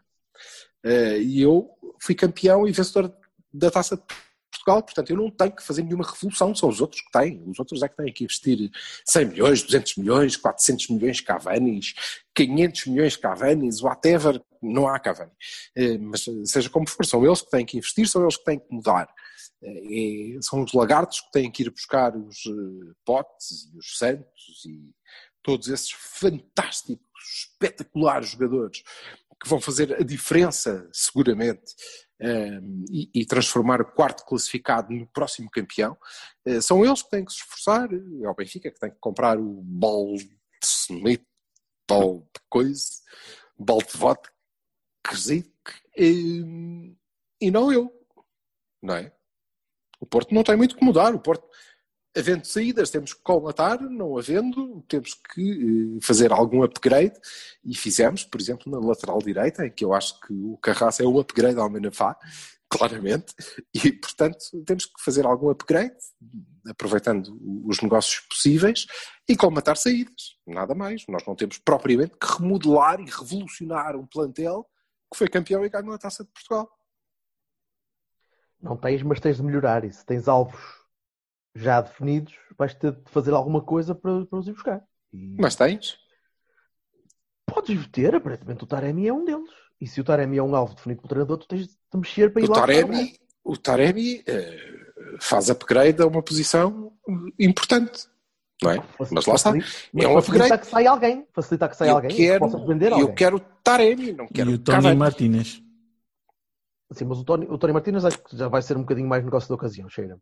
Eh, 0.84 1.20
e 1.22 1.42
eu 1.42 1.70
fui 2.00 2.16
campeão 2.16 2.68
e 2.68 2.72
vencedor 2.72 3.14
da 3.54 3.70
Taça 3.70 3.98
de 3.98 4.04
Portugal, 4.52 4.82
portanto 4.84 5.10
eu 5.10 5.18
não 5.18 5.30
tenho 5.30 5.52
que 5.52 5.64
fazer 5.64 5.84
nenhuma 5.84 6.06
revolução, 6.08 6.56
são 6.56 6.70
os 6.70 6.80
outros 6.82 7.02
que 7.02 7.12
têm. 7.12 7.44
Os 7.48 7.60
outros 7.60 7.84
é 7.84 7.88
que 7.90 7.98
têm 7.98 8.14
que 8.14 8.24
investir 8.24 8.72
100 9.06 9.26
milhões, 9.26 9.62
200 9.64 9.98
milhões, 9.98 10.38
400 10.38 10.88
milhões 10.90 11.20
Cavanis, 11.22 11.94
500 12.34 12.86
milhões 12.88 13.16
Cavanis, 13.18 13.82
whatever, 13.82 14.42
não 14.62 14.88
há 14.88 15.00
Cavani. 15.00 15.32
Eh, 15.76 15.98
Mas 15.98 16.26
seja 16.46 16.70
como 16.70 16.88
for, 16.88 17.06
são 17.06 17.26
eles 17.26 17.42
que 17.42 17.50
têm 17.50 17.66
que 17.66 17.78
investir, 17.78 18.08
são 18.08 18.22
eles 18.22 18.38
que 18.38 18.46
têm 18.46 18.60
que 18.60 18.74
mudar. 18.74 19.08
Eh, 19.64 20.40
são 20.42 20.64
os 20.64 20.74
lagartos 20.74 21.22
que 21.22 21.32
têm 21.32 21.52
que 21.52 21.64
ir 21.64 21.70
buscar 21.70 22.16
os 22.16 22.46
eh, 22.46 22.94
Potes 23.06 23.72
e 23.74 23.78
os 23.78 23.98
Santos 23.98 24.66
e 24.66 24.94
todos 25.44 25.68
esses 25.68 25.92
fantásticos, 25.92 27.02
espetaculares 27.52 28.30
jogadores 28.30 28.84
que 29.42 29.50
vão 29.50 29.60
fazer 29.60 29.94
a 30.00 30.04
diferença, 30.04 30.88
seguramente, 30.94 31.74
eh, 32.20 32.60
e, 33.16 33.26
transformar 33.26 33.82
o 33.82 33.92
quarto 33.92 34.24
classificado 34.24 34.94
no 34.94 35.08
próximo 35.08 35.50
campeão. 35.50 35.98
Eh, 36.46 36.62
são 36.62 36.86
eles 36.86 37.02
que 37.02 37.10
têm 37.10 37.26
que 37.26 37.32
se 37.32 37.40
esforçar, 37.40 37.90
é 37.92 38.30
o 38.30 38.36
Benfica 38.36 38.70
que 38.70 38.80
tem 38.80 38.92
que 38.92 39.00
comprar 39.00 39.40
o 39.40 39.62
balde 39.64 40.30
Smith, 40.64 41.26
balde 41.90 42.28
coisa, 42.48 42.86
balde 43.58 43.98
vodka, 43.98 44.32
quesito, 45.04 45.52
eh, 45.98 46.94
e 47.40 47.52
não 47.52 47.72
eu, 47.72 47.92
não 48.82 48.96
é? 48.96 49.12
O 50.00 50.06
Porto 50.06 50.34
não 50.34 50.44
tem 50.44 50.56
muito 50.56 50.76
que 50.76 50.84
mudar. 50.84 51.14
O 51.14 51.20
Porto 51.20 51.48
havendo 52.16 52.46
saídas, 52.46 52.90
temos 52.90 53.14
que 53.14 53.22
colmatar, 53.22 53.82
não 53.82 54.18
havendo, 54.18 54.84
temos 54.88 55.14
que 55.14 55.98
eh, 55.98 56.00
fazer 56.02 56.32
algum 56.32 56.64
upgrade 56.64 57.18
e 57.64 57.76
fizemos, 57.76 58.24
por 58.24 58.40
exemplo, 58.42 58.72
na 58.72 58.86
lateral 58.86 59.20
direita, 59.20 59.66
em 59.66 59.72
que 59.72 59.86
eu 59.86 59.94
acho 59.94 60.20
que 60.20 60.34
o 60.34 60.58
Carraça 60.58 61.04
é 61.04 61.06
o 61.06 61.20
upgrade 61.20 61.58
ao 61.58 61.70
Manafá, 61.70 62.18
claramente, 62.70 63.34
e 63.74 63.92
portanto 63.94 64.38
temos 64.66 64.86
que 64.86 65.02
fazer 65.04 65.26
algum 65.26 65.50
upgrade, 65.50 65.96
aproveitando 66.68 67.38
os 67.66 67.82
negócios 67.82 68.20
possíveis 68.28 68.86
e 69.28 69.36
colmatar 69.36 69.78
saídas, 69.78 70.38
nada 70.46 70.76
mais. 70.76 71.04
Nós 71.08 71.24
não 71.26 71.36
temos 71.36 71.58
propriamente 71.60 72.14
que 72.20 72.28
remodelar 72.40 73.00
e 73.00 73.10
revolucionar 73.10 73.96
um 73.96 74.06
plantel 74.06 74.68
que 75.12 75.18
foi 75.18 75.28
campeão 75.28 75.66
e 75.66 75.70
ganhou 75.70 75.94
a 75.94 75.98
Taça 75.98 76.24
de 76.24 76.30
Portugal. 76.32 76.70
Não 78.62 78.78
tens, 78.78 79.04
mas 79.04 79.20
tens 79.20 79.38
de 79.38 79.44
melhorar. 79.44 79.84
E 79.84 79.92
se 79.92 80.06
tens 80.06 80.28
alvos 80.28 80.60
já 81.56 81.82
definidos, 81.82 82.34
vais 82.58 82.74
ter 82.74 82.94
de 82.94 83.12
fazer 83.12 83.34
alguma 83.34 83.62
coisa 83.62 83.94
para, 83.94 84.26
para 84.26 84.40
os 84.40 84.48
ir 84.48 84.54
buscar. 84.54 84.84
E 85.12 85.36
Mas 85.40 85.56
tens? 85.56 86.00
podes 87.46 87.86
ter, 87.88 88.16
aparentemente 88.16 88.64
o 88.64 88.68
Taremi 88.68 89.08
é 89.08 89.14
um 89.14 89.26
deles. 89.26 89.50
E 89.80 89.88
se 89.88 90.00
o 90.00 90.04
Taremi 90.04 90.38
é 90.38 90.44
um 90.44 90.56
alvo 90.56 90.74
definido 90.76 91.02
pelo 91.02 91.10
treinador, 91.10 91.38
tu 91.38 91.48
tens 91.48 91.68
de 91.68 91.76
mexer 91.96 92.32
para 92.32 92.42
ir 92.42 92.46
O 92.46 92.52
lá. 92.54 92.62
Taremi, 92.62 93.20
o 93.44 93.58
Taremi 93.58 94.24
eh, 94.26 94.88
faz 95.20 95.50
upgrade 95.50 96.02
a 96.02 96.08
uma 96.08 96.22
posição 96.24 96.94
importante, 97.38 98.08
não 98.64 98.72
é? 98.72 98.76
Facilita- 98.76 99.08
Mas 99.16 99.26
lá 99.26 99.36
está. 99.36 99.52
Mas 99.52 100.06
É 100.06 100.08
um 100.08 100.14
facilita 100.16 100.44
upgrade. 100.46 100.62
que 100.62 100.68
saia 100.68 100.92
alguém. 100.92 101.28
Facilita 101.34 101.70
que 101.70 101.76
saia 101.78 101.90
Eu 101.90 101.96
alguém. 101.96 102.16
quero, 102.16 102.50
que 102.50 102.68
vender 102.68 102.94
alguém. 102.94 103.08
eu 103.08 103.14
quero 103.14 103.40
Taremi, 103.64 104.12
não 104.14 104.28
quero 104.28 104.52
e 104.52 104.54
o 104.56 104.60
Tony 104.60 104.76
Cavani. 104.78 104.96
Martínez. 105.00 105.62
Sim, 106.94 107.06
mas 107.06 107.20
o 107.20 107.24
Tony, 107.24 107.48
o 107.50 107.58
Tony 107.58 107.74
Martínez 107.74 108.04
acho 108.04 108.18
que 108.20 108.36
já 108.36 108.48
vai 108.48 108.62
ser 108.62 108.76
um 108.76 108.82
bocadinho 108.82 109.08
mais 109.08 109.24
negócio 109.24 109.48
da 109.48 109.56
ocasião, 109.56 109.88
cheira 109.90 110.20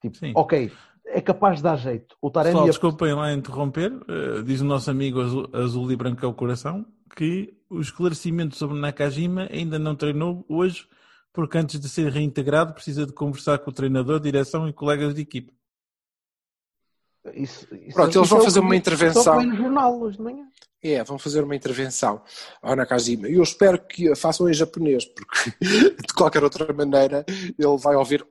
Tipo, 0.00 0.16
Sim. 0.16 0.32
ok, 0.34 0.70
é 1.06 1.20
capaz 1.20 1.56
de 1.58 1.62
dar 1.64 1.76
jeito. 1.76 2.16
O 2.20 2.28
Taremi 2.30 2.52
Pessoal, 2.54 2.66
é- 2.66 2.70
desculpem 2.70 3.14
lá 3.14 3.32
interromper. 3.32 3.92
eh, 4.08 4.42
diz 4.42 4.60
o 4.60 4.64
nosso 4.64 4.90
amigo 4.90 5.20
azul, 5.20 5.48
azul 5.52 5.90
e 5.92 5.96
branco 5.96 6.24
ao 6.26 6.34
coração 6.34 6.84
que 7.16 7.54
o 7.70 7.80
esclarecimento 7.80 8.56
sobre 8.56 8.78
Nakajima 8.78 9.48
ainda 9.52 9.78
não 9.78 9.94
treinou 9.94 10.44
hoje, 10.48 10.86
porque 11.32 11.56
antes 11.58 11.78
de 11.78 11.88
ser 11.88 12.10
reintegrado 12.10 12.72
precisa 12.74 13.06
de 13.06 13.12
conversar 13.12 13.58
com 13.58 13.70
o 13.70 13.72
treinador, 13.72 14.18
direção 14.20 14.68
e 14.68 14.72
colegas 14.72 15.14
de 15.14 15.20
equipe. 15.22 15.52
Isso, 17.34 17.68
isso, 17.74 17.94
Pronto, 17.94 18.16
é 18.16 18.18
eles 18.18 18.28
vão 18.28 18.40
fazer 18.40 18.60
uma 18.60 18.74
intervenção. 18.74 19.42
No 19.42 19.56
jornal 19.56 20.00
hoje 20.00 20.16
de 20.16 20.22
manhã. 20.22 20.44
É, 20.84 21.04
vão 21.04 21.16
fazer 21.16 21.44
uma 21.44 21.54
intervenção 21.54 22.20
ao 22.60 22.74
Nakajima. 22.74 23.28
E 23.28 23.34
eu 23.34 23.42
espero 23.42 23.78
que 23.78 24.12
façam 24.16 24.50
em 24.50 24.52
japonês, 24.52 25.04
porque 25.04 25.50
de 25.62 26.14
qualquer 26.16 26.42
outra 26.42 26.72
maneira 26.72 27.24
ele 27.28 27.78
vai 27.78 27.94
ouvir. 27.94 28.26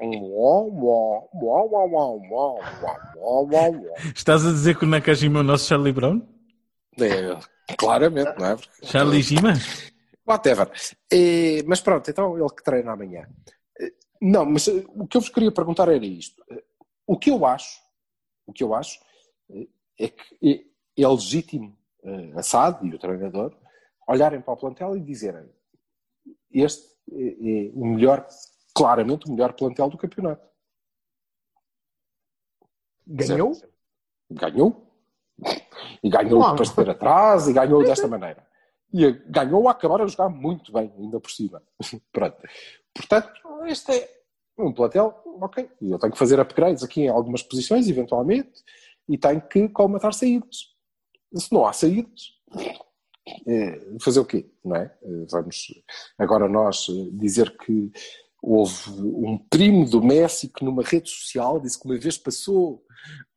Estás 4.13 4.45
a 4.45 4.51
dizer 4.51 4.77
que 4.77 4.84
o 4.84 4.88
Nakajima 4.88 5.39
é 5.39 5.41
o 5.41 5.45
nosso 5.45 5.69
Charlie 5.69 5.93
Brown? 5.93 6.21
É, 6.99 7.38
claramente, 7.77 8.38
não 8.38 8.45
é? 8.45 8.56
Porque... 8.58 8.86
Charlie 8.86 9.21
Jima? 9.21 9.54
Whatever. 10.27 10.69
E, 11.10 11.63
mas 11.65 11.80
pronto, 11.80 12.12
então 12.12 12.38
ele 12.38 12.49
que 12.49 12.63
treina 12.63 12.91
amanhã. 12.91 13.30
É, 13.80 13.93
não, 14.21 14.45
mas 14.45 14.67
o 14.67 15.08
que 15.08 15.15
eu 15.15 15.21
vos 15.21 15.30
queria 15.30 15.54
perguntar 15.54 15.88
era 15.88 16.06
isto. 16.06 16.43
O 17.08 17.17
que 17.17 17.32
eu 17.32 17.45
acho 17.45 17.80
o 18.52 18.54
que 18.54 18.64
eu 18.64 18.74
acho 18.76 19.00
eh, 19.50 19.68
é 20.00 20.08
que 20.10 20.66
é, 20.98 21.04
é 21.04 21.08
legítimo 21.08 21.76
eh, 22.04 22.32
a 22.36 22.44
SAD 22.44 22.86
e 22.88 22.94
o 22.96 23.00
treinador 23.00 23.58
olharem 24.08 24.42
para 24.42 24.54
o 24.54 24.58
plantel 24.58 24.96
e 24.98 25.02
dizerem 25.02 25.50
este 26.52 26.86
é, 27.12 27.68
é 27.68 27.72
o 27.74 27.86
melhor, 27.86 28.28
claramente 28.76 29.28
o 29.28 29.32
melhor 29.32 29.54
plantel 29.54 29.90
do 29.90 29.98
campeonato. 29.98 30.46
Ganhou? 33.08 33.54
Certo? 33.54 33.74
Ganhou. 34.30 34.88
E 36.04 36.10
ganhou 36.10 36.40
Claro. 36.40 36.52
depois 36.54 36.70
de 36.70 36.76
ter 36.76 36.90
atrás 36.90 37.48
e 37.48 37.54
ganhou 37.54 37.84
desta 37.84 38.08
maneira. 38.08 38.46
E 38.94 39.06
a- 39.06 39.12
ganhou 39.12 39.68
a 39.68 39.72
acabar 39.72 40.02
a 40.02 40.08
jogar 40.08 40.30
muito 40.30 40.72
bem, 40.72 40.94
ainda 40.98 41.20
por 41.20 41.32
cima. 41.32 41.64
Pronto. 42.12 42.38
Portanto, 42.94 43.32
este 43.66 43.92
é 43.94 44.20
um 44.58 44.74
plantel, 44.74 45.14
ok. 45.42 45.70
Eu 45.82 45.98
tenho 46.00 46.14
que 46.14 46.20
fazer 46.20 46.40
upgrades 46.40 46.84
aqui 46.84 47.02
em 47.02 47.08
algumas 47.10 47.42
posições, 47.44 47.88
eventualmente, 47.88 48.64
e 49.10 49.18
tenho 49.18 49.42
que 49.42 49.68
colmatar 49.70 50.14
saídas. 50.14 50.72
Se 51.36 51.52
não 51.52 51.66
há 51.66 51.74
saídas, 51.74 52.34
é, 53.48 53.80
fazer 54.02 54.20
o 54.20 54.26
quê? 54.26 54.50
Não 54.64 54.76
é? 54.76 54.94
Eh, 55.04 55.26
Vamos 55.32 55.68
agora 56.18 56.48
nós 56.50 56.88
eh, 56.90 57.10
dizer 57.14 57.56
que 57.58 57.92
houve 58.42 58.90
um 59.00 59.38
primo 59.50 59.88
do 59.90 60.04
Messi 60.04 60.50
que 60.50 60.66
numa 60.66 60.84
rede 60.84 61.10
social 61.10 61.60
disse 61.60 61.80
que 61.80 61.86
uma 61.86 61.98
vez 61.98 62.18
passou 62.18 62.84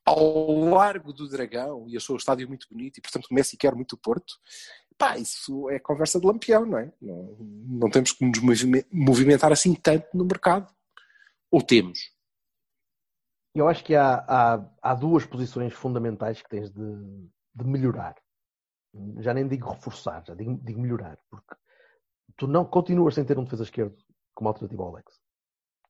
ao 0.05 0.51
Largo 0.71 1.13
do 1.13 1.29
Dragão 1.29 1.87
e 1.89 1.97
achou 1.97 2.15
o 2.15 2.19
estádio 2.19 2.49
muito 2.49 2.67
bonito 2.71 2.99
e 2.99 3.01
portanto 3.03 3.27
o 3.31 3.35
Messi 3.35 3.57
quer 3.57 3.75
muito 3.75 3.93
o 3.93 3.99
Porto. 3.99 4.35
Pá, 4.97 5.19
isso 5.19 5.69
é 5.71 5.79
conversa 5.79 6.19
de 6.21 6.27
lampião, 6.27 6.65
não 6.65 6.79
é? 6.79 6.93
Não, 7.01 7.37
não 7.41 7.91
temos 7.91 8.13
que 8.13 8.25
nos 8.25 8.39
movime- 8.41 8.85
movimentar 8.93 9.53
assim 9.53 9.75
tanto 9.75 10.07
no 10.15 10.25
mercado. 10.25 10.73
Ou 11.55 11.63
temos? 11.63 12.11
Eu 13.55 13.69
acho 13.69 13.85
que 13.85 13.95
há, 13.95 14.25
há, 14.27 14.69
há 14.83 14.95
duas 14.97 15.25
posições 15.25 15.73
fundamentais 15.73 16.43
que 16.43 16.49
tens 16.49 16.69
de, 16.69 17.29
de 17.55 17.65
melhorar. 17.65 18.17
Já 19.21 19.33
nem 19.33 19.47
digo 19.47 19.71
reforçar, 19.71 20.25
já 20.27 20.35
digo, 20.35 20.59
digo 20.65 20.81
melhorar. 20.81 21.17
Porque 21.31 21.55
tu 22.37 22.49
não 22.49 22.65
continuas 22.65 23.15
sem 23.15 23.25
ter 23.25 23.39
um 23.39 23.45
defesa 23.45 23.63
esquerdo 23.63 23.97
como 24.35 24.49
alternativa 24.49 24.83
ao 24.83 24.89
Alex. 24.89 25.21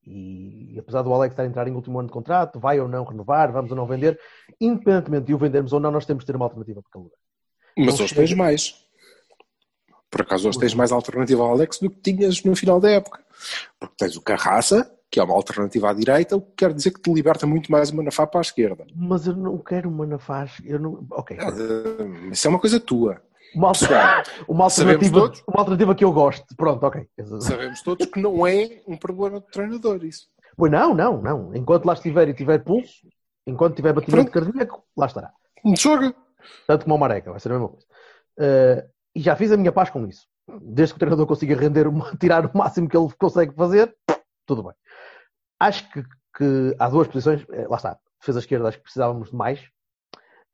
E, 0.05 0.77
apesar 0.77 1.01
do 1.01 1.11
Alex 1.11 1.33
estar 1.33 1.41
a 1.41 1.47
entrar 1.47 1.67
em 1.67 1.73
último 1.73 1.97
ano 1.97 2.09
de 2.09 2.13
contrato, 2.13 2.59
vai 2.59 2.79
ou 2.79 2.87
não 2.87 3.03
renovar, 3.03 3.51
vamos 3.51 3.71
ou 3.71 3.77
não 3.77 3.87
vender, 3.87 4.19
independentemente 4.61 5.25
de 5.25 5.33
o 5.33 5.37
vendermos 5.39 5.73
ou 5.73 5.79
não, 5.79 5.89
nós 5.89 6.05
temos 6.05 6.23
de 6.23 6.27
ter 6.27 6.35
uma 6.35 6.45
alternativa 6.45 6.79
para 6.79 6.89
aquele 6.89 7.05
lugar. 7.05 7.19
Mas 7.75 7.99
hoje 7.99 8.13
tens 8.13 8.33
mais. 8.35 8.85
Por 10.11 10.21
acaso 10.21 10.47
hoje 10.47 10.59
tens 10.59 10.75
mais 10.75 10.91
alternativa 10.91 11.41
ao 11.41 11.53
Alex 11.53 11.79
do 11.79 11.89
que 11.89 12.01
tinhas 12.01 12.43
no 12.43 12.55
final 12.55 12.79
da 12.79 12.91
época. 12.91 13.25
Porque 13.79 13.95
tens 13.97 14.15
o 14.15 14.21
Carraça, 14.21 14.95
que 15.11 15.19
é 15.19 15.23
uma 15.23 15.33
alternativa 15.33 15.89
à 15.89 15.93
direita, 15.93 16.35
o 16.35 16.41
que 16.41 16.53
quer 16.57 16.73
dizer 16.73 16.91
que 16.91 17.01
te 17.01 17.13
liberta 17.13 17.45
muito 17.47 17.71
mais 17.71 17.89
uma 17.89 17.97
Manafá 17.97 18.27
para 18.27 18.39
a 18.39 18.41
esquerda. 18.41 18.85
Mas 18.95 19.27
eu 19.27 19.35
não 19.35 19.57
quero 19.57 19.89
uma 19.89 20.05
Nafaz. 20.05 20.61
Eu 20.63 20.79
não... 20.79 21.05
Ok. 21.11 21.37
Ah, 21.39 21.51
Isso 22.31 22.47
é 22.47 22.49
uma 22.49 22.59
coisa 22.59 22.79
tua. 22.79 23.21
Uma, 23.55 23.71
Pessoal, 23.71 24.23
uma, 24.49 24.65
alternativa, 24.65 25.19
todos? 25.19 25.43
uma 25.47 25.59
alternativa 25.61 25.95
que 25.95 26.03
eu 26.03 26.11
gosto. 26.11 26.55
Pronto, 26.57 26.83
ok. 26.85 27.07
sabemos 27.39 27.81
todos 27.81 28.05
que 28.05 28.19
não 28.19 28.45
é 28.45 28.81
um 28.85 28.97
problema 28.97 29.39
do 29.39 29.45
treinador 29.45 30.03
isso. 30.03 30.27
Pois 30.57 30.71
não, 30.71 30.93
não, 30.93 31.21
não. 31.21 31.55
Enquanto 31.55 31.85
lá 31.85 31.93
estiver 31.93 32.27
e 32.27 32.33
tiver 32.33 32.59
pulso, 32.59 33.07
enquanto 33.47 33.75
tiver 33.75 33.93
batimento 33.93 34.31
cardíaco, 34.31 34.83
lá 34.97 35.05
estará. 35.05 35.31
Joga. 35.77 36.13
Tanto 36.67 36.83
como 36.83 36.95
o 36.95 36.99
Mareca, 36.99 37.31
vai 37.31 37.39
ser 37.39 37.49
a 37.49 37.53
mesma 37.53 37.69
coisa. 37.69 37.85
Eh, 38.39 38.85
e 39.15 39.21
já 39.21 39.35
fiz 39.35 39.51
a 39.51 39.57
minha 39.57 39.71
paz 39.71 39.89
com 39.89 40.05
isso. 40.05 40.27
Desde 40.61 40.93
que 40.93 40.97
o 40.97 40.99
treinador 40.99 41.25
consiga 41.25 41.55
render, 41.55 41.87
tirar 42.19 42.45
o 42.45 42.57
máximo 42.57 42.87
que 42.87 42.97
ele 42.97 43.07
consegue 43.17 43.53
fazer, 43.55 43.95
tudo 44.45 44.63
bem. 44.63 44.73
Acho 45.59 45.89
que, 45.91 46.03
que 46.35 46.75
há 46.79 46.89
duas 46.89 47.07
posições, 47.07 47.45
eh, 47.51 47.67
lá 47.67 47.77
está, 47.77 47.99
defesa 48.19 48.39
esquerda, 48.39 48.67
acho 48.67 48.77
que 48.77 48.83
precisávamos 48.83 49.29
de 49.29 49.35
mais. 49.35 49.69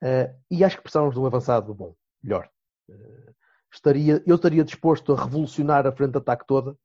Eh, 0.03 0.35
e 0.49 0.63
acho 0.63 0.77
que 0.77 0.83
precisávamos 0.83 1.15
de 1.15 1.21
um 1.21 1.25
avançado 1.25 1.73
bom, 1.73 1.95
melhor. 2.23 2.49
Eh, 2.89 3.33
estaria, 3.71 4.23
eu 4.25 4.35
estaria 4.35 4.63
disposto 4.63 5.13
a 5.13 5.23
revolucionar 5.23 5.85
a 5.85 5.91
frente 5.91 6.11
de 6.11 6.17
ataque 6.17 6.45
toda, 6.47 6.75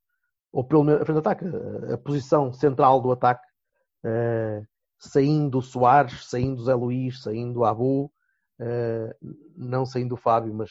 ou 0.53 0.65
pelo 0.65 0.85
menos 0.85 1.03
a 1.03 1.05
frente 1.05 1.17
de 1.17 1.21
ataque, 1.21 1.45
a, 1.45 1.95
a 1.95 1.99
posição 1.99 2.53
central 2.53 3.01
do 3.01 3.11
ataque, 3.11 3.47
eh, 4.05 4.63
saindo 4.99 5.59
o 5.59 5.63
Soares, 5.63 6.27
saindo 6.27 6.61
o 6.61 6.65
Zé 6.65 6.75
Luís, 6.75 7.23
saindo 7.23 7.61
o 7.61 7.65
Abu, 7.65 8.13
não 9.55 9.85
saindo 9.85 10.15
o 10.15 10.17
Fábio, 10.17 10.55
mas 10.55 10.71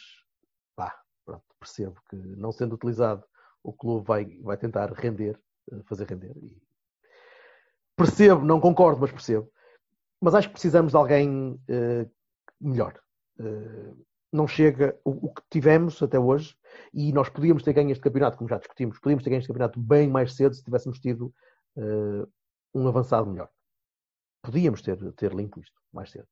pá, 0.76 1.00
pronto, 1.24 1.44
percebo 1.60 2.02
que 2.10 2.16
não 2.16 2.52
sendo 2.52 2.74
utilizado, 2.74 3.24
o 3.64 3.72
clube 3.72 4.08
vai, 4.08 4.26
vai 4.42 4.58
tentar 4.58 4.92
render, 4.92 5.40
fazer 5.84 6.08
render. 6.08 6.36
E 6.38 6.60
percebo, 7.96 8.44
não 8.46 8.60
concordo, 8.60 9.02
mas 9.02 9.12
percebo. 9.12 9.50
Mas 10.22 10.34
acho 10.36 10.48
que 10.48 10.54
precisamos 10.54 10.92
de 10.92 10.98
alguém 10.98 11.60
eh, 11.68 12.08
melhor. 12.60 13.00
Eh, 13.40 13.94
não 14.32 14.48
chega 14.48 14.98
o, 15.04 15.28
o 15.28 15.34
que 15.34 15.42
tivemos 15.50 16.02
até 16.02 16.20
hoje, 16.20 16.56
e 16.94 17.14
nós 17.14 17.30
podíamos 17.30 17.64
ter 17.64 17.74
ganho 17.74 17.92
este 17.92 18.02
campeonato, 18.02 18.38
como 18.38 18.50
já 18.50 18.58
discutimos, 18.58 19.00
podíamos 19.00 19.24
ter 19.24 19.30
ganho 19.30 19.40
este 19.40 19.48
campeonato 19.48 19.80
bem 19.80 20.10
mais 20.10 20.34
cedo 20.36 20.56
se 20.56 20.64
tivéssemos 20.64 21.00
tido 21.00 21.34
eh, 21.78 22.28
um 22.74 22.88
avançado 22.88 23.30
melhor. 23.30 23.50
Podíamos 24.42 24.82
ter, 24.82 24.98
ter 25.14 25.34
limpo 25.34 25.60
isto 25.60 25.76
mais 25.92 26.12
cedo. 26.12 26.28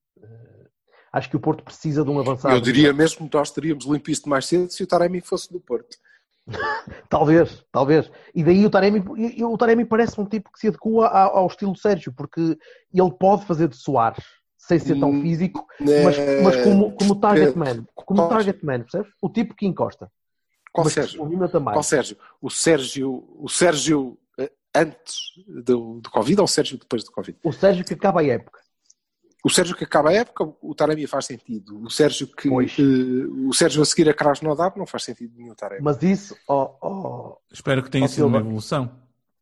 Acho 1.12 1.30
que 1.30 1.38
o 1.38 1.39
Porto 1.39 1.63
precisa 1.63 2.04
de 2.04 2.10
um 2.10 2.19
avançado. 2.19 2.56
Eu 2.56 2.62
diria 2.62 2.91
mesmo 2.91 3.30
que 3.30 3.38
nós 3.38 3.52
teríamos 3.52 3.86
limpo 3.86 4.10
isto 4.10 4.28
mais 4.28 4.47
cedo 4.47 4.71
se 4.71 4.84
o 4.84 4.88
Taremi 4.88 5.21
fosse 5.21 5.52
do 5.52 5.60
Porto. 5.60 5.97
Talvez, 7.10 7.63
talvez. 7.71 8.12
E 8.36 8.43
daí 8.43 8.65
o 8.65 8.69
Taremi, 8.69 9.01
o 9.43 9.58
Taremi 9.58 9.86
parece 9.86 10.19
um 10.19 10.25
tipo 10.25 10.51
que 10.51 10.60
se 10.60 10.67
adequa 10.67 11.08
ao, 11.08 11.38
ao 11.38 11.47
estilo 11.47 11.75
Sérgio, 11.75 12.12
porque 12.13 12.41
ele 12.93 13.12
pode 13.19 13.45
fazer 13.45 13.67
de 13.69 13.77
Soares 13.77 14.23
sem 14.58 14.79
ser 14.79 14.97
tão 14.99 15.10
Hum, 15.10 15.21
físico, 15.21 15.65
mas, 15.79 16.15
mas 16.41 16.56
como, 16.58 16.95
como 16.95 17.15
target 17.19 17.58
man. 17.58 17.86
Como 17.93 18.27
target 18.29 18.63
man, 18.63 18.79
percebes? 18.82 19.12
O 19.21 19.29
tipo 19.29 19.53
que 19.56 19.65
encosta. 19.65 20.10
Qual 20.71 20.86
mas 20.86 20.93
Sérgio? 20.93 21.19
movimenta 21.19 21.60
mais. 21.60 21.75
Qual 21.75 21.84
Sérgio? 21.84 22.17
O 22.41 22.49
Sérgio, 22.49 23.23
o 23.38 23.49
Sérgio 23.49 24.17
eh, 24.39 24.51
antes 24.73 25.17
do, 25.47 25.99
do 25.99 26.10
Covid 26.10 26.39
ou 26.39 26.45
o 26.45 26.47
Sérgio 26.47 26.77
depois 26.77 27.03
do 27.03 27.12
Covid? 27.12 27.38
O 27.43 27.51
Sérgio 27.51 27.84
que 27.86 27.93
acaba 27.93 28.21
a 28.21 28.25
época. 28.25 28.62
O 29.43 29.49
Sérgio 29.49 29.75
que 29.75 29.84
acaba 29.84 30.10
a 30.10 30.13
época, 30.13 30.49
o 30.62 30.73
Taremi 30.73 31.06
faz 31.06 31.25
sentido. 31.25 31.77
O 31.84 31.89
Sérgio 31.89 32.27
que 32.27 32.47
eh, 32.47 33.25
o 33.45 33.53
Sérgio 33.53 33.82
a 33.82 33.86
seguir 33.86 34.10
a 34.10 34.13
Krasnodar 34.13 34.73
não 34.77 34.86
faz 34.86 35.03
sentido 35.03 35.34
nenhum 35.36 35.53
Taremi. 35.53 35.82
Mas 35.84 36.01
isso, 36.01 36.36
ó, 36.47 36.75
ó, 36.82 37.36
Espero 37.51 37.84
que 37.84 37.89
tenha 37.89 38.06
Ó, 38.06 38.08
sido 38.08 38.27
uma 38.27 38.39
evolução. 38.39 38.89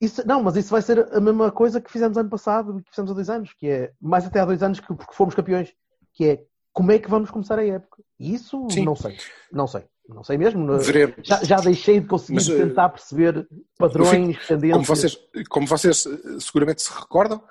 Isso, 0.02 0.26
não, 0.26 0.42
mas 0.42 0.56
isso 0.56 0.72
vai 0.72 0.82
ser 0.82 1.08
a 1.16 1.20
mesma 1.20 1.52
coisa 1.52 1.80
que 1.80 1.92
fizemos 1.92 2.18
ano 2.18 2.30
passado 2.30 2.80
e 2.80 2.84
que 2.84 2.90
fizemos 2.90 3.12
há 3.12 3.14
dois 3.14 3.30
anos, 3.30 3.54
que 3.54 3.68
é 3.68 3.92
mais 4.02 4.26
até 4.26 4.40
há 4.40 4.46
dois 4.46 4.64
anos 4.64 4.80
que 4.80 4.88
porque 4.88 5.14
fomos 5.14 5.36
campeões, 5.36 5.72
que 6.14 6.26
é 6.26 6.44
como 6.74 6.92
é 6.92 6.98
que 6.98 7.10
vamos 7.10 7.30
começar 7.30 7.60
a 7.60 7.66
época? 7.66 8.02
E 8.20 8.34
Isso 8.34 8.68
Sim. 8.72 8.84
não 8.84 8.96
sei, 8.96 9.18
não 9.52 9.68
sei, 9.68 9.84
não 10.10 10.24
sei 10.24 10.38
mesmo. 10.38 10.80
Veremos. 10.80 11.16
Já, 11.22 11.44
já 11.44 11.58
deixei 11.58 12.00
de 12.00 12.08
conseguir 12.08 12.36
Mas, 12.36 12.50
eh, 12.50 12.58
tentar 12.58 12.90
perceber 12.90 13.48
padrões, 13.78 14.48
tendências. 14.48 14.74
Como 14.74 14.86
vocês, 14.86 15.20
como 15.48 15.68
vocês 15.68 16.06
eh, 16.08 16.40
seguramente 16.40 16.82
se 16.82 16.92
recordam, 16.92 17.44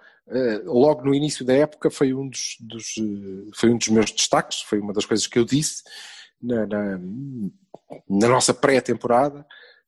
logo 0.64 1.02
no 1.04 1.14
início 1.14 1.44
da 1.44 1.54
época 1.54 1.90
foi 1.90 2.14
um 2.14 2.28
dos, 2.28 2.56
dos, 2.60 2.94
eh, 2.98 3.50
foi 3.54 3.70
um 3.70 3.78
dos 3.78 3.88
meus 3.88 4.12
destaques, 4.12 4.62
foi 4.62 4.78
uma 4.78 4.92
das 4.92 5.04
coisas 5.04 5.26
que 5.26 5.38
eu 5.38 5.44
disse 5.44 5.82
na, 6.40 6.66
na, 6.66 7.00
na 8.08 8.28
nossa 8.28 8.54
pré-temporada, 8.54 9.44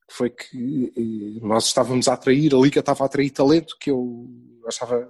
foi 0.09 0.29
que 0.29 0.93
eh, 0.97 1.45
nós 1.45 1.65
estávamos 1.65 2.07
a 2.07 2.13
atrair, 2.13 2.53
a 2.53 2.57
Liga 2.57 2.81
estava 2.81 3.03
a 3.03 3.07
atrair 3.07 3.29
talento 3.31 3.77
que 3.79 3.89
eu 3.89 4.27
achava 4.67 5.09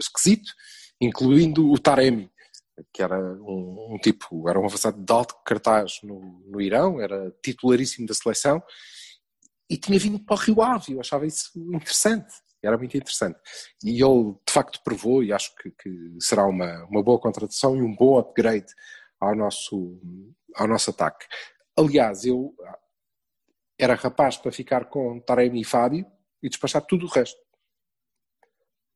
esquisito, 0.00 0.52
incluindo 1.00 1.70
o 1.70 1.78
Taremi, 1.78 2.30
que 2.92 3.02
era 3.02 3.18
um, 3.18 3.94
um 3.94 3.98
tipo, 3.98 4.48
era 4.48 4.58
um 4.58 4.64
avançado 4.64 5.02
de 5.02 5.12
alto 5.12 5.34
cartaz 5.44 6.00
no, 6.02 6.42
no 6.46 6.60
Irão, 6.60 7.00
era 7.00 7.34
titularíssimo 7.42 8.06
da 8.06 8.14
seleção, 8.14 8.62
e 9.68 9.76
tinha 9.76 9.98
vindo 9.98 10.18
para 10.18 10.34
o 10.34 10.38
Rio 10.38 10.62
Ave, 10.62 10.92
eu 10.92 11.00
achava 11.00 11.26
isso 11.26 11.50
interessante, 11.74 12.32
era 12.62 12.76
muito 12.76 12.96
interessante. 12.96 13.38
E 13.84 14.02
ele 14.02 14.34
de 14.46 14.52
facto 14.52 14.80
provou, 14.82 15.22
e 15.22 15.32
acho 15.32 15.54
que, 15.56 15.70
que 15.70 16.16
será 16.20 16.46
uma, 16.46 16.84
uma 16.86 17.02
boa 17.02 17.18
contratação 17.18 17.76
e 17.76 17.82
um 17.82 17.94
bom 17.94 18.18
upgrade 18.18 18.66
ao 19.20 19.34
nosso, 19.34 20.00
ao 20.54 20.66
nosso 20.66 20.90
ataque. 20.90 21.26
Aliás, 21.76 22.24
eu 22.24 22.54
era 23.78 23.94
rapaz 23.94 24.36
para 24.36 24.50
ficar 24.50 24.86
com 24.86 25.20
Taremi 25.20 25.60
e 25.60 25.64
Fábio 25.64 26.04
e 26.42 26.48
despachar 26.48 26.82
tudo 26.82 27.06
o 27.06 27.08
resto. 27.08 27.40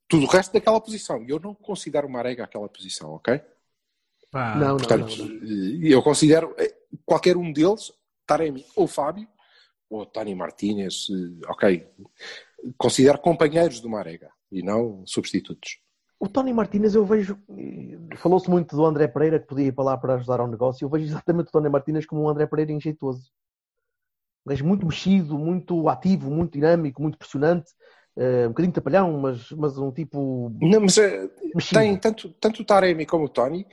Tudo 0.09 0.27
o 0.27 0.29
resto 0.29 0.53
daquela 0.53 0.81
posição. 0.81 1.23
E 1.25 1.31
eu 1.31 1.39
não 1.39 1.55
considero 1.55 2.07
o 2.07 2.11
Marega 2.11 2.45
aquela 2.45 2.69
posição, 2.69 3.13
ok? 3.15 3.41
Pá, 4.31 4.57
Não, 4.57 4.69
não, 4.69 4.77
Portanto, 4.77 5.17
não, 5.17 5.27
não. 5.27 5.83
eu 5.87 6.03
considero 6.03 6.55
eh, 6.59 6.75
qualquer 7.05 7.37
um 7.37 7.53
deles, 7.53 7.93
Taremi 8.27 8.67
ou 8.75 8.87
Fábio, 8.87 9.29
ou 9.89 10.07
Tony 10.07 10.35
Martínez, 10.35 11.07
eh, 11.11 11.47
ok, 11.49 11.87
considero 12.77 13.19
companheiros 13.19 13.81
do 13.81 13.89
Marega 13.89 14.31
e 14.51 14.63
não 14.63 15.03
substitutos. 15.07 15.79
O 16.19 16.29
Tony 16.29 16.53
Martínez, 16.53 16.95
eu 16.95 17.05
vejo. 17.05 17.37
Falou-se 18.17 18.49
muito 18.49 18.77
do 18.77 18.85
André 18.85 19.09
Pereira 19.09 19.41
que 19.41 19.47
podia 19.47 19.67
ir 19.67 19.73
para 19.73 19.85
lá 19.85 19.99
para 19.99 20.15
ajudar 20.15 20.39
ao 20.41 20.47
negócio. 20.47 20.85
Eu 20.85 20.89
vejo 20.89 21.05
exatamente 21.05 21.49
o 21.49 21.53
Tony 21.53 21.69
Martínez 21.69 22.07
como 22.07 22.23
um 22.23 22.29
André 22.29 22.47
Pereira 22.47 22.71
enjeitoso. 22.73 23.31
Um 24.47 24.51
gajo 24.51 24.65
muito 24.65 24.87
mexido, 24.87 25.37
muito 25.39 25.89
ativo, 25.89 26.31
muito 26.31 26.53
dinâmico, 26.53 27.03
muito 27.03 27.19
pressionante. 27.19 27.71
eh, 28.17 28.45
um 28.47 28.51
bocadinho 28.51 28.75
tapalhão, 28.75 29.19
mas, 29.21 29.51
mas 29.53 29.79
um 29.79 29.91
tipo 29.91 30.51
Não, 30.61 30.81
mas 30.81 30.97
mexido. 31.55 31.81
tem 31.81 31.97
tanto, 31.97 32.29
tanto 32.41 32.63
o 32.63 32.65
Taremi 32.65 33.07
como 33.07 33.25
o 33.25 33.29
Tony, 33.29 33.67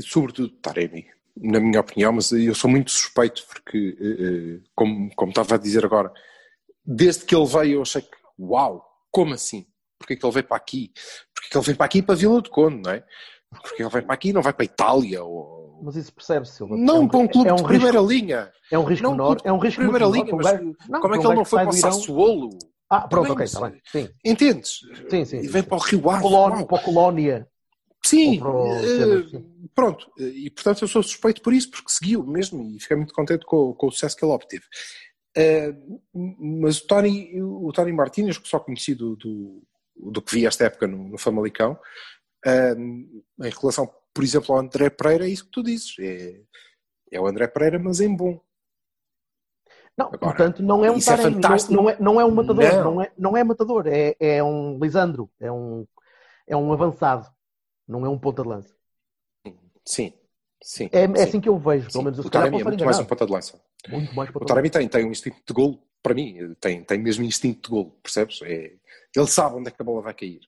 sobretudo 0.00 0.46
o 0.48 0.56
Taremi, 0.60 1.06
na 1.36 1.60
minha 1.60 1.80
opinião, 1.80 2.12
mas 2.12 2.32
eu 2.32 2.54
sou 2.54 2.70
muito 2.70 2.90
suspeito 2.90 3.44
porque, 3.46 3.96
eh, 4.00 4.68
como, 4.74 5.10
como 5.14 5.30
estava 5.30 5.54
a 5.56 5.58
dizer 5.58 5.84
agora, 5.84 6.10
desde 6.86 7.24
que 7.24 7.34
ele 7.34 7.46
veio 7.46 7.78
eu 7.78 7.82
achei 7.82 8.02
que, 8.02 8.16
uau, 8.38 8.84
como 9.10 9.34
assim? 9.34 9.66
Porque 9.98 10.14
é 10.14 10.16
que 10.16 10.24
ele 10.24 10.32
veio 10.32 10.46
para 10.46 10.56
aqui? 10.56 10.92
Porque 11.34 11.48
é 11.48 11.50
que 11.50 11.56
ele 11.56 11.64
veio 11.64 11.76
para 11.76 11.86
aqui 11.86 12.02
para 12.02 12.14
Vila 12.14 12.40
do 12.40 12.50
Conde, 12.50 12.82
não 12.82 12.90
é? 12.90 13.04
Porque 13.62 13.82
ele 13.82 13.90
veio 13.90 14.04
para 14.04 14.14
aqui 14.14 14.28
e 14.28 14.32
não 14.32 14.42
vai 14.42 14.52
para 14.52 14.62
a 14.62 14.66
Itália 14.66 15.24
ou... 15.24 15.80
Mas 15.82 15.96
isso 15.96 16.12
percebe-se, 16.12 16.56
Silva. 16.56 16.76
Não 16.76 16.96
é 16.96 17.00
um, 17.00 17.08
para 17.08 17.18
um 17.18 17.28
clube 17.28 17.48
é 17.48 17.52
um 17.52 17.56
de 17.56 17.62
risco, 17.62 17.74
primeira 17.74 18.00
linha. 18.00 18.52
É 18.70 18.78
um 18.78 18.84
risco 18.84 19.02
Não 19.04 19.10
menor. 19.12 19.36
de 19.36 19.46
É 19.46 19.52
um 19.52 19.58
risco 19.58 19.80
primeira 19.80 20.08
muito 20.08 20.24
linha, 20.24 20.36
mas 20.36 20.88
não, 20.88 21.00
como 21.00 21.14
é 21.14 21.18
que 21.18 21.26
ele 21.26 21.34
não 21.34 21.44
foi 21.44 21.60
para 21.60 21.68
o 21.68 21.72
Sassuolo? 21.72 22.58
Ah, 22.88 23.06
pronto, 23.08 23.32
ok, 23.32 23.44
está 23.44 23.68
bem. 23.68 23.80
Sim, 23.84 24.08
Entendes? 24.24 24.80
sim, 25.10 25.24
sim. 25.24 25.38
E 25.38 25.48
vem 25.48 25.62
para 25.62 25.76
o 25.76 25.80
Rio 25.80 26.08
Ave. 26.08 26.22
Colónia, 26.22 26.66
para 26.66 26.76
o 26.76 26.82
Colónia. 26.82 27.48
Sim, 28.04 28.40
sim. 29.28 29.44
pronto, 29.74 30.08
eh, 30.20 30.22
e 30.22 30.50
portanto 30.50 30.82
eu 30.82 30.88
sou 30.88 31.02
suspeito 31.02 31.42
por 31.42 31.52
isso, 31.52 31.68
porque 31.70 31.90
seguiu 31.90 32.24
mesmo 32.24 32.62
e 32.62 32.78
fiquei 32.78 32.96
muito 32.96 33.12
contente 33.12 33.44
com, 33.44 33.74
com 33.74 33.88
o 33.88 33.90
sucesso 33.90 34.16
que 34.16 34.24
ele 34.24 34.32
obteve. 34.32 34.62
Eh, 35.36 35.74
mas 36.14 36.80
o 36.80 36.86
Tony, 36.86 37.42
o 37.42 37.70
Tony 37.72 37.92
Martínez, 37.92 38.38
que 38.38 38.48
só 38.48 38.58
conheci 38.58 38.94
do, 38.94 39.16
do, 39.16 39.62
do 39.94 40.22
que 40.22 40.34
vi 40.34 40.46
esta 40.46 40.64
época 40.64 40.86
no, 40.86 41.08
no 41.08 41.18
Famalicão, 41.18 41.78
eh, 42.44 42.72
em 42.74 43.50
relação, 43.60 43.92
por 44.14 44.24
exemplo, 44.24 44.54
ao 44.54 44.60
André 44.60 44.88
Pereira, 44.88 45.26
é 45.26 45.28
isso 45.28 45.44
que 45.44 45.50
tu 45.50 45.62
dizes. 45.62 45.94
É, 45.98 46.40
é 47.12 47.20
o 47.20 47.26
André 47.26 47.46
Pereira, 47.48 47.78
mas 47.78 48.00
em 48.00 48.16
bom. 48.16 48.40
Não, 49.96 50.06
Agora, 50.06 50.18
portanto, 50.18 50.62
não 50.62 50.84
é 50.84 50.90
um 50.90 50.96
isso 50.96 51.10
é 51.10 51.16
Taremi, 51.16 51.34
não, 51.36 51.42
fantástico. 51.42 51.74
não 51.74 51.90
é, 51.90 51.96
não 51.98 52.20
é 52.20 52.24
um 52.24 52.30
matador, 52.30 52.64
Não. 52.64 52.84
não, 52.84 53.02
é, 53.02 53.12
não 53.16 53.36
é 53.36 53.44
matador, 53.44 53.86
é, 53.86 54.14
é 54.20 54.42
um 54.44 54.78
Lisandro, 54.78 55.30
é 55.40 55.50
um, 55.50 55.86
é 56.46 56.56
um 56.56 56.72
avançado, 56.72 57.26
não 57.88 58.04
é 58.04 58.08
um 58.08 58.18
ponta 58.18 58.42
de 58.42 58.48
lança. 58.48 58.74
Sim, 59.84 60.12
sim. 60.62 60.88
É, 60.92 61.04
é 61.04 61.06
sim, 61.06 61.22
assim 61.22 61.40
que 61.40 61.48
eu 61.48 61.58
vejo, 61.58 61.86
sim. 61.86 61.92
pelo 61.92 62.04
menos 62.04 62.18
eu 62.18 62.24
O 62.24 62.30
calhar 62.30 62.46
Taremi 62.46 62.60
é 62.62 62.64
muito 62.64 62.84
mais 62.84 62.98
um 62.98 63.04
ponta 63.04 63.26
de 63.26 63.32
lança. 63.32 63.60
Muito 63.88 64.14
mais 64.14 64.28
O 64.30 64.32
ponta 64.32 64.44
de 64.44 64.48
Taremi 64.48 64.70
tem, 64.70 64.88
tem 64.88 65.04
um 65.04 65.10
instinto 65.10 65.36
de 65.46 65.52
golo, 65.54 65.82
para 66.02 66.14
mim, 66.14 66.54
tem, 66.60 66.82
tem 66.84 66.98
mesmo 66.98 67.24
instinto 67.24 67.62
de 67.64 67.70
golo, 67.70 67.90
percebes? 68.02 68.40
É, 68.42 68.72
ele 69.14 69.26
sabe 69.26 69.56
onde 69.56 69.68
é 69.68 69.70
que 69.70 69.80
a 69.80 69.84
bola 69.84 70.02
vai 70.02 70.14
cair. 70.14 70.40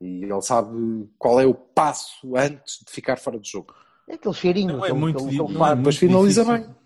E 0.00 0.24
ele 0.24 0.42
sabe 0.42 1.08
qual 1.18 1.40
é 1.40 1.46
o 1.46 1.54
passo 1.54 2.36
antes 2.36 2.80
de 2.84 2.90
ficar 2.92 3.16
fora 3.16 3.38
do 3.38 3.46
jogo. 3.46 3.74
É 4.08 4.14
aquele 4.14 4.34
cheirinho 4.34 4.74
Não 4.74 4.80
que 4.82 4.90
é 4.90 4.92
muito, 4.92 5.18
que 5.24 5.28
ele- 5.30 5.38
não 5.38 5.48
faz. 5.48 5.72
é 5.72 5.76
Depois 5.76 5.82
muito 5.84 5.98
finaliza 5.98 6.44
difícil. 6.44 6.66
bem. 6.66 6.76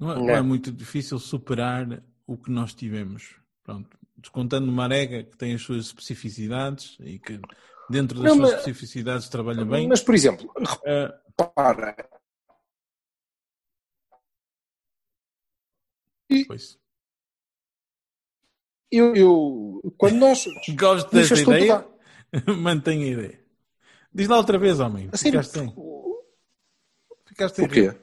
Não 0.00 0.10
é, 0.10 0.14
Não. 0.16 0.22
não 0.26 0.34
é 0.34 0.42
muito 0.42 0.72
difícil 0.72 1.18
superar 1.18 2.02
o 2.26 2.36
que 2.36 2.50
nós 2.50 2.74
tivemos. 2.74 3.36
Pronto, 3.62 3.96
descontando 4.16 4.70
Marega, 4.72 5.22
que 5.22 5.36
tem 5.36 5.54
as 5.54 5.62
suas 5.62 5.86
especificidades 5.86 6.96
e 7.00 7.18
que 7.18 7.40
dentro 7.90 8.20
das 8.20 8.24
Não, 8.24 8.36
suas 8.36 8.50
mas- 8.50 8.60
especificidades 8.60 9.28
trabalha 9.28 9.64
bem. 9.64 9.88
Mas, 9.88 10.02
por 10.02 10.14
exemplo, 10.14 10.50
Ah, 10.86 11.14
repara, 11.26 11.96
pois. 16.46 16.78
eu, 18.90 19.14
eu- 19.14 19.94
quando 19.98 20.16
nós. 20.16 20.44
Gosto 20.78 21.10
dessa 21.14 21.34
ideia. 21.40 21.74
lá. 21.74 21.86
Mantenha 22.56 23.04
a 23.06 23.10
ideia. 23.10 23.44
Diz 24.12 24.28
lá 24.28 24.36
outra 24.36 24.58
vez, 24.58 24.78
homem. 24.80 25.08
Assim, 25.12 25.30
Ficaste 25.30 25.50
sem. 25.52 25.74
Ficaste 27.26 27.56
sem 27.56 27.64
o 27.64 27.68
quê? 27.68 28.00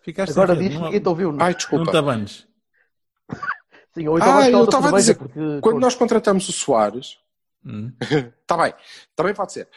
Ficaste 0.00 0.32
Agora 0.32 0.56
diz 0.56 0.68
que 0.68 0.74
Não- 0.74 0.84
ninguém 0.86 1.00
te 1.00 1.08
ouviu. 1.08 1.30
Ai, 1.40 1.52
Não 1.52 1.56
desculpa. 1.58 1.90
te 1.90 1.96
abanes. 1.96 2.46
Sim, 3.94 4.08
ou 4.08 4.18
então 4.18 4.38
Ah, 4.38 4.50
eu 4.50 4.64
estava 4.64 4.88
a 4.88 4.92
dizer, 4.92 5.14
porque- 5.16 5.60
Quando 5.62 5.80
nós 5.80 5.94
contratamos 5.94 6.48
o 6.48 6.52
Soares, 6.52 7.18
Hum. 7.64 7.92
Está 8.42 8.56
bem, 8.62 8.74
também 9.16 9.34
pode 9.34 9.52
ser. 9.52 9.68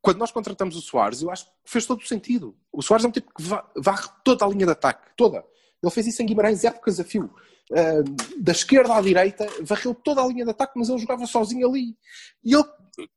Quando 0.00 0.18
nós 0.18 0.30
contratamos 0.32 0.76
o 0.76 0.80
Soares, 0.80 1.20
eu 1.20 1.30
acho 1.30 1.44
que 1.46 1.52
fez 1.64 1.84
todo 1.84 2.00
o 2.00 2.06
sentido. 2.06 2.56
O 2.72 2.80
Soares 2.82 3.04
é 3.04 3.08
um 3.08 3.12
tipo 3.12 3.32
que 3.34 3.42
va- 3.42 3.70
varre 3.76 4.08
toda 4.24 4.44
a 4.44 4.48
linha 4.48 4.64
de 4.66 4.72
ataque, 4.72 5.10
toda. 5.16 5.44
Ele 5.82 5.92
fez 5.92 6.06
isso 6.06 6.22
em 6.22 6.26
Guimarães 6.26 6.64
épocas 6.64 6.98
a 6.98 7.04
fio. 7.04 7.30
Ah, 7.72 8.02
da 8.38 8.52
esquerda 8.52 8.94
à 8.96 9.00
direita, 9.00 9.46
varreu 9.62 9.94
toda 9.94 10.22
a 10.22 10.26
linha 10.26 10.44
de 10.44 10.50
ataque, 10.50 10.72
mas 10.78 10.88
ele 10.88 10.98
jogava 10.98 11.26
sozinho 11.26 11.68
ali. 11.68 11.96
E 12.42 12.54
ele 12.54 12.64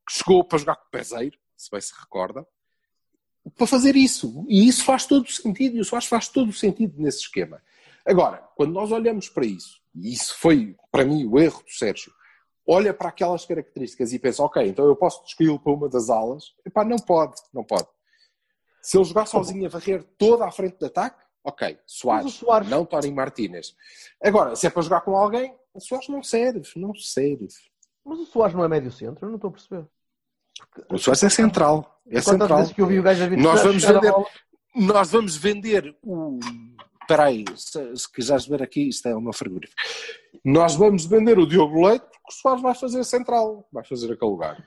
chegou 0.08 0.44
para 0.44 0.58
jogar 0.58 0.76
com 0.76 0.86
o 0.86 0.90
Peseiro, 0.90 1.36
se 1.56 1.70
bem 1.70 1.80
se 1.80 1.92
recorda, 1.98 2.46
para 3.56 3.66
fazer 3.66 3.96
isso. 3.96 4.44
E 4.48 4.66
isso 4.68 4.84
faz 4.84 5.06
todo 5.06 5.24
o 5.24 5.30
sentido, 5.30 5.76
e 5.76 5.80
o 5.80 5.84
Soares 5.84 6.06
faz 6.08 6.28
todo 6.28 6.50
o 6.50 6.52
sentido 6.52 6.94
nesse 7.00 7.20
esquema. 7.20 7.62
Agora, 8.06 8.38
quando 8.54 8.72
nós 8.72 8.92
olhamos 8.92 9.28
para 9.28 9.46
isso, 9.46 9.80
e 9.94 10.12
isso 10.12 10.36
foi, 10.38 10.76
para 10.92 11.04
mim, 11.04 11.24
o 11.26 11.38
erro 11.38 11.62
do 11.64 11.70
Sérgio, 11.70 12.12
olha 12.66 12.92
para 12.94 13.08
aquelas 13.08 13.44
características 13.44 14.12
e 14.12 14.18
pensa, 14.18 14.42
ok, 14.42 14.66
então 14.66 14.86
eu 14.86 14.96
posso 14.96 15.22
escolhê-lo 15.24 15.58
para 15.60 15.72
uma 15.72 15.88
das 15.88 16.08
alas. 16.10 16.54
Epá, 16.64 16.84
não 16.84 16.96
pode, 16.98 17.34
não 17.52 17.64
pode. 17.64 17.86
Se 18.82 18.96
ele 18.98 19.04
jogar 19.04 19.26
sozinho 19.26 19.66
a 19.66 19.68
varrer 19.68 20.02
toda 20.18 20.44
a 20.46 20.50
frente 20.50 20.78
de 20.78 20.86
ataque, 20.86 21.22
ok, 21.42 21.78
Soares, 21.86 22.34
Soares- 22.34 22.68
não 22.68 22.84
Tony 22.84 23.10
Martínez. 23.12 23.74
Agora, 24.22 24.54
se 24.56 24.66
é 24.66 24.70
para 24.70 24.82
jogar 24.82 25.00
com 25.02 25.16
alguém, 25.16 25.54
o 25.72 25.80
Soares 25.80 26.08
não 26.08 26.22
serve, 26.22 26.62
não 26.76 26.94
serve. 26.94 27.48
Mas 28.04 28.18
o 28.18 28.26
Soares 28.26 28.54
não 28.54 28.64
é 28.64 28.68
médio 28.68 28.92
centro, 28.92 29.24
eu 29.26 29.30
não 29.30 29.36
estou 29.36 29.48
a 29.48 29.52
perceber. 29.52 29.86
O 30.90 30.98
Soares 30.98 31.22
é 31.22 31.28
central, 31.30 32.00
é 32.06 32.20
Quantas 32.20 32.24
central. 32.26 32.58
vezes 32.58 32.72
que 32.72 32.80
eu 32.82 32.86
vi 32.86 32.98
o 32.98 33.02
gajo 33.02 33.24
a 33.24 33.26
vir 33.26 33.38
Nós 33.38 33.62
vamos 33.62 33.84
vender- 33.84 34.10
bola? 34.12 34.26
Nós 34.76 35.10
vamos 35.10 35.36
vender 35.36 35.96
o... 36.02 36.38
Espera 37.00 37.24
aí, 37.24 37.44
se, 37.54 37.96
se 37.96 38.10
quiseres 38.12 38.46
ver 38.46 38.62
aqui, 38.62 38.88
isto 38.88 39.06
é 39.08 39.14
o 39.14 39.20
meu 39.20 39.32
frigorífico. 39.32 39.80
Nós 40.44 40.74
vamos 40.74 41.04
vender 41.04 41.38
o 41.38 41.46
Diogo 41.46 41.86
Leite 41.86 42.04
porque 42.06 42.13
o 42.28 42.32
Soares 42.32 42.62
vai 42.62 42.74
fazer 42.74 43.04
central, 43.04 43.66
vai 43.72 43.84
fazer 43.84 44.12
aquele 44.12 44.30
lugar. 44.30 44.64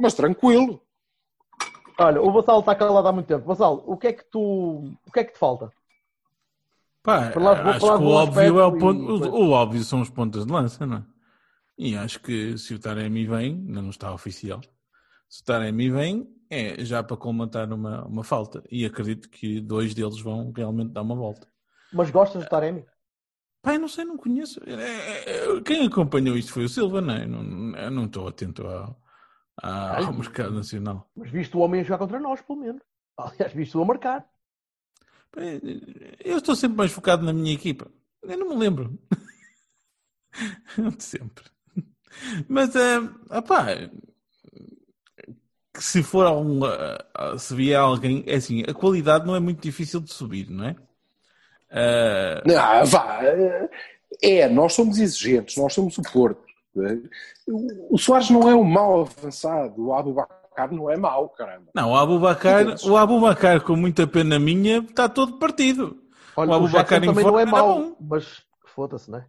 Mas 0.00 0.14
tranquilo. 0.14 0.80
Olha, 1.98 2.20
o 2.20 2.32
Vassal 2.32 2.60
está 2.60 2.74
calado 2.74 3.06
há 3.06 3.12
muito 3.12 3.26
tempo. 3.26 3.46
Vassal, 3.46 3.82
o 3.86 3.96
que 3.96 4.08
é 4.08 4.12
que 4.12 4.24
tu. 4.24 4.92
O 5.06 5.12
que 5.12 5.20
é 5.20 5.24
que 5.24 5.32
te 5.32 5.38
falta? 5.38 5.70
Pá, 7.02 7.32
lá- 7.36 7.70
acho 7.70 7.80
que 7.80 8.02
o 8.02 8.08
óbvio, 8.08 8.58
é 8.58 8.66
o, 8.66 8.78
ponto, 8.78 9.24
e 9.26 9.28
o, 9.28 9.50
óbvio 9.50 9.84
são 9.84 10.00
os 10.00 10.08
pontas 10.08 10.46
de 10.46 10.52
lança, 10.52 10.86
não 10.86 10.96
é? 10.98 11.04
E 11.76 11.96
acho 11.96 12.18
que 12.20 12.56
se 12.56 12.72
o 12.72 12.78
Taremi 12.78 13.26
vem, 13.26 13.54
ainda 13.54 13.82
não 13.82 13.90
está 13.90 14.12
oficial, 14.12 14.60
Se 15.28 15.42
o 15.42 15.44
Taremi 15.44 15.90
vem, 15.90 16.26
é 16.48 16.82
já 16.84 17.02
para 17.02 17.16
colmatar 17.16 17.70
uma, 17.72 18.04
uma 18.06 18.24
falta. 18.24 18.62
E 18.70 18.86
acredito 18.86 19.28
que 19.28 19.60
dois 19.60 19.92
deles 19.94 20.20
vão 20.20 20.50
realmente 20.56 20.92
dar 20.92 21.02
uma 21.02 21.14
volta. 21.14 21.46
Mas 21.92 22.10
gostas 22.10 22.44
do 22.44 22.48
Taremi? 22.48 22.86
Pai, 23.64 23.78
não 23.78 23.88
sei, 23.88 24.04
não 24.04 24.16
conheço. 24.16 24.60
É, 24.66 24.72
é, 24.72 25.56
é, 25.56 25.60
Quem 25.62 25.86
acompanhou 25.86 26.36
isto 26.36 26.52
foi 26.52 26.64
o 26.64 26.68
Silva, 26.68 27.00
não 27.00 27.14
é? 27.14 27.26
Não- 27.26 27.76
Eu 27.76 27.90
não 27.90 28.04
estou 28.04 28.28
atento 28.28 28.66
ao, 28.66 28.96
ao 29.62 30.12
mercado 30.12 30.54
nacional. 30.54 31.10
Mas 31.16 31.30
viste 31.30 31.56
o 31.56 31.60
homem 31.60 31.80
a 31.80 31.84
jogar 31.84 31.98
contra 31.98 32.20
nós, 32.20 32.42
pelo 32.42 32.60
menos. 32.60 32.82
Aliás, 33.16 33.52
viste-o 33.52 33.82
a 33.82 33.86
marcar. 33.86 34.28
Eu 36.24 36.38
estou 36.38 36.54
sempre 36.54 36.76
mais 36.78 36.92
focado 36.92 37.24
na 37.24 37.32
minha 37.32 37.52
equipa. 37.54 37.90
Eu 38.22 38.38
não 38.38 38.50
me 38.50 38.56
lembro. 38.56 38.98
De 40.78 41.02
sempre. 41.02 41.44
Mas, 42.48 42.74
é, 42.76 42.98
opá, 43.30 43.66
que 45.72 45.82
se 45.82 46.02
for 46.02 46.26
algum, 46.26 46.64
ah, 46.64 46.98
ah, 47.14 47.38
se 47.38 47.54
vier 47.54 47.78
alguém, 47.80 48.22
é 48.26 48.36
assim, 48.36 48.62
a 48.62 48.72
qualidade 48.74 49.26
não 49.26 49.34
é 49.34 49.40
muito 49.40 49.60
difícil 49.62 50.00
de 50.00 50.12
subir, 50.12 50.48
não 50.50 50.64
é? 50.66 50.76
Ah, 51.74 52.42
Não, 52.46 52.86
vá. 52.86 53.20
É, 54.22 54.48
nós 54.48 54.72
somos 54.74 54.98
exigentes, 54.98 55.56
nós 55.56 55.72
somos 55.74 55.98
o 55.98 56.02
Porto. 56.02 56.42
O 57.90 57.98
Soares 57.98 58.30
não 58.30 58.48
é 58.48 58.54
um 58.54 58.64
mau 58.64 59.02
avançado, 59.02 59.86
o 59.86 59.92
Abubacar 59.92 60.72
não 60.72 60.90
é 60.90 60.96
mau, 60.96 61.28
caramba. 61.30 61.66
não, 61.74 61.90
o 61.90 61.96
Abubacar, 61.96 62.64
o 62.84 62.96
Abubacar, 62.96 63.60
com 63.62 63.76
muita 63.76 64.06
pena 64.06 64.38
minha, 64.38 64.78
está 64.78 65.08
todo 65.08 65.38
partido. 65.38 65.96
Olha, 66.36 66.50
O 66.50 66.52
o, 66.52 66.54
Abubacar 66.56 66.98
em 67.02 67.06
também 67.06 67.24
não 67.24 67.38
é 67.38 67.44
mau, 67.44 67.96
mas 68.00 68.42
foda-se, 68.64 69.10
não 69.10 69.18
é? 69.18 69.26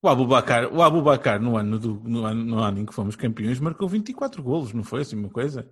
O 0.00 0.08
Abubacar, 0.08 0.72
o 0.72 0.82
Abubacar 0.82 1.40
no, 1.40 1.56
ano 1.56 1.78
do, 1.78 1.94
no, 2.04 2.24
ano, 2.24 2.44
no 2.44 2.58
ano 2.60 2.78
em 2.80 2.86
que 2.86 2.94
fomos 2.94 3.16
campeões 3.16 3.58
marcou 3.58 3.88
24 3.88 4.42
golos, 4.42 4.72
não 4.72 4.84
foi 4.84 5.02
assim 5.02 5.16
uma 5.16 5.28
coisa? 5.28 5.68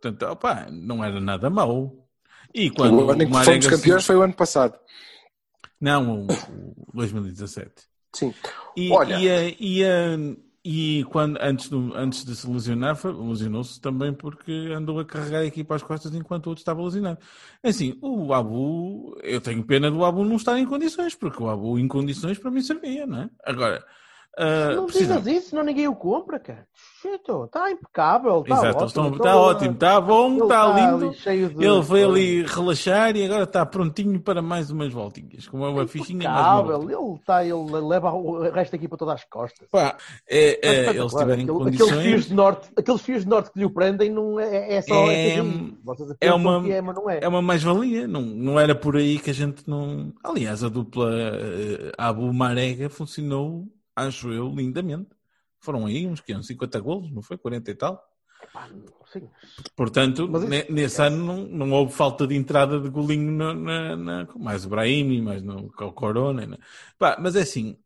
Portanto, 0.00 0.30
opá, 0.30 0.66
não 0.70 1.02
era 1.02 1.18
nada 1.20 1.48
mau. 1.48 2.06
E 2.54 2.70
quando 2.70 3.06
o 3.06 3.10
ano 3.10 3.22
em 3.22 3.26
que 3.30 3.32
fomos 3.44 3.64
se- 3.64 3.70
campeões 3.70 4.04
foi 4.04 4.16
o 4.16 4.22
ano 4.22 4.34
passado. 4.34 4.78
Não, 5.80 6.22
o, 6.22 6.26
o 6.88 6.92
2017. 6.94 7.70
Sim. 8.14 8.34
E, 8.76 8.90
Olha. 8.90 9.18
e, 9.18 9.28
a- 9.30 9.54
e, 9.58 9.84
a- 9.84 10.36
e 10.62 11.04
quando, 11.10 11.38
antes, 11.40 11.68
do, 11.70 11.94
antes 11.94 12.24
de 12.24 12.34
se 12.36 12.46
lesionar, 12.46 12.98
lesionou-se 13.06 13.80
também 13.80 14.12
porque 14.12 14.52
andou 14.76 14.98
a 15.00 15.04
carregar 15.04 15.38
a 15.40 15.46
equipa 15.46 15.74
às 15.76 15.82
costas 15.82 16.14
enquanto 16.14 16.46
o 16.46 16.48
outro 16.50 16.60
estava 16.60 16.82
lesionado. 16.82 17.18
Assim, 17.62 17.96
o 18.02 18.34
Abu, 18.34 19.16
eu 19.22 19.40
tenho 19.40 19.62
pena 19.64 19.90
do 19.90 20.04
Abu 20.04 20.24
não 20.24 20.36
estar 20.36 20.58
em 20.58 20.66
condições, 20.66 21.14
porque 21.14 21.42
o 21.42 21.48
Abu 21.48 21.78
em 21.78 21.88
condições 21.88 22.36
para 22.38 22.50
mim 22.50 22.60
servia, 22.60 23.06
não 23.06 23.22
é? 23.22 23.30
Agora, 23.44 23.82
ah, 24.38 24.74
não 24.74 24.86
precisa- 24.86 25.20
digas 25.20 25.26
isso, 25.36 25.50
senão 25.50 25.62
ninguém 25.62 25.88
o 25.88 25.94
compra, 25.94 26.38
cara. 26.38 26.66
Chito, 27.02 27.44
está 27.44 27.70
impecável. 27.70 28.40
Está 28.42 28.54
Exato, 28.68 28.84
ótimo, 28.84 29.16
está 29.16 29.36
ótimo, 29.36 29.72
está 29.72 30.00
bom, 30.00 30.34
está 30.42 30.66
lindo. 30.74 31.06
ali 31.06 31.14
cheio 31.16 31.48
de- 31.48 31.64
Ele 31.64 31.82
foi 31.82 32.04
ali 32.04 32.42
relaxar 32.42 33.16
e 33.16 33.24
agora 33.24 33.44
está 33.44 33.64
prontinho 33.64 34.20
para 34.20 34.42
mais 34.42 34.70
umas 34.70 34.92
voltinhas, 34.92 35.48
com 35.48 35.58
uma 35.58 35.86
fichinha 35.88 36.28
mais 36.28 36.40
uma 36.46 36.60
Impecável. 36.60 36.78
volta. 36.88 36.92
Ele, 37.10 37.18
está, 37.20 37.44
ele 37.44 37.86
leva 37.88 38.12
o 38.12 38.42
resto 38.50 38.72
da 38.72 38.76
equipa 38.76 38.96
todas 38.98 39.14
às 39.14 39.24
costas. 39.24 39.66
Pá, 39.70 39.96
é, 40.28 40.38
é, 40.38 40.50
eles 40.50 40.78
espetacular. 40.88 41.22
tiverem 41.22 41.44
Aquele- 41.44 41.58
condições. 41.58 41.90
Aqueles 41.90 42.04
fios, 42.10 42.26
de 42.26 42.34
norte, 42.34 42.68
aqueles 42.76 43.00
fios 43.00 43.22
de 43.24 43.28
norte 43.30 43.50
que 43.52 43.58
lhe 43.58 43.64
o 43.64 43.70
prendem 43.70 44.10
não 44.10 44.38
é, 44.38 44.74
é 44.74 44.82
só. 44.82 45.10
É- 45.10 45.30
TGI. 45.40 45.78
Vocês 45.82 46.14
é 46.20 46.32
uma- 46.34 46.68
é, 46.68 46.80
mas 46.82 46.94
não 46.96 47.08
é. 47.10 47.20
É 47.22 47.28
uma 47.28 47.40
mais-valia, 47.42 48.06
não, 48.06 48.20
não 48.20 48.60
era 48.60 48.74
por 48.74 48.96
aí 48.96 49.18
que 49.18 49.30
a 49.30 49.34
gente 49.34 49.68
não. 49.68 50.12
Aliás, 50.22 50.62
a 50.62 50.68
dupla 50.68 51.10
eh, 51.12 51.92
Abu 51.96 52.32
Marega 52.32 52.90
funcionou, 52.90 53.64
acho 53.96 54.32
eu, 54.32 54.48
lindamente. 54.54 55.10
Foram 55.60 55.86
aí 55.86 56.06
uns, 56.06 56.20
que, 56.20 56.34
uns 56.34 56.46
50 56.46 56.80
golos, 56.80 57.10
não 57.12 57.22
foi? 57.22 57.36
40 57.36 57.70
e 57.70 57.74
tal. 57.74 58.02
Sim. 59.12 59.28
Portanto, 59.76 60.26
isso- 60.36 60.46
ne- 60.48 60.66
nesse 60.70 61.02
ano 61.02 61.24
não, 61.24 61.46
não 61.46 61.70
houve 61.72 61.92
falta 61.92 62.26
de 62.26 62.34
entrada 62.34 62.80
de 62.80 62.88
golinho 62.88 63.32
na, 63.32 63.54
na, 63.54 63.96
na- 63.96 64.34
mais 64.36 64.64
o 64.64 64.68
Brahimi, 64.68 65.20
mais 65.20 65.42
no 65.42 65.66
o 65.66 65.92
Corona. 65.92 66.46
né? 66.46 66.56
Pá, 66.98 67.16
mas 67.20 67.36
é 67.36 67.40
assim, 67.42 67.76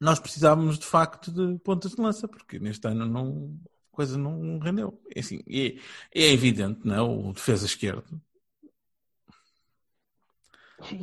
nós 0.00 0.18
precisávamos 0.20 0.78
de 0.78 0.86
facto 0.86 1.30
de 1.30 1.58
pontas 1.60 1.92
de 1.92 2.00
lança, 2.00 2.28
porque 2.28 2.58
neste 2.58 2.86
ano 2.86 3.06
não, 3.06 3.58
a 3.92 3.96
coisa 3.96 4.18
não 4.18 4.58
rendeu. 4.58 5.00
É, 5.14 5.20
assim, 5.20 5.40
é, 5.48 5.76
é 6.14 6.32
evidente, 6.32 6.80
não 6.84 6.94
é? 6.94 7.00
O 7.02 7.32
defesa 7.32 7.66
esquerdo. 7.66 8.20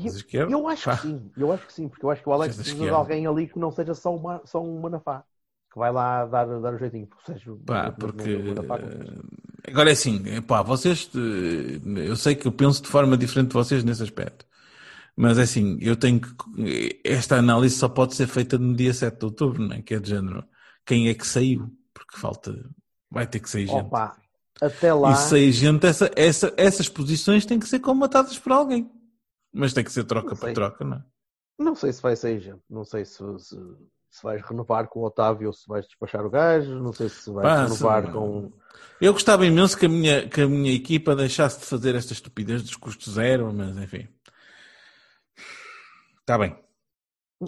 Esquerdo, 0.06 0.52
Eu 0.52 0.68
acho 0.68 0.90
que 0.90 0.98
sim, 0.98 1.32
eu 1.36 1.52
acho 1.52 1.66
que 1.66 1.74
sim, 1.74 1.90
porque 1.90 2.06
eu 2.06 2.12
acho 2.12 2.22
que 2.22 2.30
o 2.30 2.34
Alex 2.34 2.56
precisa 2.56 2.84
de 2.84 2.90
alguém 2.90 3.26
ali 3.26 3.48
que 3.48 3.58
não 3.58 3.72
seja 3.72 3.94
só, 3.94 4.16
uma, 4.16 4.42
só 4.46 4.62
um 4.62 4.80
Manafá, 4.80 5.24
que 5.72 5.80
vai 5.80 5.92
lá 5.92 6.26
dar, 6.26 6.46
dar 6.46 6.74
o 6.74 6.78
jeitinho. 6.78 7.08
Seja, 7.26 7.52
Pá, 7.66 7.92
porque 7.92 8.38
Manafá, 8.38 8.78
eh, 8.78 9.72
agora 9.72 9.90
é 9.90 9.94
assim, 9.94 10.22
eh, 10.28 10.42
pá, 10.42 10.62
vocês 10.62 11.10
eh, 11.16 12.08
eu 12.08 12.16
sei 12.16 12.36
que 12.36 12.48
eu 12.48 12.52
penso 12.52 12.84
de 12.84 12.88
forma 12.90 13.18
diferente 13.18 13.48
de 13.48 13.54
vocês 13.54 13.84
nesse 13.84 14.04
aspecto, 14.04 14.46
mas 15.16 15.38
é 15.38 15.44
assim, 15.44 15.78
eu 15.82 15.96
tenho 15.96 16.22
que 16.22 17.02
esta 17.04 17.38
análise 17.38 17.76
só 17.76 17.90
pode 17.90 18.14
ser 18.16 18.28
feita 18.28 18.58
no 18.58 18.76
dia 18.76 18.94
7 18.94 19.18
de 19.18 19.26
outubro, 19.26 19.64
não 19.64 19.76
é? 19.76 19.82
Que 19.82 19.96
é 19.96 20.00
de 20.00 20.10
género, 20.10 20.44
quem 20.86 21.10
é 21.10 21.14
que 21.14 21.26
saiu? 21.26 21.72
Porque 21.94 22.18
falta, 22.18 22.54
vai 23.10 23.26
ter 23.26 23.40
que 23.40 23.50
sair 23.50 23.66
gente. 23.68 23.86
Opa, 23.86 24.16
até 24.62 24.94
lá. 24.94 25.12
E 25.12 25.16
sair 25.16 25.52
gente, 25.52 25.86
essa, 25.86 26.12
essa, 26.16 26.54
essas 26.58 26.88
posições 26.88 27.46
têm 27.46 27.60
que 27.60 27.68
ser 27.68 27.80
comatadas 27.80 28.38
por 28.38 28.52
alguém. 28.52 28.90
Mas 29.54 29.74
tem 29.74 29.84
que 29.84 29.92
ser 29.92 30.04
troca 30.06 30.36
por 30.36 30.52
troca, 30.54 30.84
não 30.84 30.98
é? 30.98 31.04
Não 31.60 31.76
sei 31.76 31.94
se 31.94 32.02
vai 32.02 32.16
sair 32.16 32.40
gente, 32.40 32.64
não 32.70 32.84
sei 32.84 33.06
se, 33.06 33.18
se, 33.38 33.56
se 34.10 34.24
vais 34.24 34.42
renovar 34.42 34.88
com 34.88 35.02
o 35.02 35.06
Otávio 35.06 35.48
ou 35.48 35.54
se 35.54 35.68
vais 35.68 35.86
despachar 35.86 36.26
o 36.26 36.30
gajo, 36.30 36.80
não 36.80 36.92
sei 36.92 37.08
se 37.10 37.30
vais 37.32 37.48
Pá, 37.48 37.64
renovar 37.64 38.06
se- 38.08 38.12
com. 38.12 38.52
Eu 39.00 39.14
gostava 39.14 39.46
imenso 39.46 39.78
que 39.78 39.86
a 39.86 39.90
minha, 39.90 40.28
que 40.28 40.42
a 40.42 40.48
minha 40.48 40.74
equipa 40.74 41.16
deixasse 41.16 41.60
de 41.60 41.66
fazer 41.66 41.94
esta 41.94 42.12
estupidez 42.14 42.64
dos 42.64 42.76
custos 42.76 43.14
zero, 43.14 43.54
mas 43.54 43.78
enfim. 43.78 44.08
Está 46.22 46.38
bem. 46.38 46.58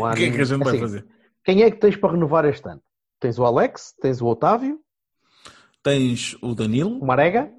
O 0.00 0.14
que 0.14 0.24
é 0.24 0.30
que 0.32 0.40
a 0.40 0.44
gente 0.44 0.64
vai 0.64 0.68
assim, 0.70 0.80
fazer? 0.80 1.06
Quem 1.44 1.62
é 1.62 1.70
que 1.70 1.76
tens 1.78 1.96
para 1.96 2.12
renovar 2.12 2.44
este 2.46 2.66
ano? 2.68 2.82
Tens 3.20 3.38
o 3.38 3.44
Alex, 3.44 3.94
tens 4.00 4.20
o 4.20 4.26
Otávio, 4.26 4.80
Tens 5.82 6.34
o 6.40 6.54
Danilo, 6.54 6.98
o 6.98 7.06
Marega, 7.06 7.52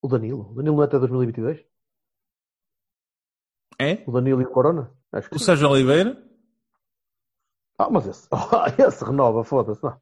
o 0.00 0.08
Danilo. 0.08 0.50
O 0.50 0.54
Danilo 0.54 0.76
não 0.76 0.82
é 0.82 0.86
até 0.86 0.98
2022? 0.98 1.62
É? 3.80 4.02
O 4.06 4.12
Danilo 4.12 4.40
e 4.42 4.44
o 4.44 4.50
Corona? 4.50 4.90
O. 5.32 5.38
Sérgio 5.38 5.68
Oliveira, 5.68 6.16
Ah, 7.78 7.88
mas 7.90 8.06
esse, 8.06 8.28
esse 8.86 9.04
renova, 9.04 9.42
foda-se. 9.42 9.82
não. 9.82 9.96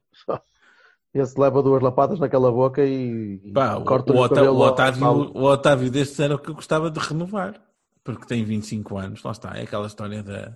Esse 1.13 1.39
leva 1.39 1.63
duas 1.63 1.81
lapadas 1.81 2.19
naquela 2.19 2.51
boca 2.51 2.85
e, 2.85 3.39
pá, 3.51 3.77
o, 3.77 3.83
corta-lhe 3.83 4.19
o, 4.19 4.23
o 4.23 4.29
cabelo 4.29 4.55
o 4.57 4.61
Otávio, 4.61 5.07
o 5.07 5.43
Otávio 5.43 5.89
destes 5.89 6.19
era 6.19 6.35
o 6.35 6.39
que 6.39 6.49
eu 6.51 6.53
gostava 6.53 6.91
de 6.91 6.99
renovar, 6.99 7.59
porque 8.03 8.27
tem 8.27 8.43
25 8.43 8.95
anos, 8.97 9.23
lá 9.23 9.31
está, 9.31 9.57
é 9.57 9.63
aquela 9.63 9.87
história 9.87 10.21
da, 10.21 10.55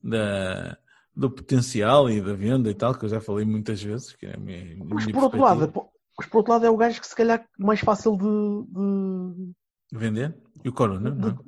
da- 0.00 0.78
do 1.16 1.28
potencial 1.28 2.08
e 2.08 2.20
da 2.20 2.32
venda 2.32 2.70
e 2.70 2.74
tal, 2.74 2.94
que 2.94 3.06
eu 3.06 3.08
já 3.08 3.20
falei 3.20 3.44
muitas 3.44 3.82
vezes. 3.82 4.14
Que 4.14 4.26
é 4.26 4.36
minha, 4.36 4.74
a 4.74 4.84
Mas 4.84 5.04
minha 5.06 5.14
por 5.14 5.24
outro 5.24 5.40
lado, 5.40 5.72
mas 6.16 6.26
por 6.28 6.36
outro 6.38 6.52
lado 6.52 6.64
é 6.66 6.70
o 6.70 6.76
gajo 6.76 7.00
que 7.00 7.06
se 7.08 7.16
calhar 7.16 7.44
mais 7.58 7.80
fácil 7.80 8.16
de, 8.16 8.72
de- 8.72 9.52
Vender? 9.98 10.36
E 10.64 10.68
o 10.68 10.72
Corona? 10.72 11.10
Não. 11.10 11.38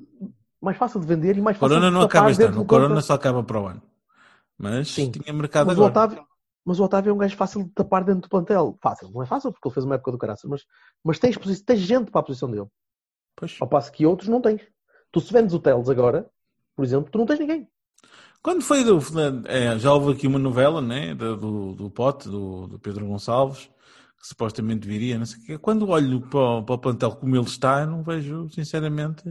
Mais 0.60 0.76
fácil 0.76 1.00
de 1.00 1.06
vender 1.06 1.36
e 1.36 1.40
mais 1.40 1.56
O 1.56 1.60
fácil 1.60 1.76
Corona 1.76 1.88
de 1.88 1.94
não 1.94 2.02
acaba 2.02 2.30
este 2.30 2.42
ano, 2.42 2.60
o 2.60 2.66
Corona 2.66 2.88
plantel. 2.88 3.02
só 3.02 3.14
acaba 3.14 3.42
para 3.42 3.60
o 3.60 3.66
ano. 3.66 3.82
Mas 4.58 4.88
Sim. 4.88 5.10
tinha 5.10 5.32
mercado 5.32 5.66
Mas 5.66 5.78
o, 5.78 5.84
agora. 5.84 5.90
Otávio, 5.90 6.26
mas 6.64 6.78
o 6.80 6.84
Otávio 6.84 7.10
é 7.10 7.12
um 7.14 7.18
gajo 7.18 7.36
fácil 7.36 7.64
de 7.64 7.70
tapar 7.70 8.04
dentro 8.04 8.22
do 8.22 8.28
plantel. 8.28 8.78
Fácil, 8.82 9.10
não 9.10 9.22
é 9.22 9.26
fácil 9.26 9.52
porque 9.52 9.66
ele 9.68 9.74
fez 9.74 9.84
uma 9.86 9.94
época 9.94 10.12
do 10.12 10.18
caraças, 10.18 10.48
mas, 10.50 10.64
mas 11.02 11.18
tens, 11.18 11.36
tens 11.64 11.80
gente 11.80 12.10
para 12.10 12.20
a 12.20 12.24
posição 12.24 12.50
dele. 12.50 12.66
Pois. 13.36 13.56
Ao 13.60 13.68
passo 13.68 13.90
que 13.92 14.04
outros 14.06 14.28
não 14.28 14.40
tens. 14.40 14.62
Tu 15.10 15.20
se 15.20 15.32
vendes 15.32 15.54
o 15.54 15.58
Teles 15.60 15.88
agora, 15.88 16.28
por 16.76 16.84
exemplo, 16.84 17.10
tu 17.10 17.18
não 17.18 17.26
tens 17.26 17.38
ninguém. 17.40 17.68
Quando 18.42 18.62
foi 18.62 18.84
do. 18.84 18.98
é, 19.46 19.78
já 19.78 19.92
houve 19.92 20.12
aqui 20.12 20.26
uma 20.26 20.38
novela, 20.38 20.80
né? 20.80 21.14
Do, 21.14 21.36
do, 21.36 21.74
do 21.74 21.90
Pote, 21.90 22.28
do, 22.28 22.66
do 22.66 22.78
Pedro 22.78 23.06
Gonçalves, 23.06 23.70
que 24.18 24.26
supostamente 24.26 24.86
viria, 24.86 25.18
não 25.18 25.26
sei 25.26 25.40
o 25.42 25.44
quê. 25.44 25.58
Quando 25.58 25.88
olho 25.88 26.20
para 26.28 26.40
o, 26.40 26.62
para 26.62 26.74
o 26.74 26.78
plantel 26.78 27.16
como 27.16 27.36
ele 27.36 27.44
está, 27.44 27.80
eu 27.80 27.86
não 27.88 28.02
vejo, 28.02 28.48
sinceramente. 28.50 29.24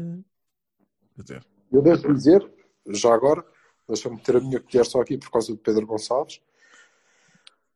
Quer 1.19 1.23
dizer, 1.23 1.47
Eu 1.71 1.81
devo 1.81 2.13
dizer, 2.13 2.53
já 2.87 3.13
agora, 3.13 3.45
deixa-me 3.87 4.15
meter 4.15 4.37
a 4.37 4.39
minha 4.39 4.59
colher 4.61 4.85
só 4.85 5.01
aqui 5.01 5.17
por 5.17 5.29
causa 5.29 5.51
do 5.51 5.57
Pedro 5.57 5.85
Gonçalves, 5.85 6.41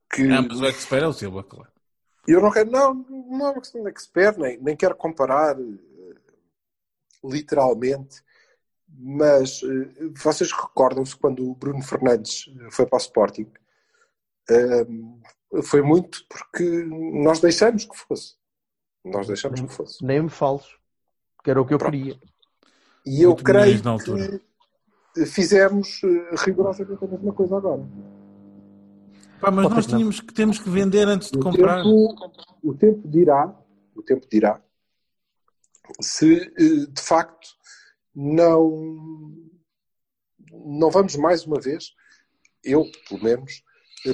que 0.09 0.31
ah, 0.31 0.41
mas 0.41 0.61
o 0.61 0.65
expert 0.65 1.03
é 1.03 1.07
o 1.07 1.13
Silva, 1.13 1.43
claro. 1.43 1.69
eu 2.25 2.41
não 2.41 2.51
quero, 2.51 2.71
não, 2.71 2.93
não 2.93 3.47
é 3.47 3.51
uma 3.51 3.61
questão 3.61 3.83
de 3.83 3.89
expert, 3.89 4.37
nem, 4.37 4.57
nem 4.61 4.77
quero 4.77 4.95
comparar 4.95 5.59
eh, 5.59 6.15
literalmente, 7.23 8.23
mas 8.87 9.61
eh, 9.63 10.09
vocês 10.23 10.51
recordam-se 10.51 11.15
quando 11.17 11.49
o 11.49 11.55
Bruno 11.55 11.83
Fernandes 11.83 12.45
foi 12.71 12.85
para 12.85 12.97
o 12.97 13.01
Sporting? 13.01 13.51
eh, 14.49 14.85
foi 15.63 15.81
muito 15.81 16.25
porque 16.27 16.63
nós 16.63 17.39
deixamos 17.39 17.85
que 17.85 17.97
fosse. 17.97 18.35
Nós 19.03 19.27
deixamos 19.27 19.59
que 19.59 19.67
fosse. 19.67 20.03
Nem 20.03 20.21
me 20.21 20.29
fales. 20.29 20.65
Que 21.43 21.51
era 21.51 21.61
o 21.61 21.65
que 21.65 21.73
eu 21.73 21.77
Pronto. 21.77 21.91
queria. 21.91 22.17
E 23.05 23.21
eu 23.21 23.29
Muito 23.31 23.43
creio 23.43 23.83
na 23.83 23.91
altura. 23.91 24.39
que 25.13 25.25
fizemos 25.25 26.01
eh, 26.03 26.35
rigorosamente 26.45 27.03
a 27.03 27.07
mesma 27.07 27.33
coisa 27.33 27.57
agora. 27.57 27.85
Pá, 29.41 29.51
mas 29.51 29.63
Pode 29.63 29.75
nós 29.75 29.87
não. 29.87 29.97
tínhamos 29.97 30.19
que, 30.21 30.33
temos 30.33 30.57
que 30.59 30.69
vender 30.69 31.07
antes 31.07 31.29
de 31.29 31.37
O 31.37 31.41
comprar. 31.41 31.83
tempo, 31.83 32.15
o 32.63 32.73
tempo 32.73 33.07
dirá, 33.07 33.53
o 33.95 34.01
tempo 34.01 34.25
dirá 34.31 34.61
se 36.01 36.41
eh, 36.57 36.85
de 36.89 37.01
facto 37.01 37.49
não 38.15 39.31
não 40.65 40.89
vamos 40.91 41.15
mais 41.15 41.45
uma 41.45 41.59
vez, 41.59 41.93
eu 42.63 42.85
pelo 43.09 43.23
menos, 43.23 43.63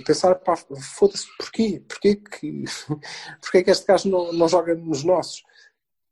pensar, 0.05 0.33
pá, 0.35 0.55
foda-se, 0.55 1.27
porquê? 1.37 1.83
Porquê 1.87 2.15
que, 2.15 2.63
porquê 3.41 3.63
que 3.63 3.69
este 3.71 3.85
gajo 3.85 4.09
não, 4.09 4.31
não 4.33 4.47
joga 4.47 4.73
nos 4.73 5.03
nossos? 5.03 5.43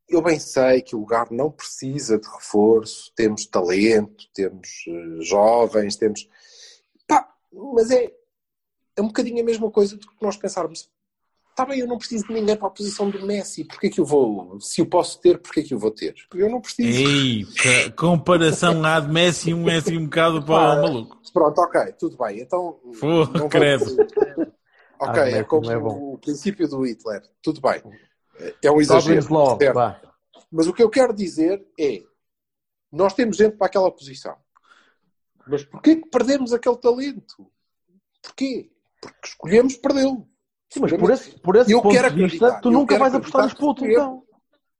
Eu 0.10 0.22
bem 0.22 0.40
sei 0.40 0.82
que 0.82 0.96
o 0.96 1.00
lugar 1.00 1.28
não 1.32 1.52
precisa 1.52 2.18
de 2.18 2.28
reforço, 2.28 3.12
temos 3.16 3.46
talento, 3.46 4.26
temos 4.34 4.70
eh, 4.88 5.22
jovens, 5.22 5.98
temos. 5.98 6.28
Pá, 7.06 7.28
mas 7.74 7.92
é, 7.92 8.12
é 8.96 9.02
um 9.02 9.08
bocadinho 9.08 9.42
a 9.42 9.46
mesma 9.46 9.70
coisa 9.70 9.98
do 9.98 10.08
que 10.08 10.16
nós 10.22 10.38
pensarmos. 10.38 10.90
Está 11.50 11.66
bem, 11.66 11.80
eu 11.80 11.88
não 11.88 11.98
preciso 11.98 12.28
de 12.28 12.34
ninguém 12.34 12.56
para 12.56 12.68
a 12.68 12.72
posição 12.72 13.10
do 13.10 13.26
Messi. 13.26 13.66
Porquê 13.66 13.90
que 13.90 14.00
eu 14.00 14.06
vou? 14.06 14.62
Se 14.62 14.80
o 14.82 14.86
posso 14.86 15.20
ter, 15.20 15.40
porquê 15.40 15.64
que 15.64 15.74
eu 15.74 15.80
vou 15.80 15.90
ter? 15.92 16.14
Porque 16.30 16.44
eu 16.44 16.50
não 16.52 16.62
preciso. 16.62 17.10
Ei, 17.10 17.46
comparação 17.98 18.80
lá 18.80 19.00
de 19.00 19.12
Messi, 19.12 19.54
um 19.56 19.64
Messi 19.64 19.98
um 19.98 20.06
bocado 20.06 20.46
para 20.46 20.54
o 20.80 20.82
maluco. 20.84 21.18
Pronto, 21.34 21.60
ok, 21.60 21.94
tudo 21.94 22.16
bem. 22.16 22.42
Então. 22.42 22.80
Pô, 23.00 23.26
não 23.26 23.26
vamos- 23.26 23.50
credo. 23.50 23.86
Ok, 25.00 25.22
Ah, 25.22 25.30
é 25.30 25.44
como 25.44 25.70
é 25.72 25.78
o 25.78 26.18
princípio 26.20 26.68
do 26.68 26.86
Hitler. 26.86 27.24
Tudo 27.42 27.60
bem. 27.60 27.82
É 28.64 28.72
um 28.72 28.80
exagero. 28.80 29.34
Law. 29.34 29.58
Mas 30.52 30.68
o 30.68 30.74
que 30.74 30.84
eu 30.84 30.90
quero 30.90 31.14
dizer 31.14 31.66
é: 31.80 32.04
nós 32.92 33.14
temos 33.14 33.38
gente 33.38 33.56
para 33.58 33.68
aquela 33.68 33.92
posição. 33.92 34.36
Mas 35.48 35.64
porquê 35.64 35.96
que 35.96 36.10
perdemos 36.10 36.54
aquele 36.54 36.78
talento? 36.78 37.50
Porquê? 38.22 38.70
Porque 39.02 39.28
escolhemos 39.28 39.76
perdê-lo. 39.78 40.28
Sim, 40.70 40.82
mas 40.82 40.92
por 40.94 41.10
esse, 41.12 41.40
por 41.40 41.56
esse 41.56 41.72
Eu 41.72 41.82
ponto 41.82 41.94
quero 41.94 42.14
de 42.14 42.24
vista, 42.28 42.60
tu 42.62 42.70
nunca 42.70 42.98
vais 42.98 43.16
apostar 43.16 43.44
nos 43.44 43.54
putos, 43.54 43.84
então. 43.88 44.24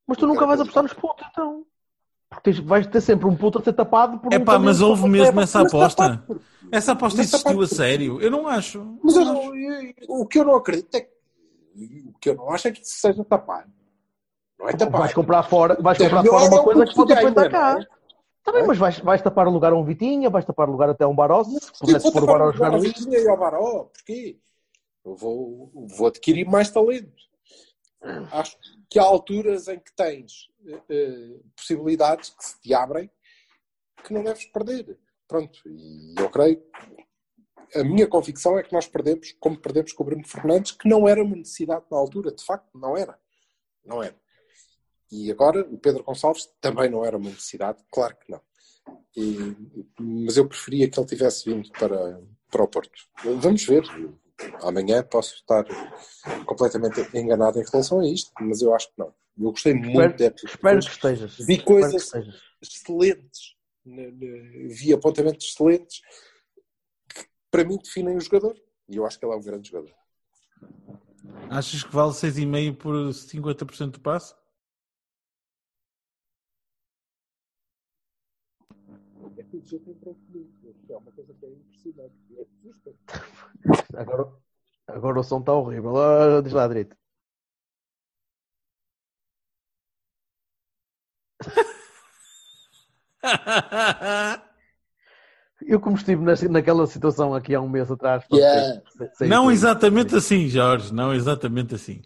Mas 0.06 0.18
tu 0.18 0.26
Eu 0.26 0.30
nunca 0.30 0.46
vais 0.46 0.60
apostar 0.60 0.84
nos 0.84 0.94
putos, 0.94 1.26
então. 1.32 1.66
Porque 2.30 2.44
tens, 2.52 2.60
vais 2.60 2.86
ter 2.88 3.00
sempre 3.00 3.26
um 3.26 3.38
puto 3.38 3.60
a 3.60 3.64
ser 3.64 3.72
tapado 3.72 4.20
por 4.20 4.34
É 4.34 4.38
um 4.38 4.44
pá, 4.44 4.60
mas 4.60 4.80
talento. 4.80 4.90
houve 4.90 5.08
mesmo 5.10 5.40
essa 5.40 5.62
aposta. 5.62 6.26
Essa 6.70 6.92
aposta 6.92 7.20
Mas 7.20 7.34
existiu 7.34 7.62
a 7.62 7.68
sério. 7.68 8.20
Eu 8.22 8.30
não 8.30 8.46
acho. 8.48 9.00
Mas 9.02 9.16
eu 9.16 9.24
eu- 9.24 9.94
o 10.10 10.28
que 10.28 10.40
eu 10.40 10.44
não 10.44 10.56
acredito 10.56 10.94
é 10.96 11.02
que. 11.02 11.17
O 12.08 12.14
que 12.20 12.30
eu 12.30 12.36
não 12.36 12.50
acho 12.52 12.68
é 12.68 12.72
que 12.72 12.82
isso 12.82 12.96
seja 13.00 13.24
tapado. 13.24 13.72
Não 14.60 14.68
é 14.70 14.74
tapado. 14.74 14.98
Vais 15.00 15.14
comprar 15.14 15.44
fora, 15.44 15.76
vais 15.80 16.00
É 16.00 16.04
comprar 16.10 16.24
fora 16.26 16.46
é 16.46 16.48
uma 16.50 16.62
o 16.62 16.64
coisa 16.64 16.86
que 16.86 16.96
pode 16.96 17.14
ganha, 17.14 17.20
aguentar 17.22 17.44
não 17.46 17.52
cá. 17.52 17.80
é? 18.48 18.52
Bem, 18.52 18.66
mas 18.66 18.78
vais, 18.78 19.00
vais 19.00 19.22
tapar 19.22 19.48
o 19.48 19.52
lugar 19.52 19.74
a 19.74 19.76
um 19.76 19.84
Vitinha, 19.84 20.30
vais 20.30 20.46
tapar 20.46 20.70
o 20.70 20.72
lugar 20.72 20.90
até 20.90 21.04
a 21.04 21.08
um 21.08 21.16
Barós, 21.16 21.48
se 21.48 21.80
pudesse 21.80 22.12
pôr 22.12 22.24
o 22.24 22.28
Barós 22.28 22.56
o 22.56 22.58
jogar 22.58 22.74
ali. 22.74 22.88
Vitinha 22.88 23.20
e 23.20 23.28
ao 23.28 23.38
Baró. 23.38 23.84
Porquê? 23.94 24.40
Eu 25.06 25.16
vou, 25.16 25.70
vou 25.88 26.08
adquirir 26.08 26.46
mais 26.46 26.70
talento. 26.72 27.12
Acho 28.32 28.58
que 28.90 28.98
há 29.00 29.04
alturas 29.04 29.68
em 29.68 29.78
que 29.80 29.94
tens 29.94 30.50
eh, 30.90 31.40
possibilidades 31.56 32.30
que 32.30 32.46
se 32.46 32.60
te 32.62 32.74
abrem 32.74 33.10
que 34.04 34.14
não 34.14 34.24
deves 34.24 34.46
perder. 34.46 34.98
Pronto, 35.28 35.60
e 35.66 36.16
eu 36.18 36.30
creio. 36.30 36.64
A 37.76 37.84
minha 37.84 38.08
convicção 38.08 38.58
é 38.58 38.64
que 38.64 38.74
nós 38.74 38.88
perdemos, 38.88 39.34
como 39.40 39.60
perdemos 39.60 39.92
com 39.94 40.04
o 40.04 40.06
Bruno 40.06 40.26
Fernandes, 40.28 40.72
que 40.72 40.88
não 40.88 41.08
era 41.08 41.24
uma 41.24 41.36
necessidade 41.36 41.86
na 41.92 41.98
altura, 41.98 42.32
de 42.32 42.44
facto, 42.44 42.70
não 42.78 42.96
era. 42.98 43.18
Não 43.86 44.02
era. 44.02 44.16
E 45.12 45.32
agora 45.32 45.62
o 45.62 45.78
Pedro 45.78 46.04
Gonçalves 46.04 46.50
também 46.60 46.90
não 46.90 47.06
era 47.06 47.18
uma 47.18 47.30
necessidade, 47.30 47.80
claro 47.92 48.16
que 48.18 48.32
não. 48.32 48.42
E- 49.16 49.56
mas 50.00 50.38
eu 50.38 50.48
preferia 50.48 50.90
que 50.90 51.00
ele 51.00 51.08
tivesse 51.08 51.50
vindo 51.50 51.70
para, 51.72 52.22
para 52.52 52.64
o 52.64 52.68
Porto. 52.68 52.92
Vamos 53.40 53.64
ver. 53.66 53.84
Amanhã 54.62 55.02
posso 55.04 55.36
estar 55.36 55.66
completamente 56.46 57.00
enganado 57.18 57.60
em 57.60 57.64
relação 57.66 58.00
a 58.02 58.08
isto, 58.08 58.32
mas 58.42 58.62
eu 58.62 58.74
acho 58.76 58.88
que 58.90 58.94
não. 59.00 59.14
Eu 59.40 59.52
gostei 59.52 59.74
muito 59.74 59.90
Espero, 59.92 60.18
da 60.18 60.26
época. 60.26 60.46
espero 60.48 60.80
que 60.80 60.86
estejas. 60.92 61.38
Vi 61.38 61.64
coisas 61.64 62.12
excelentes, 62.62 63.56
vi 63.86 64.94
apontamentos 64.94 65.48
excelentes 65.48 66.02
para 67.52 67.64
mim 67.64 67.78
definem 67.78 68.18
o 68.18 68.22
jogador. 68.22 68.56
E 68.90 68.96
eu 68.96 69.06
acho 69.06 69.20
que 69.20 69.26
ele 69.26 69.34
é 69.34 69.36
um 69.36 69.42
grande 69.42 69.70
jogador. 69.70 69.94
Achas 71.50 71.84
que 71.84 71.94
vale 71.94 72.12
6,5 72.12 72.78
por 72.78 72.94
50% 73.14 73.92
do 73.92 74.00
passe? 74.00 74.34
Agora, 83.96 84.34
agora 84.88 85.20
o 85.20 85.24
som 85.24 85.40
está 85.40 85.54
horrível. 85.54 85.98
Ah, 85.98 86.42
diz 86.42 86.54
lá 86.54 86.68
direito. 86.68 86.96
Eu, 95.62 95.80
como 95.80 95.96
estive 95.98 96.22
naquela 96.50 96.86
situação 96.86 97.34
aqui 97.34 97.56
há 97.56 97.62
um 97.62 97.70
mês 97.70 97.90
atrás, 97.90 98.24
Yeah. 98.32 98.82
sei- 98.96 99.10
sei- 99.16 99.28
não 99.28 99.46
sei- 99.46 99.54
exatamente 99.54 100.16
assim, 100.16 100.48
Jorge. 100.48 100.94
Não 100.94 101.14
exatamente 101.14 101.74
assim. 101.76 102.02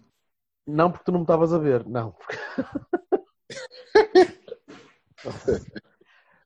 Não 0.65 0.91
porque 0.91 1.05
tu 1.05 1.11
não 1.11 1.19
me 1.19 1.23
estavas 1.23 1.53
a 1.53 1.57
ver, 1.57 1.85
não. 1.87 2.15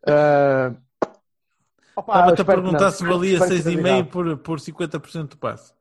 Ah, 0.08 0.76
Estava-te 1.98 2.34
a 2.34 2.36
que 2.36 2.44
perguntar 2.52 2.92
se 2.92 3.04
valia 3.04 3.34
Espero 3.40 3.52
que 3.52 3.58
6,5 3.58 3.64
tenha 3.64 3.84
dado. 4.04 4.10
por, 4.12 4.38
por 4.40 4.60
50% 4.60 5.30
do 5.30 5.38
passe. 5.38 5.74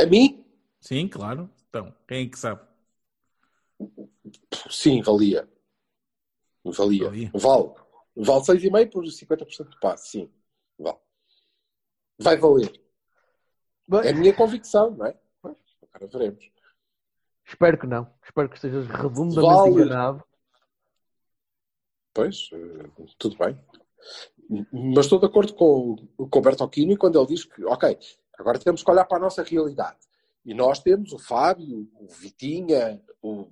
A 0.00 0.06
mim, 0.06 0.44
Sim, 0.80 1.06
claro. 1.08 1.48
Então, 1.68 1.94
quem 2.08 2.26
é 2.26 2.28
que 2.28 2.38
sabe? 2.38 2.60
sim, 4.68 5.00
valia. 5.02 5.48
Valia. 6.64 7.04
Valia. 7.04 7.30
Vale. 7.34 7.70
Vale 8.24 8.42
6,5 8.44 8.90
por 8.90 9.04
50% 9.04 9.64
do 9.68 9.80
passe, 9.80 10.08
sim. 10.10 10.32
Vale. 10.78 10.98
Vai 12.18 12.36
valer. 12.36 12.72
Bem, 13.88 14.00
É 14.04 14.10
a 14.10 14.14
minha 14.14 14.32
convicção, 14.34 14.90
não 14.92 15.06
é? 15.06 15.18
Agora 15.42 16.06
veremos. 16.06 16.50
Espero 17.46 17.78
que 17.78 17.86
não. 17.86 18.12
Espero 18.24 18.48
que 18.48 18.54
estejas 18.56 18.86
redondamente 18.86 19.40
Vale. 19.40 19.70
enganado. 19.70 20.24
Pois, 22.14 22.48
eh, 22.52 22.90
tudo 23.18 23.36
bem. 23.38 23.58
Mas 24.72 25.06
estou 25.06 25.18
de 25.20 25.26
acordo 25.26 25.54
com, 25.54 25.96
com 26.16 26.38
o 26.38 26.42
Bertolini 26.42 26.96
quando 26.96 27.18
ele 27.18 27.28
diz 27.28 27.44
que, 27.44 27.64
ok, 27.64 27.96
agora 28.38 28.58
temos 28.58 28.82
que 28.82 28.90
olhar 28.90 29.04
para 29.04 29.18
a 29.18 29.20
nossa 29.20 29.42
realidade. 29.42 29.98
E 30.44 30.54
nós 30.54 30.80
temos 30.80 31.12
o 31.12 31.18
Fábio, 31.18 31.88
o 31.94 32.08
Vitinha, 32.08 33.00
o... 33.22 33.48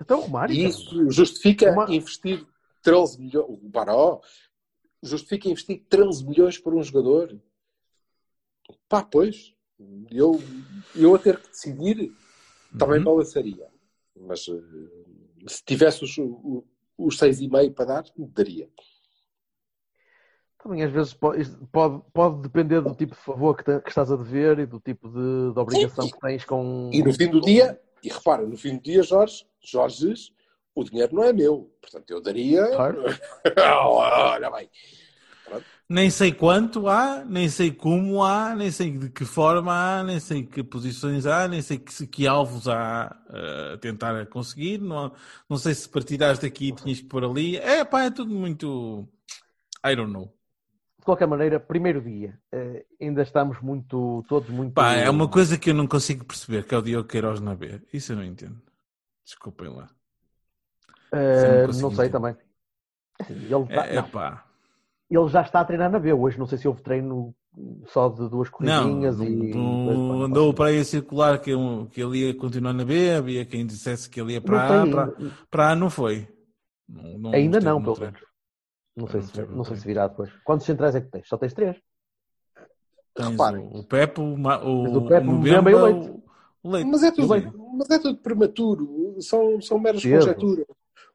Então, 0.00 0.20
Romário. 0.20 0.54
e 0.54 0.64
isso 0.64 1.10
justifica 1.10 1.70
Uma- 1.72 1.90
investir 1.94 2.46
13 2.82 3.20
milhões, 3.20 3.46
o 3.48 3.56
Baró, 3.68 4.20
justifica 5.02 5.48
investir 5.48 5.82
13 5.88 6.26
milhões 6.26 6.58
por 6.58 6.74
um 6.74 6.82
jogador. 6.82 7.38
Pá, 8.88 9.02
pois, 9.02 9.54
eu, 10.10 10.40
eu 10.94 11.14
a 11.14 11.18
ter 11.18 11.38
que 11.40 11.48
decidir 11.48 12.12
também 12.78 12.98
Uhum. 12.98 13.04
balançaria. 13.04 13.68
Mas 14.16 14.46
eh, 14.48 15.48
se 15.48 15.64
tivesse 15.64 16.04
os, 16.04 16.16
os 16.98 17.16
6,5 17.18 17.74
para 17.74 17.84
dar, 17.86 18.04
daria. 18.16 18.68
Também 20.62 20.82
às 20.82 20.92
vezes 20.92 21.14
pode, 21.14 21.48
pode, 21.72 22.02
pode 22.12 22.42
depender 22.42 22.82
do 22.82 22.94
tipo 22.94 23.14
de 23.14 23.20
favor 23.22 23.56
que, 23.56 23.64
te- 23.64 23.80
que 23.80 23.88
estás 23.88 24.12
a 24.12 24.16
dever 24.16 24.58
e 24.58 24.66
do 24.66 24.78
tipo 24.78 25.08
de, 25.08 25.52
de 25.54 25.58
obrigação 25.58 26.04
Sim. 26.04 26.10
que 26.10 26.20
tens 26.20 26.44
com. 26.44 26.90
E 26.92 27.02
no 27.02 27.12
fim 27.14 27.30
do 27.30 27.40
dia, 27.40 27.80
e 28.02 28.08
repara, 28.10 28.46
no 28.46 28.56
fim 28.58 28.76
do 28.76 28.82
dia, 28.82 29.02
Jorge, 29.02 29.46
Jorge 29.58 30.08
diz, 30.08 30.32
o 30.80 30.84
dinheiro 30.84 31.14
não 31.14 31.24
é 31.24 31.32
meu. 31.32 31.70
Portanto, 31.80 32.10
eu 32.10 32.20
daria. 32.20 32.66
Claro. 32.68 33.04
Olha 33.56 34.50
bem. 34.50 34.68
Nem 35.88 36.08
sei 36.08 36.32
quanto 36.32 36.86
há, 36.86 37.24
nem 37.24 37.48
sei 37.48 37.72
como 37.72 38.22
há, 38.22 38.54
nem 38.54 38.70
sei 38.70 38.96
de 38.96 39.10
que 39.10 39.24
forma 39.24 39.72
há, 39.72 40.04
nem 40.04 40.20
sei 40.20 40.44
que 40.44 40.62
posições 40.62 41.26
há, 41.26 41.48
nem 41.48 41.60
sei 41.60 41.78
que, 41.78 42.06
que 42.06 42.28
alvos 42.28 42.68
há 42.68 43.16
eh, 43.28 43.72
a 43.74 43.76
tentar 43.78 44.24
conseguir. 44.26 44.78
Não, 44.78 45.12
não 45.48 45.56
sei 45.56 45.74
se 45.74 45.88
partirás 45.88 46.38
daqui 46.38 46.68
e 46.68 46.72
tinhas 46.72 47.00
que 47.00 47.06
pôr 47.06 47.24
ali. 47.24 47.56
É 47.56 47.84
pá, 47.84 48.04
é 48.04 48.10
tudo 48.10 48.32
muito. 48.32 49.08
I 49.84 49.96
don't 49.96 50.12
know. 50.12 50.32
De 50.96 51.04
qualquer 51.04 51.26
maneira, 51.26 51.58
primeiro 51.58 52.00
dia, 52.00 52.38
eh, 52.52 52.84
ainda 53.00 53.22
estamos 53.22 53.60
muito, 53.60 54.24
todos 54.28 54.48
muito. 54.48 54.74
Pá, 54.74 54.92
é 54.92 55.10
uma 55.10 55.28
coisa 55.28 55.58
que 55.58 55.70
eu 55.70 55.74
não 55.74 55.88
consigo 55.88 56.24
perceber, 56.24 56.64
que 56.66 56.74
é 56.74 56.78
o 56.78 56.82
Diogo 56.82 57.08
Queiroz 57.08 57.40
na 57.40 57.56
B. 57.56 57.80
Isso 57.92 58.12
eu 58.12 58.16
não 58.16 58.24
entendo. 58.24 58.62
Desculpem 59.24 59.68
lá. 59.68 59.88
Eu 61.12 61.18
não 61.18 61.66
não 61.66 61.72
sei 61.72 62.06
entender. 62.06 62.10
também. 62.10 62.36
Assim, 63.20 63.34
ele, 63.34 63.66
tá- 63.66 63.86
É, 63.86 63.96
é 63.96 64.50
ele 65.10 65.28
já 65.28 65.42
está 65.42 65.60
a 65.60 65.64
treinar 65.64 65.90
na 65.90 65.98
B. 65.98 66.12
Hoje 66.12 66.38
não 66.38 66.46
sei 66.46 66.56
se 66.58 66.68
houve 66.68 66.82
treino 66.82 67.34
só 67.86 68.08
de 68.08 68.28
duas 68.28 68.48
corridinhas 68.48 69.18
não, 69.18 69.26
e. 69.26 69.52
não 69.54 70.22
andou 70.22 70.54
para 70.54 70.66
aí 70.66 70.78
a 70.78 70.84
circular 70.84 71.38
que, 71.40 71.50
que 71.90 72.00
ele 72.00 72.18
ia 72.26 72.34
continuar 72.34 72.72
na 72.72 72.84
B, 72.84 73.12
havia 73.12 73.44
quem 73.44 73.66
dissesse 73.66 74.08
que 74.08 74.20
ele 74.20 74.34
ia 74.34 74.40
para 74.40 74.84
Não 74.86 75.00
A, 75.02 75.06
para, 75.06 75.30
para 75.50 75.70
A 75.72 75.74
não 75.74 75.90
foi. 75.90 76.28
Não- 76.88 77.18
não 77.18 77.32
Ainda 77.32 77.58
não, 77.60 77.82
pelo 77.82 77.98
menos. 77.98 78.20
Não 78.96 79.06
sei, 79.08 79.20
não 79.20 79.26
se, 79.28 79.42
não 79.56 79.64
sei 79.64 79.76
se 79.76 79.86
virá 79.86 80.06
depois. 80.08 80.30
Quantos 80.44 80.66
centrais 80.66 80.94
é 80.94 81.00
que 81.00 81.08
tens? 81.10 81.26
Só 81.28 81.36
tens 81.36 81.52
três? 81.54 81.76
Tens 83.14 83.30
Reparem. 83.30 83.68
o, 83.72 83.82
Pepe, 83.84 84.20
o, 84.20 84.34
o, 84.34 84.38
Mas 84.38 84.56
o 84.96 85.08
Pepe, 85.08 85.26
o 85.26 85.30
o 85.30 85.34
Mbemba 85.34 85.70
e 85.70 85.74
o 85.74 85.84
Leite. 85.84 86.08
o- 86.08 86.22
o 86.62 86.70
Leite. 86.70 86.90
Mas 86.90 87.02
é 87.02 87.10
tudo, 87.10 87.28
mas 87.76 87.90
é 87.90 87.98
tudo 87.98 88.18
prematuro. 88.18 89.16
São, 89.20 89.60
são 89.60 89.78
meras 89.78 90.02
Cedo. 90.02 90.18
conjecturas. 90.20 90.66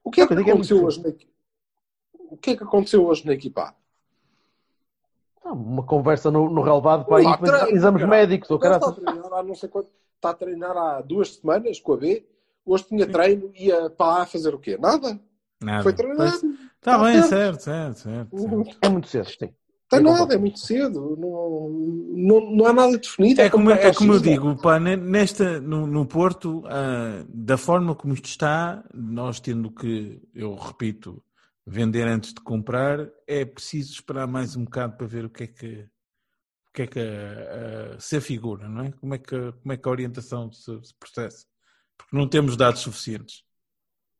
O 0.03 0.11
que 0.11 0.21
é 0.21 0.27
que 0.27 0.33
aconteceu 0.33 0.83
hoje 0.83 1.01
na 1.01 1.09
O 2.29 2.37
que 2.37 2.51
é 2.51 2.55
que 2.57 2.63
aconteceu 2.63 3.05
hoje 3.05 3.25
na 3.25 3.33
equipa? 3.33 3.75
Uma 5.43 5.83
conversa 5.83 6.31
no, 6.31 6.49
no 6.49 6.61
relevado 6.61 7.05
para 7.05 7.21
ir 7.21 7.37
para 7.37 7.69
exames 7.71 8.01
caralho. 8.01 8.07
médicos 8.07 8.49
ou 8.49 8.57
caralho. 8.57 8.79
Está 8.79 8.89
a 8.89 8.93
treinar 8.93 9.33
há 9.33 9.43
não 9.43 9.55
sei 9.55 9.69
quanto. 9.69 9.89
Está 10.15 10.29
a 10.29 10.33
treinar 10.33 10.75
há 10.77 11.01
duas 11.01 11.35
semanas 11.35 11.79
com 11.79 11.93
a 11.93 11.97
B. 11.97 12.25
Hoje 12.65 12.85
tinha 12.85 13.05
treino, 13.05 13.51
ia 13.55 13.89
para 13.91 14.23
A 14.23 14.25
fazer 14.25 14.55
o 14.55 14.59
quê? 14.59 14.75
Nada. 14.77 15.19
Nada. 15.61 15.83
Foi 15.83 15.93
treinar. 15.93 16.33
Está 16.33 16.57
Tá 16.81 16.97
bem, 16.97 17.21
certo. 17.23 17.61
certo, 17.61 17.99
certo, 17.99 18.39
certo. 18.39 18.77
É 18.81 18.89
muito 18.89 19.07
cedo, 19.07 19.29
sim. 19.29 19.53
Tem 19.89 19.99
Eu 19.99 20.03
nada, 20.03 20.17
concordo. 20.19 20.33
é 20.33 20.37
muito 20.37 20.59
cedo. 20.59 21.15
Não, 21.17 21.69
não, 22.39 22.51
não 22.55 22.65
há 22.65 22.73
nada 22.73 22.97
definido. 22.97 23.41
É 23.41 23.49
como, 23.49 23.69
é 23.71 23.93
como 23.93 24.13
eu 24.13 24.19
digo, 24.19 24.55
pá, 24.61 24.79
ne- 24.79 24.95
nesta, 24.95 25.59
no, 25.61 25.85
no 25.87 26.05
Porto, 26.05 26.63
ah, 26.67 27.23
da 27.29 27.57
forma 27.57 27.95
como 27.95 28.13
isto 28.13 28.25
está, 28.29 28.83
nós 28.93 29.39
tendo 29.39 29.71
que, 29.71 30.21
eu 30.33 30.55
repito, 30.55 31.23
vender 31.65 32.07
antes 32.07 32.33
de 32.33 32.41
comprar, 32.41 33.09
é 33.27 33.43
preciso 33.45 33.93
esperar 33.93 34.27
mais 34.27 34.55
um 34.55 34.63
bocado 34.65 34.97
para 34.97 35.07
ver 35.07 35.25
o 35.25 35.29
que 35.29 35.43
é 35.43 35.47
que, 35.47 35.87
o 36.69 36.73
que, 36.73 36.81
é 36.83 36.87
que 36.87 36.99
ah, 36.99 37.93
ah, 37.95 37.99
se 37.99 38.17
afigura, 38.17 38.67
não 38.67 38.83
é? 38.83 38.91
Como 38.91 39.13
é 39.13 39.17
que, 39.17 39.51
como 39.51 39.71
é 39.73 39.77
que 39.77 39.87
a 39.87 39.91
orientação 39.91 40.51
se, 40.51 40.71
se 40.83 40.93
processa? 40.99 41.45
Porque 41.97 42.15
não 42.15 42.27
temos 42.27 42.57
dados 42.57 42.81
suficientes. 42.81 43.43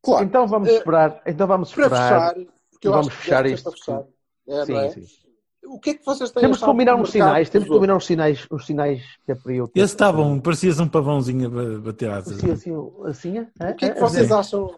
Claro. 0.01 0.25
Então 0.25 0.47
vamos 0.47 0.69
Eh, 0.69 0.77
esperar. 0.77 1.21
Então 1.25 1.47
vamos 1.47 1.73
Para 1.73 1.83
esperar. 1.85 2.33
fechar, 2.33 2.51
porque 2.71 2.87
eu 2.87 2.91
vamos 2.91 3.07
acho 3.07 3.15
que 3.17 3.23
fechar 3.23 3.45
isto, 3.47 3.63
para 3.63 3.71
fechar. 3.73 4.03
É, 4.47 4.65
Sim, 4.65 4.71
não 4.73 4.79
é? 4.79 4.89
sim. 4.89 5.24
O 5.67 5.79
que 5.79 5.91
é 5.91 5.93
que 5.95 6.05
vocês 6.05 6.31
têm 6.31 6.41
Temos 6.41 6.57
que 6.57 6.63
achado 6.63 6.71
combinar 6.71 6.95
uns 6.95 7.11
sinais. 7.11 7.49
Temos 7.49 7.67
que 7.67 7.73
combinar 7.73 7.95
uns 7.95 8.05
sinais, 8.05 8.47
uns 8.51 8.65
sinais 8.65 9.01
que 9.25 9.31
é 9.31 9.35
para 9.35 9.53
eu 9.53 9.67
ter. 9.67 9.79
Esse 9.81 9.93
está 9.93 10.11
bom, 10.11 10.39
parecias 10.39 10.79
um 10.79 10.87
pavãozinho 10.87 11.47
a 11.47 11.49
ba- 11.49 11.79
bater 11.79 12.09
asas. 12.09 12.37
Assim, 12.37 12.51
assim, 12.51 12.71
assim, 13.05 13.37
é? 13.59 13.71
O 13.71 13.75
que 13.75 13.85
é 13.85 13.89
que 13.91 13.97
É, 13.97 14.01
vocês 14.01 14.29
é. 14.29 14.33
acham? 14.33 14.75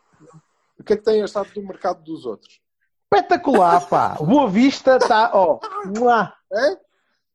O 0.79 0.83
que 0.83 0.93
é 0.93 0.97
que 0.97 1.03
têm 1.03 1.21
achado 1.23 1.49
do 1.53 1.61
mercado 1.63 2.03
dos 2.03 2.25
outros? 2.25 2.59
Espetacular, 3.11 3.87
pá! 3.87 4.15
Boa 4.15 4.49
Vista 4.49 4.97
está, 4.97 5.31
ó. 5.33 5.59
É? 6.53 6.77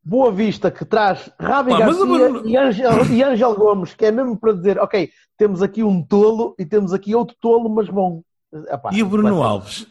Boa 0.04 0.32
Vista 0.32 0.70
que 0.70 0.84
traz 0.84 1.30
Rabi 1.38 1.70
Pá, 1.70 1.78
Garcia 1.78 2.42
e, 2.44 2.56
Ângel, 2.56 3.04
e 3.10 3.22
Ângel 3.22 3.54
Gomes, 3.54 3.94
que 3.94 4.04
é 4.06 4.10
mesmo 4.10 4.36
para 4.36 4.52
dizer, 4.52 4.78
ok, 4.78 5.10
temos 5.36 5.62
aqui 5.62 5.82
um 5.82 6.02
tolo 6.04 6.54
e 6.58 6.66
temos 6.66 6.92
aqui 6.92 7.14
outro 7.14 7.36
tolo, 7.40 7.68
mas 7.68 7.88
bom. 7.88 8.22
Epá, 8.68 8.90
E 8.92 9.02
o 9.02 9.06
Bruno 9.06 9.42
Alves? 9.42 9.86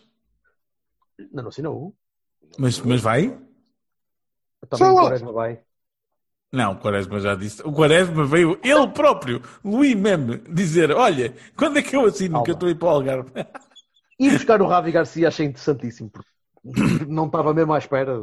Não, 1.32 1.44
não 1.44 1.50
assinou. 1.50 1.94
Mas, 2.58 2.80
mas 2.82 3.00
vai? 3.02 3.38
Também 4.70 4.88
Só 4.88 4.92
o 4.92 4.96
lá. 4.96 5.02
Quaresma 5.04 5.32
vai. 5.32 5.60
Não, 6.52 6.74
o 6.74 6.78
Quaresma 6.80 7.20
já 7.20 7.34
disse. 7.34 7.62
O 7.66 7.72
Quaresma 7.72 8.26
veio 8.26 8.60
ele 8.64 8.88
próprio, 8.90 9.42
Luís 9.64 9.96
Meme, 9.96 10.38
dizer: 10.50 10.92
Olha, 10.92 11.34
quando 11.56 11.78
é 11.80 11.82
que 11.82 11.96
eu 11.96 12.06
assino 12.06 12.34
Calma. 12.34 12.46
que 12.46 12.52
eu 12.52 12.54
estou 12.56 12.68
a 12.68 12.72
ir 12.72 12.76
para 12.76 12.88
o 12.88 12.92
Algarve? 12.92 13.32
E 14.20 14.30
buscar 14.30 14.62
o 14.62 14.68
Ravi 14.68 14.92
Garcia 14.92 15.30
achei 15.30 15.46
interessantíssimo, 15.48 16.10
porque 16.12 16.30
não 17.08 17.26
estava 17.28 17.54
mesmo 17.54 17.74
à 17.74 17.78
espera. 17.78 18.16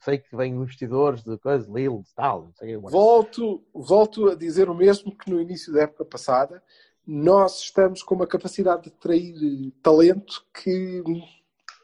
Sei 0.00 0.18
que 0.18 0.36
vêm 0.36 0.52
investidores 0.54 1.22
de 1.24 1.36
coisas, 1.38 1.66
Lille, 1.68 2.00
tal, 2.14 2.44
não 2.44 2.52
sei 2.54 2.76
o 2.76 2.82
quê. 2.82 2.88
Volto, 2.90 3.64
volto 3.74 4.28
a 4.28 4.34
dizer 4.34 4.68
o 4.70 4.74
mesmo 4.74 5.14
que 5.16 5.30
no 5.30 5.40
início 5.40 5.72
da 5.72 5.82
época 5.82 6.04
passada. 6.04 6.62
Nós 7.06 7.60
estamos 7.60 8.02
com 8.02 8.14
uma 8.14 8.26
capacidade 8.26 8.84
de 8.84 8.88
atrair 8.88 9.34
talento 9.82 10.42
que 10.54 11.02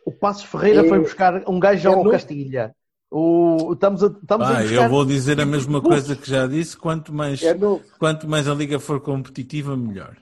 O 0.07 0.11
Passos 0.13 0.45
Ferreira 0.45 0.81
É- 0.81 0.89
foi 0.89 0.99
buscar 1.01 1.43
um 1.47 1.61
gajo 1.61 1.87
é 1.91 1.93
ao 1.95 2.03
no- 2.05 2.11
Castilha. 2.11 2.75
O, 3.11 3.73
estamos 3.73 4.05
a, 4.05 4.07
estamos 4.07 4.47
a 4.47 4.59
Ah, 4.59 4.63
buscar... 4.63 4.85
eu 4.85 4.89
vou 4.89 5.05
dizer 5.05 5.41
a 5.41 5.47
mesma 5.47 5.83
coisa 5.83 6.15
que 6.15 6.31
já 6.31 6.47
disse: 6.47 6.77
quanto 6.77 7.13
mais, 7.13 7.43
é 7.43 7.57
quanto 7.99 8.29
mais 8.29 8.47
a 8.47 8.55
liga 8.55 8.79
for 8.79 9.01
competitiva, 9.01 9.77
melhor. 9.77 10.17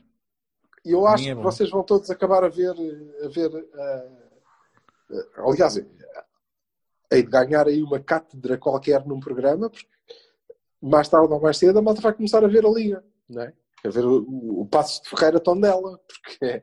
E 0.84 0.92
eu 0.92 1.06
acho 1.06 1.24
é 1.24 1.28
que 1.28 1.34
bom. 1.34 1.42
vocês 1.42 1.68
vão 1.68 1.82
todos 1.82 2.10
acabar 2.10 2.42
a 2.44 2.48
ver. 2.48 2.70
A 3.22 3.28
ver 3.28 3.50
eh, 3.54 4.08
eh, 5.10 5.26
aliás, 5.36 5.76
eh, 5.76 5.86
hei 7.12 7.22
de 7.22 7.30
ganhar 7.30 7.66
aí 7.66 7.82
uma 7.82 8.00
cátedra 8.00 8.56
qualquer 8.56 9.04
num 9.06 9.20
programa, 9.20 9.68
porque 9.68 9.86
mais 10.80 11.08
tarde 11.10 11.30
ou 11.30 11.40
mais 11.40 11.58
cedo 11.58 11.78
a 11.78 11.82
malta 11.82 12.00
vai 12.00 12.14
começar 12.14 12.42
a 12.42 12.48
ver 12.48 12.64
a 12.64 12.70
liga, 12.70 13.04
não 13.28 13.42
é? 13.42 13.52
A 13.84 13.90
ver 13.90 14.04
o, 14.06 14.22
o, 14.22 14.62
o 14.62 14.66
Passos 14.66 15.02
de 15.02 15.10
Ferreira 15.10 15.38
Tondela, 15.38 16.00
porque, 16.08 16.44
eh, 16.44 16.62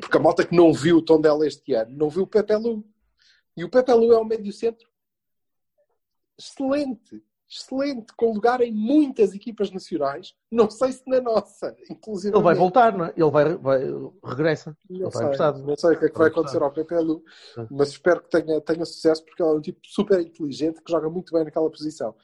porque 0.00 0.16
a 0.16 0.20
malta 0.20 0.44
que 0.46 0.56
não 0.56 0.72
viu 0.72 0.96
o 0.96 1.02
Tondela 1.02 1.46
este 1.46 1.74
ano 1.74 1.94
não 1.94 2.08
viu 2.08 2.22
o 2.22 2.26
Pepe 2.26 2.54
Lu. 2.56 2.82
E 3.56 3.64
o 3.64 3.70
Pepe 3.70 3.92
Lu 3.92 4.12
é 4.12 4.20
um 4.20 4.24
médio 4.24 4.52
centro 4.52 4.88
excelente, 6.38 7.22
excelente, 7.48 8.12
com 8.14 8.32
lugar 8.32 8.60
em 8.60 8.72
muitas 8.72 9.32
equipas 9.34 9.70
nacionais, 9.70 10.34
não 10.50 10.68
sei 10.68 10.92
se 10.92 11.02
na 11.06 11.20
nossa, 11.20 11.74
inclusive. 11.88 12.36
Ele 12.36 12.44
vai 12.44 12.54
voltar, 12.54 12.96
não 12.96 13.06
é? 13.06 13.14
Ele 13.16 13.30
vai, 13.30 13.56
vai 13.56 13.80
regressa. 14.22 14.76
Não 14.90 15.06
Ele 15.06 15.10
sei, 15.10 15.62
não 15.62 15.76
sei 15.76 15.96
o 15.96 15.98
que 15.98 16.04
é 16.04 16.08
que 16.08 16.18
vai 16.18 16.28
Vai 16.28 16.28
acontecer 16.28 16.62
ao 16.62 16.72
Pepe 16.72 16.94
Lu, 16.96 17.24
mas 17.70 17.90
espero 17.90 18.22
que 18.22 18.28
tenha, 18.28 18.60
tenha 18.60 18.84
sucesso 18.84 19.24
porque 19.24 19.42
ele 19.42 19.50
é 19.50 19.54
um 19.54 19.60
tipo 19.60 19.80
super 19.84 20.20
inteligente 20.20 20.82
que 20.82 20.90
joga 20.90 21.08
muito 21.08 21.32
bem 21.32 21.44
naquela 21.44 21.70
posição. 21.70 22.14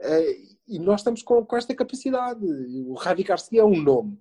Eh, 0.00 0.36
E 0.66 0.78
nós 0.78 1.00
estamos 1.00 1.22
com, 1.22 1.44
com 1.44 1.56
esta 1.56 1.74
capacidade. 1.74 2.44
O 2.86 2.94
Ravi 2.94 3.22
Garcia 3.22 3.60
é 3.60 3.64
um 3.64 3.82
nome 3.82 4.18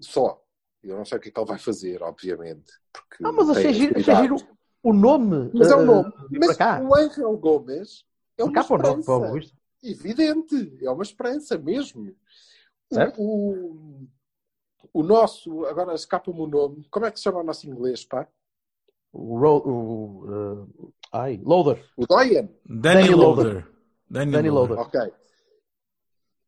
só. 0.00 0.42
Eu 0.82 0.96
não 0.96 1.04
sei 1.04 1.18
o 1.18 1.20
que 1.20 1.28
é 1.28 1.32
que 1.32 1.40
ele 1.40 1.48
vai 1.48 1.58
fazer, 1.58 2.02
obviamente. 2.02 2.72
Porque 2.92 3.22
Não, 3.22 3.32
mas 3.32 3.48
achei 3.50 3.72
giro, 3.72 3.98
achei 3.98 4.14
giro 4.16 4.36
o 4.90 4.92
nome. 4.92 5.50
Mas 5.54 5.70
é 5.70 5.76
um 5.76 5.82
eh, 5.82 5.84
nome. 5.84 6.12
vir 6.30 6.38
Mas 6.40 6.56
cá. 6.56 6.80
o 6.82 6.94
Angel 6.94 7.36
Gomes 7.36 8.04
é 8.38 8.44
uma 8.44 8.50
o 8.50 8.54
nome, 8.54 8.66
para 8.68 8.94
o 8.94 8.98
esperança. 9.00 9.32
visto. 9.32 9.56
Evidente, 9.82 10.78
é 10.84 10.90
uma 10.90 11.02
esperança 11.02 11.58
mesmo. 11.58 12.14
O- 12.90 12.94
Certo. 12.94 13.20
O, 13.20 14.06
o 14.92 15.02
nosso, 15.02 15.64
agora 15.66 15.94
escapa-me 15.94 16.40
o 16.40 16.46
nome, 16.46 16.86
como 16.90 17.06
é 17.06 17.10
que 17.10 17.18
se 17.18 17.24
chama 17.24 17.40
o 17.40 17.44
nosso 17.44 17.66
inglês, 17.68 18.04
pá? 18.04 18.26
O, 19.12 19.38
Ro- 19.38 19.62
o, 19.66 20.26
eh, 20.82 20.90
ai, 21.12 21.40
Loader. 21.44 21.84
O 21.96 22.06
Doyen. 22.06 22.46
Danny, 22.64 22.80
Danny 23.02 23.14
Loader. 23.14 23.44
Loader. 23.44 23.72
Danny, 24.08 24.32
Danny 24.32 24.50
Loader. 24.50 24.76
Loader. 24.76 25.00
Ok. 25.02 25.12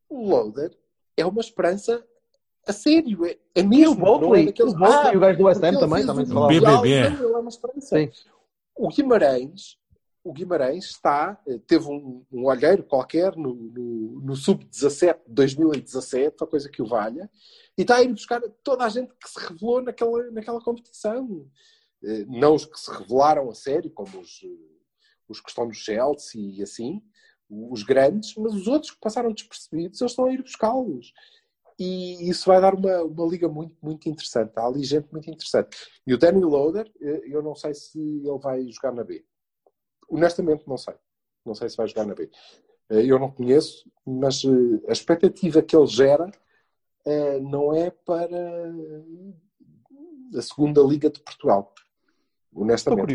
O 0.09 0.29
Loader 0.29 0.79
é 1.17 1.27
uma 1.27 1.41
esperança 1.41 2.07
a 2.69 2.73
sério, 2.73 3.25
é, 3.27 3.31
é 3.55 3.61
E 3.61 3.63
o 3.63 3.69
mesmo. 3.69 4.05
não 4.21 4.35
é 4.35 4.45
daqueles- 4.47 4.75
o 4.75 4.85
Ah, 4.85 5.11
e 5.13 5.17
o 5.17 5.21
gajo 5.21 5.39
do 5.39 5.45
West 5.45 5.63
Ham 5.63 5.79
também, 5.81 6.07
também 6.07 6.25
o 6.25 6.27
se 6.27 6.33
falava. 6.33 6.53
BBB. 6.53 7.25
Uma. 7.27 7.51
Sim. 7.81 8.11
O 8.77 8.89
Guimarães, 8.89 9.77
o 10.23 10.33
Guimarães 10.33 10.85
está, 10.87 11.41
eh, 11.49 11.59
teve 11.67 11.87
um, 11.89 12.25
um 12.31 12.45
olheiro 12.47 12.83
qualquer 12.85 13.35
no, 13.37 13.55
no, 13.55 14.21
no 14.21 14.37
sub-17 14.37 15.19
de 15.27 15.33
2017, 15.35 16.37
ou 16.41 16.47
coisa 16.47 16.69
que 16.69 16.83
o 16.83 16.87
valha, 16.87 17.29
e 17.77 17.83
está 17.83 17.97
a 17.97 18.03
ir 18.03 18.09
buscar 18.13 18.41
toda 18.63 18.85
a 18.85 18.89
gente 18.89 19.13
que 19.15 19.29
se 19.29 19.39
revelou 19.41 19.83
naquela, 19.83 20.31
naquela 20.31 20.61
competição. 20.61 21.47
Eh, 22.05 22.25
Não 22.29 22.55
os 22.55 22.65
que 22.65 22.79
se 22.79 22.91
revelaram 22.91 23.51
a 23.51 23.55
sério, 23.55 23.91
como 23.91 24.21
os, 24.21 24.41
eh, 24.45 24.49
os 25.29 25.41
que 25.41 25.49
estão 25.49 25.67
no 25.67 25.75
Chelsea 25.75 26.41
e 26.41 26.63
assim, 26.63 27.03
os 27.51 27.83
grandes, 27.83 28.35
mas 28.37 28.55
os 28.55 28.69
outros 28.69 28.93
que 28.93 29.01
passaram 29.01 29.33
despercebidos, 29.33 30.01
eles 30.01 30.13
estão 30.13 30.27
a 30.27 30.33
ir 30.33 30.43
buscá-los. 30.43 31.13
E 31.79 32.29
isso 32.29 32.47
vai 32.47 32.61
dar 32.61 32.75
uma, 32.75 33.03
uma 33.05 33.27
liga 33.27 33.49
muito, 33.49 33.77
muito 33.81 34.09
interessante. 34.09 34.53
Há 34.57 34.67
ali 34.67 34.83
gente 34.83 35.07
muito 35.13 35.31
interessante. 35.31 35.77
E 36.07 36.13
o 36.13 36.19
Danny 36.19 36.41
Loader, 36.41 36.91
eh, 37.01 37.23
eu 37.27 37.41
não 37.41 37.55
sei 37.55 37.73
se 37.73 37.99
ele 37.99 38.39
vai 38.39 38.69
jogar 38.69 38.93
na 38.93 39.05
B. 39.05 39.25
Honestamente, 40.09 40.67
não 40.67 40.77
sei. 40.77 40.95
Não 41.47 41.55
sei 41.55 41.69
se 41.69 41.77
vai 41.77 41.87
jogar 41.87 42.05
na 42.05 42.15
B. 42.15 42.29
Eh, 42.91 43.05
Eu 43.05 43.19
não 43.19 43.31
conheço, 43.31 43.89
mas 44.05 44.43
eh, 44.45 44.89
a 44.89 44.93
expectativa 44.93 45.63
que 45.63 45.77
ele 45.77 45.87
gera 45.87 46.31
não 47.41 47.73
é 47.73 47.91
para 47.91 48.71
a 50.37 50.43
segunda 50.43 50.83
Liga 50.83 51.09
de 51.09 51.21
Portugal. 51.21 51.73
Honestamente, 52.53 53.15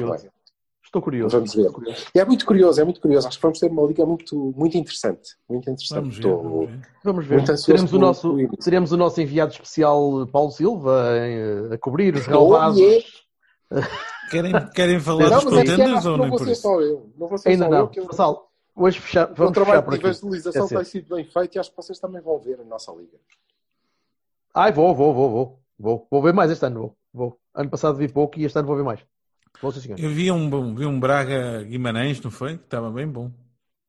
Estou 0.93 1.01
curioso. 1.01 1.35
é. 1.35 1.39
Curioso. 1.39 1.71
Vamos 1.73 1.89
ver. 1.89 2.07
E 2.13 2.19
é 2.19 2.25
muito 2.25 2.45
curioso, 2.45 2.79
é 2.79 2.83
muito 2.83 3.01
curioso. 3.01 3.27
Acho 3.27 3.37
que 3.37 3.41
vamos 3.41 3.59
ter 3.59 3.71
uma 3.71 3.81
liga 3.87 4.05
muito, 4.05 4.53
muito 4.55 4.77
interessante. 4.77 5.31
Muito 5.49 5.67
interessante. 5.67 5.99
Vamos 6.01 6.15
ver, 6.17 6.21
Estou- 6.27 6.43
vamos 6.43 6.69
ver. 6.69 6.79
Vamos 7.03 7.25
ver. 7.25 7.35
Muito 7.37 7.51
ansioso 7.51 7.65
Teremos 7.87 7.93
o, 7.93 7.99
nosso, 7.99 8.37
teremos 8.63 8.91
o 8.91 8.97
nosso 8.97 9.19
enviado 9.21 9.51
especial 9.53 10.27
Paulo 10.31 10.51
Silva 10.51 11.03
eh, 11.17 11.73
a 11.73 11.77
cobrir 11.79 12.13
os 12.13 12.27
Oh, 12.27 12.31
relevados. 12.31 12.77
yeah. 12.79 13.05
Querem, 14.29 14.51
querem 14.69 14.99
falar 14.99 15.29
Não, 15.29 15.35
dos 15.35 15.45
mas 15.45 15.53
é 15.53 15.57
contenders 15.57 15.97
acho 15.97 16.09
ou 16.09 16.17
não 16.17 16.25
nem 16.25 16.29
por 16.37 16.43
ser 16.45 16.51
isso? 16.51 16.61
só 16.61 16.81
eu. 16.81 17.11
Não 17.17 17.27
vou 17.27 17.37
ser 17.37 17.49
Ainda 17.49 17.65
só 17.65 17.71
não. 17.71 17.77
eu. 17.79 17.87
Que 17.87 17.99
eu... 17.99 18.07
Hoje 18.75 18.99
fechar, 18.99 19.31
o 19.31 19.35
vamos 19.35 19.53
trabalho 19.53 19.81
fechar 19.81 19.83
por 19.83 19.93
de 19.93 19.99
evangelização 19.99 20.65
É 20.65 20.67
tem 20.69 20.83
sido 20.85 21.15
bem 21.15 21.25
feito 21.25 21.55
e 21.55 21.59
acho 21.59 21.69
que 21.69 21.75
vocês 21.77 21.99
também 21.99 22.21
vão 22.21 22.39
ver 22.39 22.59
a 22.59 22.63
nossa 22.63 22.91
liga. 22.93 23.17
Ai, 24.55 24.71
vou, 24.71 24.93
vou, 24.95 25.13
vou, 25.13 25.29
vou. 25.29 25.59
Vou, 25.79 26.07
vou 26.09 26.21
ver 26.21 26.33
mais 26.33 26.49
este 26.51 26.65
ano. 26.65 26.79
Vou, 26.79 26.95
vou. 27.13 27.39
Ano 27.53 27.69
passado 27.69 27.97
vi 27.97 28.07
pouco 28.07 28.39
e 28.39 28.45
este 28.45 28.57
ano 28.57 28.67
vou 28.67 28.75
ver 28.77 28.83
mais. 28.83 28.99
Senhor. 29.81 29.99
Eu 29.99 30.09
vi 30.09 30.31
um, 30.31 30.49
bom- 30.49 30.75
vi 30.75 30.85
um 30.85 30.99
Braga 30.99 31.63
Guimarães, 31.63 32.21
não 32.21 32.31
foi? 32.31 32.57
Que 32.57 32.63
estava 32.65 32.89
bem 32.91 33.07
bom. 33.07 33.31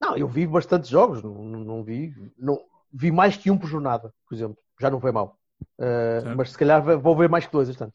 Não, 0.00 0.16
eu 0.16 0.28
vi 0.28 0.46
bastantes 0.46 0.88
jogos. 0.90 1.22
Não, 1.22 1.32
não, 1.44 1.60
não 1.60 1.82
vi. 1.82 2.14
Não, 2.38 2.60
vi 2.92 3.10
mais 3.10 3.36
que 3.36 3.50
um 3.50 3.56
por 3.58 3.66
jornada, 3.68 4.12
por 4.28 4.34
exemplo. 4.34 4.56
Já 4.80 4.90
não 4.90 5.00
foi 5.00 5.12
mal. 5.12 5.36
Uh, 5.78 6.36
mas 6.36 6.50
se 6.52 6.58
calhar 6.58 6.82
vou 6.98 7.16
ver 7.16 7.28
mais 7.28 7.46
que 7.46 7.52
dois 7.52 7.68
este 7.68 7.82
ano. 7.82 7.92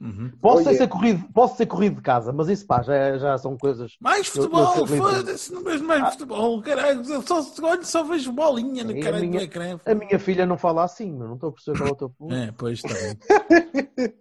Uhum. 0.00 0.32
Posso, 0.40 0.68
Oh, 0.68 0.74
ser 0.74 0.88
corrido, 0.88 1.24
posso 1.32 1.56
ser 1.56 1.66
corrido 1.66 1.94
de 1.96 2.02
casa, 2.02 2.32
mas 2.32 2.48
isso 2.48 2.66
pá, 2.66 2.82
já, 2.82 3.16
já 3.18 3.38
são 3.38 3.56
coisas. 3.56 3.94
Mais 4.00 4.26
futebol, 4.26 4.84
foda-se, 4.84 5.52
não 5.52 5.62
vejo 5.62 5.84
mais 5.84 6.10
futebol, 6.14 6.60
caralho. 6.60 7.02
Eu 7.08 7.22
Só, 7.22 7.40
olha, 7.62 7.84
só 7.84 8.02
vejo 8.02 8.32
bolinha 8.32 8.82
no 8.82 8.90
E 8.90 8.98
a 9.00 9.02
caralho 9.04 9.28
minha- 9.28 9.38
do 9.38 9.44
ecrã. 9.44 9.78
A 9.86 9.94
minha 9.94 10.18
filha 10.18 10.44
não 10.44 10.58
fala 10.58 10.82
assim, 10.82 11.12
meu, 11.12 11.28
não 11.28 11.34
estou 11.34 11.50
a 11.50 11.52
perceber 11.52 11.78
qual 11.78 11.88
é 11.88 11.92
o 11.92 11.96
teu 11.96 12.10
ponto. 12.10 12.34
É, 12.34 12.52
pois 12.58 12.80
está. 12.84 12.94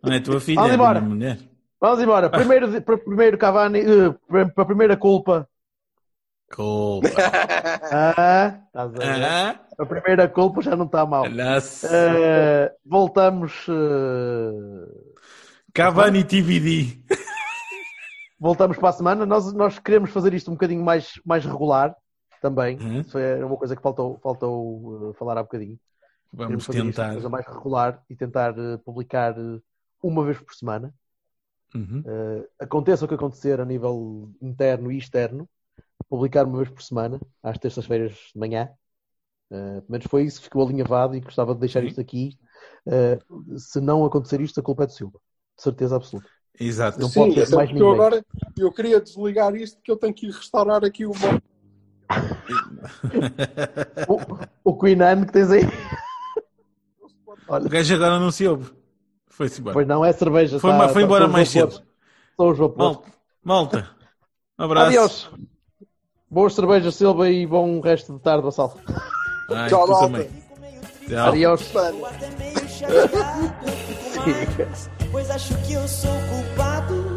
Não 0.04 0.14
é 0.14 0.18
a 0.18 0.22
tua 0.22 0.40
filha, 0.40 0.60
é 0.60 0.74
a 0.74 0.78
minha 0.78 1.02
mulher. 1.02 1.40
Vamos 1.82 2.00
embora. 2.02 2.30
Primeiro, 2.30 2.80
para 2.84 2.98
primeiro 2.98 3.38
Cavani, 3.40 3.80
eh, 3.80 4.14
para 4.54 4.64
a 4.64 4.66
primeira 4.66 4.96
culpa. 4.96 5.48
Culpa. 6.54 7.08
Ah, 7.94 8.60
estás 8.68 8.96
a 8.96 9.00
ver? 9.00 9.24
Ah, 9.26 9.60
A 9.80 9.86
primeira 9.86 10.28
culpa 10.30 10.62
já 10.62 10.76
não 10.76 10.86
está 10.86 11.06
mal. 11.06 11.26
Eh, 11.26 12.72
voltamos, 12.86 13.66
eh, 13.68 14.88
Cavani 15.74 16.24
TVD. 16.24 17.00
voltamos 18.40 18.78
para 18.78 18.90
a 18.90 18.94
semana. 18.94 19.26
Nós, 19.26 19.52
nós 19.54 19.80
queremos 19.80 20.12
fazer 20.12 20.34
isto 20.34 20.50
um 20.52 20.54
bocadinho 20.54 20.84
mais, 20.84 21.14
mais 21.26 21.44
regular 21.46 21.96
também. 22.42 22.78
Uhum. 22.78 23.02
Isso 23.02 23.18
é 23.18 23.44
uma 23.44 23.58
coisa 23.58 23.76
que 23.76 23.82
faltou, 23.82 24.20
faltou 24.22 25.10
eh, 25.12 25.18
falar 25.18 25.38
há 25.38 25.44
bocadinho. 25.44 25.78
Vamos 26.32 26.66
Queremos 26.66 26.66
fazer 26.66 26.78
isto 26.80 26.86
uma 26.88 26.92
tentar. 26.94 27.14
coisa 27.14 27.30
mais 27.30 27.46
regular 27.48 28.04
e 28.10 28.16
tentar 28.16 28.54
publicar 28.86 29.36
uma 30.02 30.24
vez 30.24 30.40
por 30.40 30.54
semana. 30.54 30.94
Uhum. 31.74 32.04
Eh, 32.06 32.50
aconteça 32.60 33.06
o 33.06 33.08
que 33.08 33.14
acontecer 33.16 33.60
a 33.60 33.66
nível 33.66 34.30
interno 34.42 34.92
e 34.92 34.98
externo, 34.98 35.48
publicar 36.10 36.46
uma 36.46 36.58
vez 36.58 36.70
por 36.70 36.82
semana, 36.82 37.20
às 37.42 37.58
terças-feiras 37.58 38.12
de 38.34 38.40
manhã. 38.40 38.70
Pelo 39.50 39.84
menos 39.90 40.08
foi 40.08 40.24
isso 40.24 40.40
que 40.40 40.46
ficou 40.46 40.66
alinhavado 40.66 41.14
e 41.16 41.20
gostava 41.20 41.54
de 41.54 41.60
deixar 41.60 41.82
Sim. 41.82 41.88
isto 41.88 42.00
aqui. 42.00 42.38
Eh, 42.88 43.20
se 43.58 43.82
não 43.82 44.06
acontecer 44.06 44.40
isto, 44.42 44.60
a 44.60 44.64
culpa 44.64 44.84
é 44.84 44.88
do 44.88 44.94
Silva. 44.94 45.20
De 45.58 45.64
certeza 45.64 45.96
absoluta. 45.96 46.30
Exato. 46.60 47.00
Não 47.00 47.10
Sim, 47.10 47.20
pode 47.20 47.36
ter 47.36 47.44
até 47.44 47.56
mais 47.56 47.70
porque 47.70 47.84
eu 47.84 47.88
ninguém. 47.88 48.06
agora 48.06 48.26
eu 48.58 48.72
queria 48.72 49.02
desligar 49.02 49.56
isto 49.56 49.82
que 49.82 49.92
eu 49.92 49.98
tenho 49.98 50.14
que 50.14 50.28
ir 50.28 50.32
restaurar 50.32 50.84
aqui 50.84 51.06
o. 51.06 51.12
O, 54.08 54.72
o 54.72 54.78
Queen 54.78 55.02
Anne 55.02 55.26
que 55.26 55.34
tens 55.34 55.52
aí. 55.52 55.62
O 57.26 57.34
Olha, 57.48 57.70
gajo 57.70 57.96
agora 57.96 58.20
não 58.20 58.32
se 58.32 58.48
ouve. 58.48 58.72
Foi-se 59.32 59.60
embora. 59.62 59.74
pois 59.74 59.88
não 59.88 60.06
é 60.06 60.12
cerveja. 60.14 60.60
Foi, 60.60 60.70
tá- 60.72 60.88
foi 60.90 61.02
tá- 61.02 61.02
embora 61.02 61.28
mais 61.28 61.50
cedo. 61.50 61.82
São 62.38 62.50
os 62.50 62.58
vapores. 62.58 62.98
Malta. 62.98 63.10
Malta. 63.44 63.90
Um 64.60 64.64
abraço. 64.66 64.88
Adiós. 64.88 65.30
Boas 66.30 66.54
cervejas, 66.54 66.96
Silva, 66.96 67.30
e 67.30 67.46
bom 67.48 67.80
resto 67.82 68.14
de 68.14 68.20
tarde, 68.20 68.44
Vassal. 68.44 68.78
Ai, 69.50 69.68
Tchau, 69.70 69.88
malta. 69.88 70.06
também. 70.08 70.30
Tchau. 71.08 71.28
Adiós. 71.30 71.74
pois 75.12 75.30
acho 75.32 75.58
que 75.64 75.74
eu 75.74 75.88
sou 75.88 76.12
culpado 76.30 77.11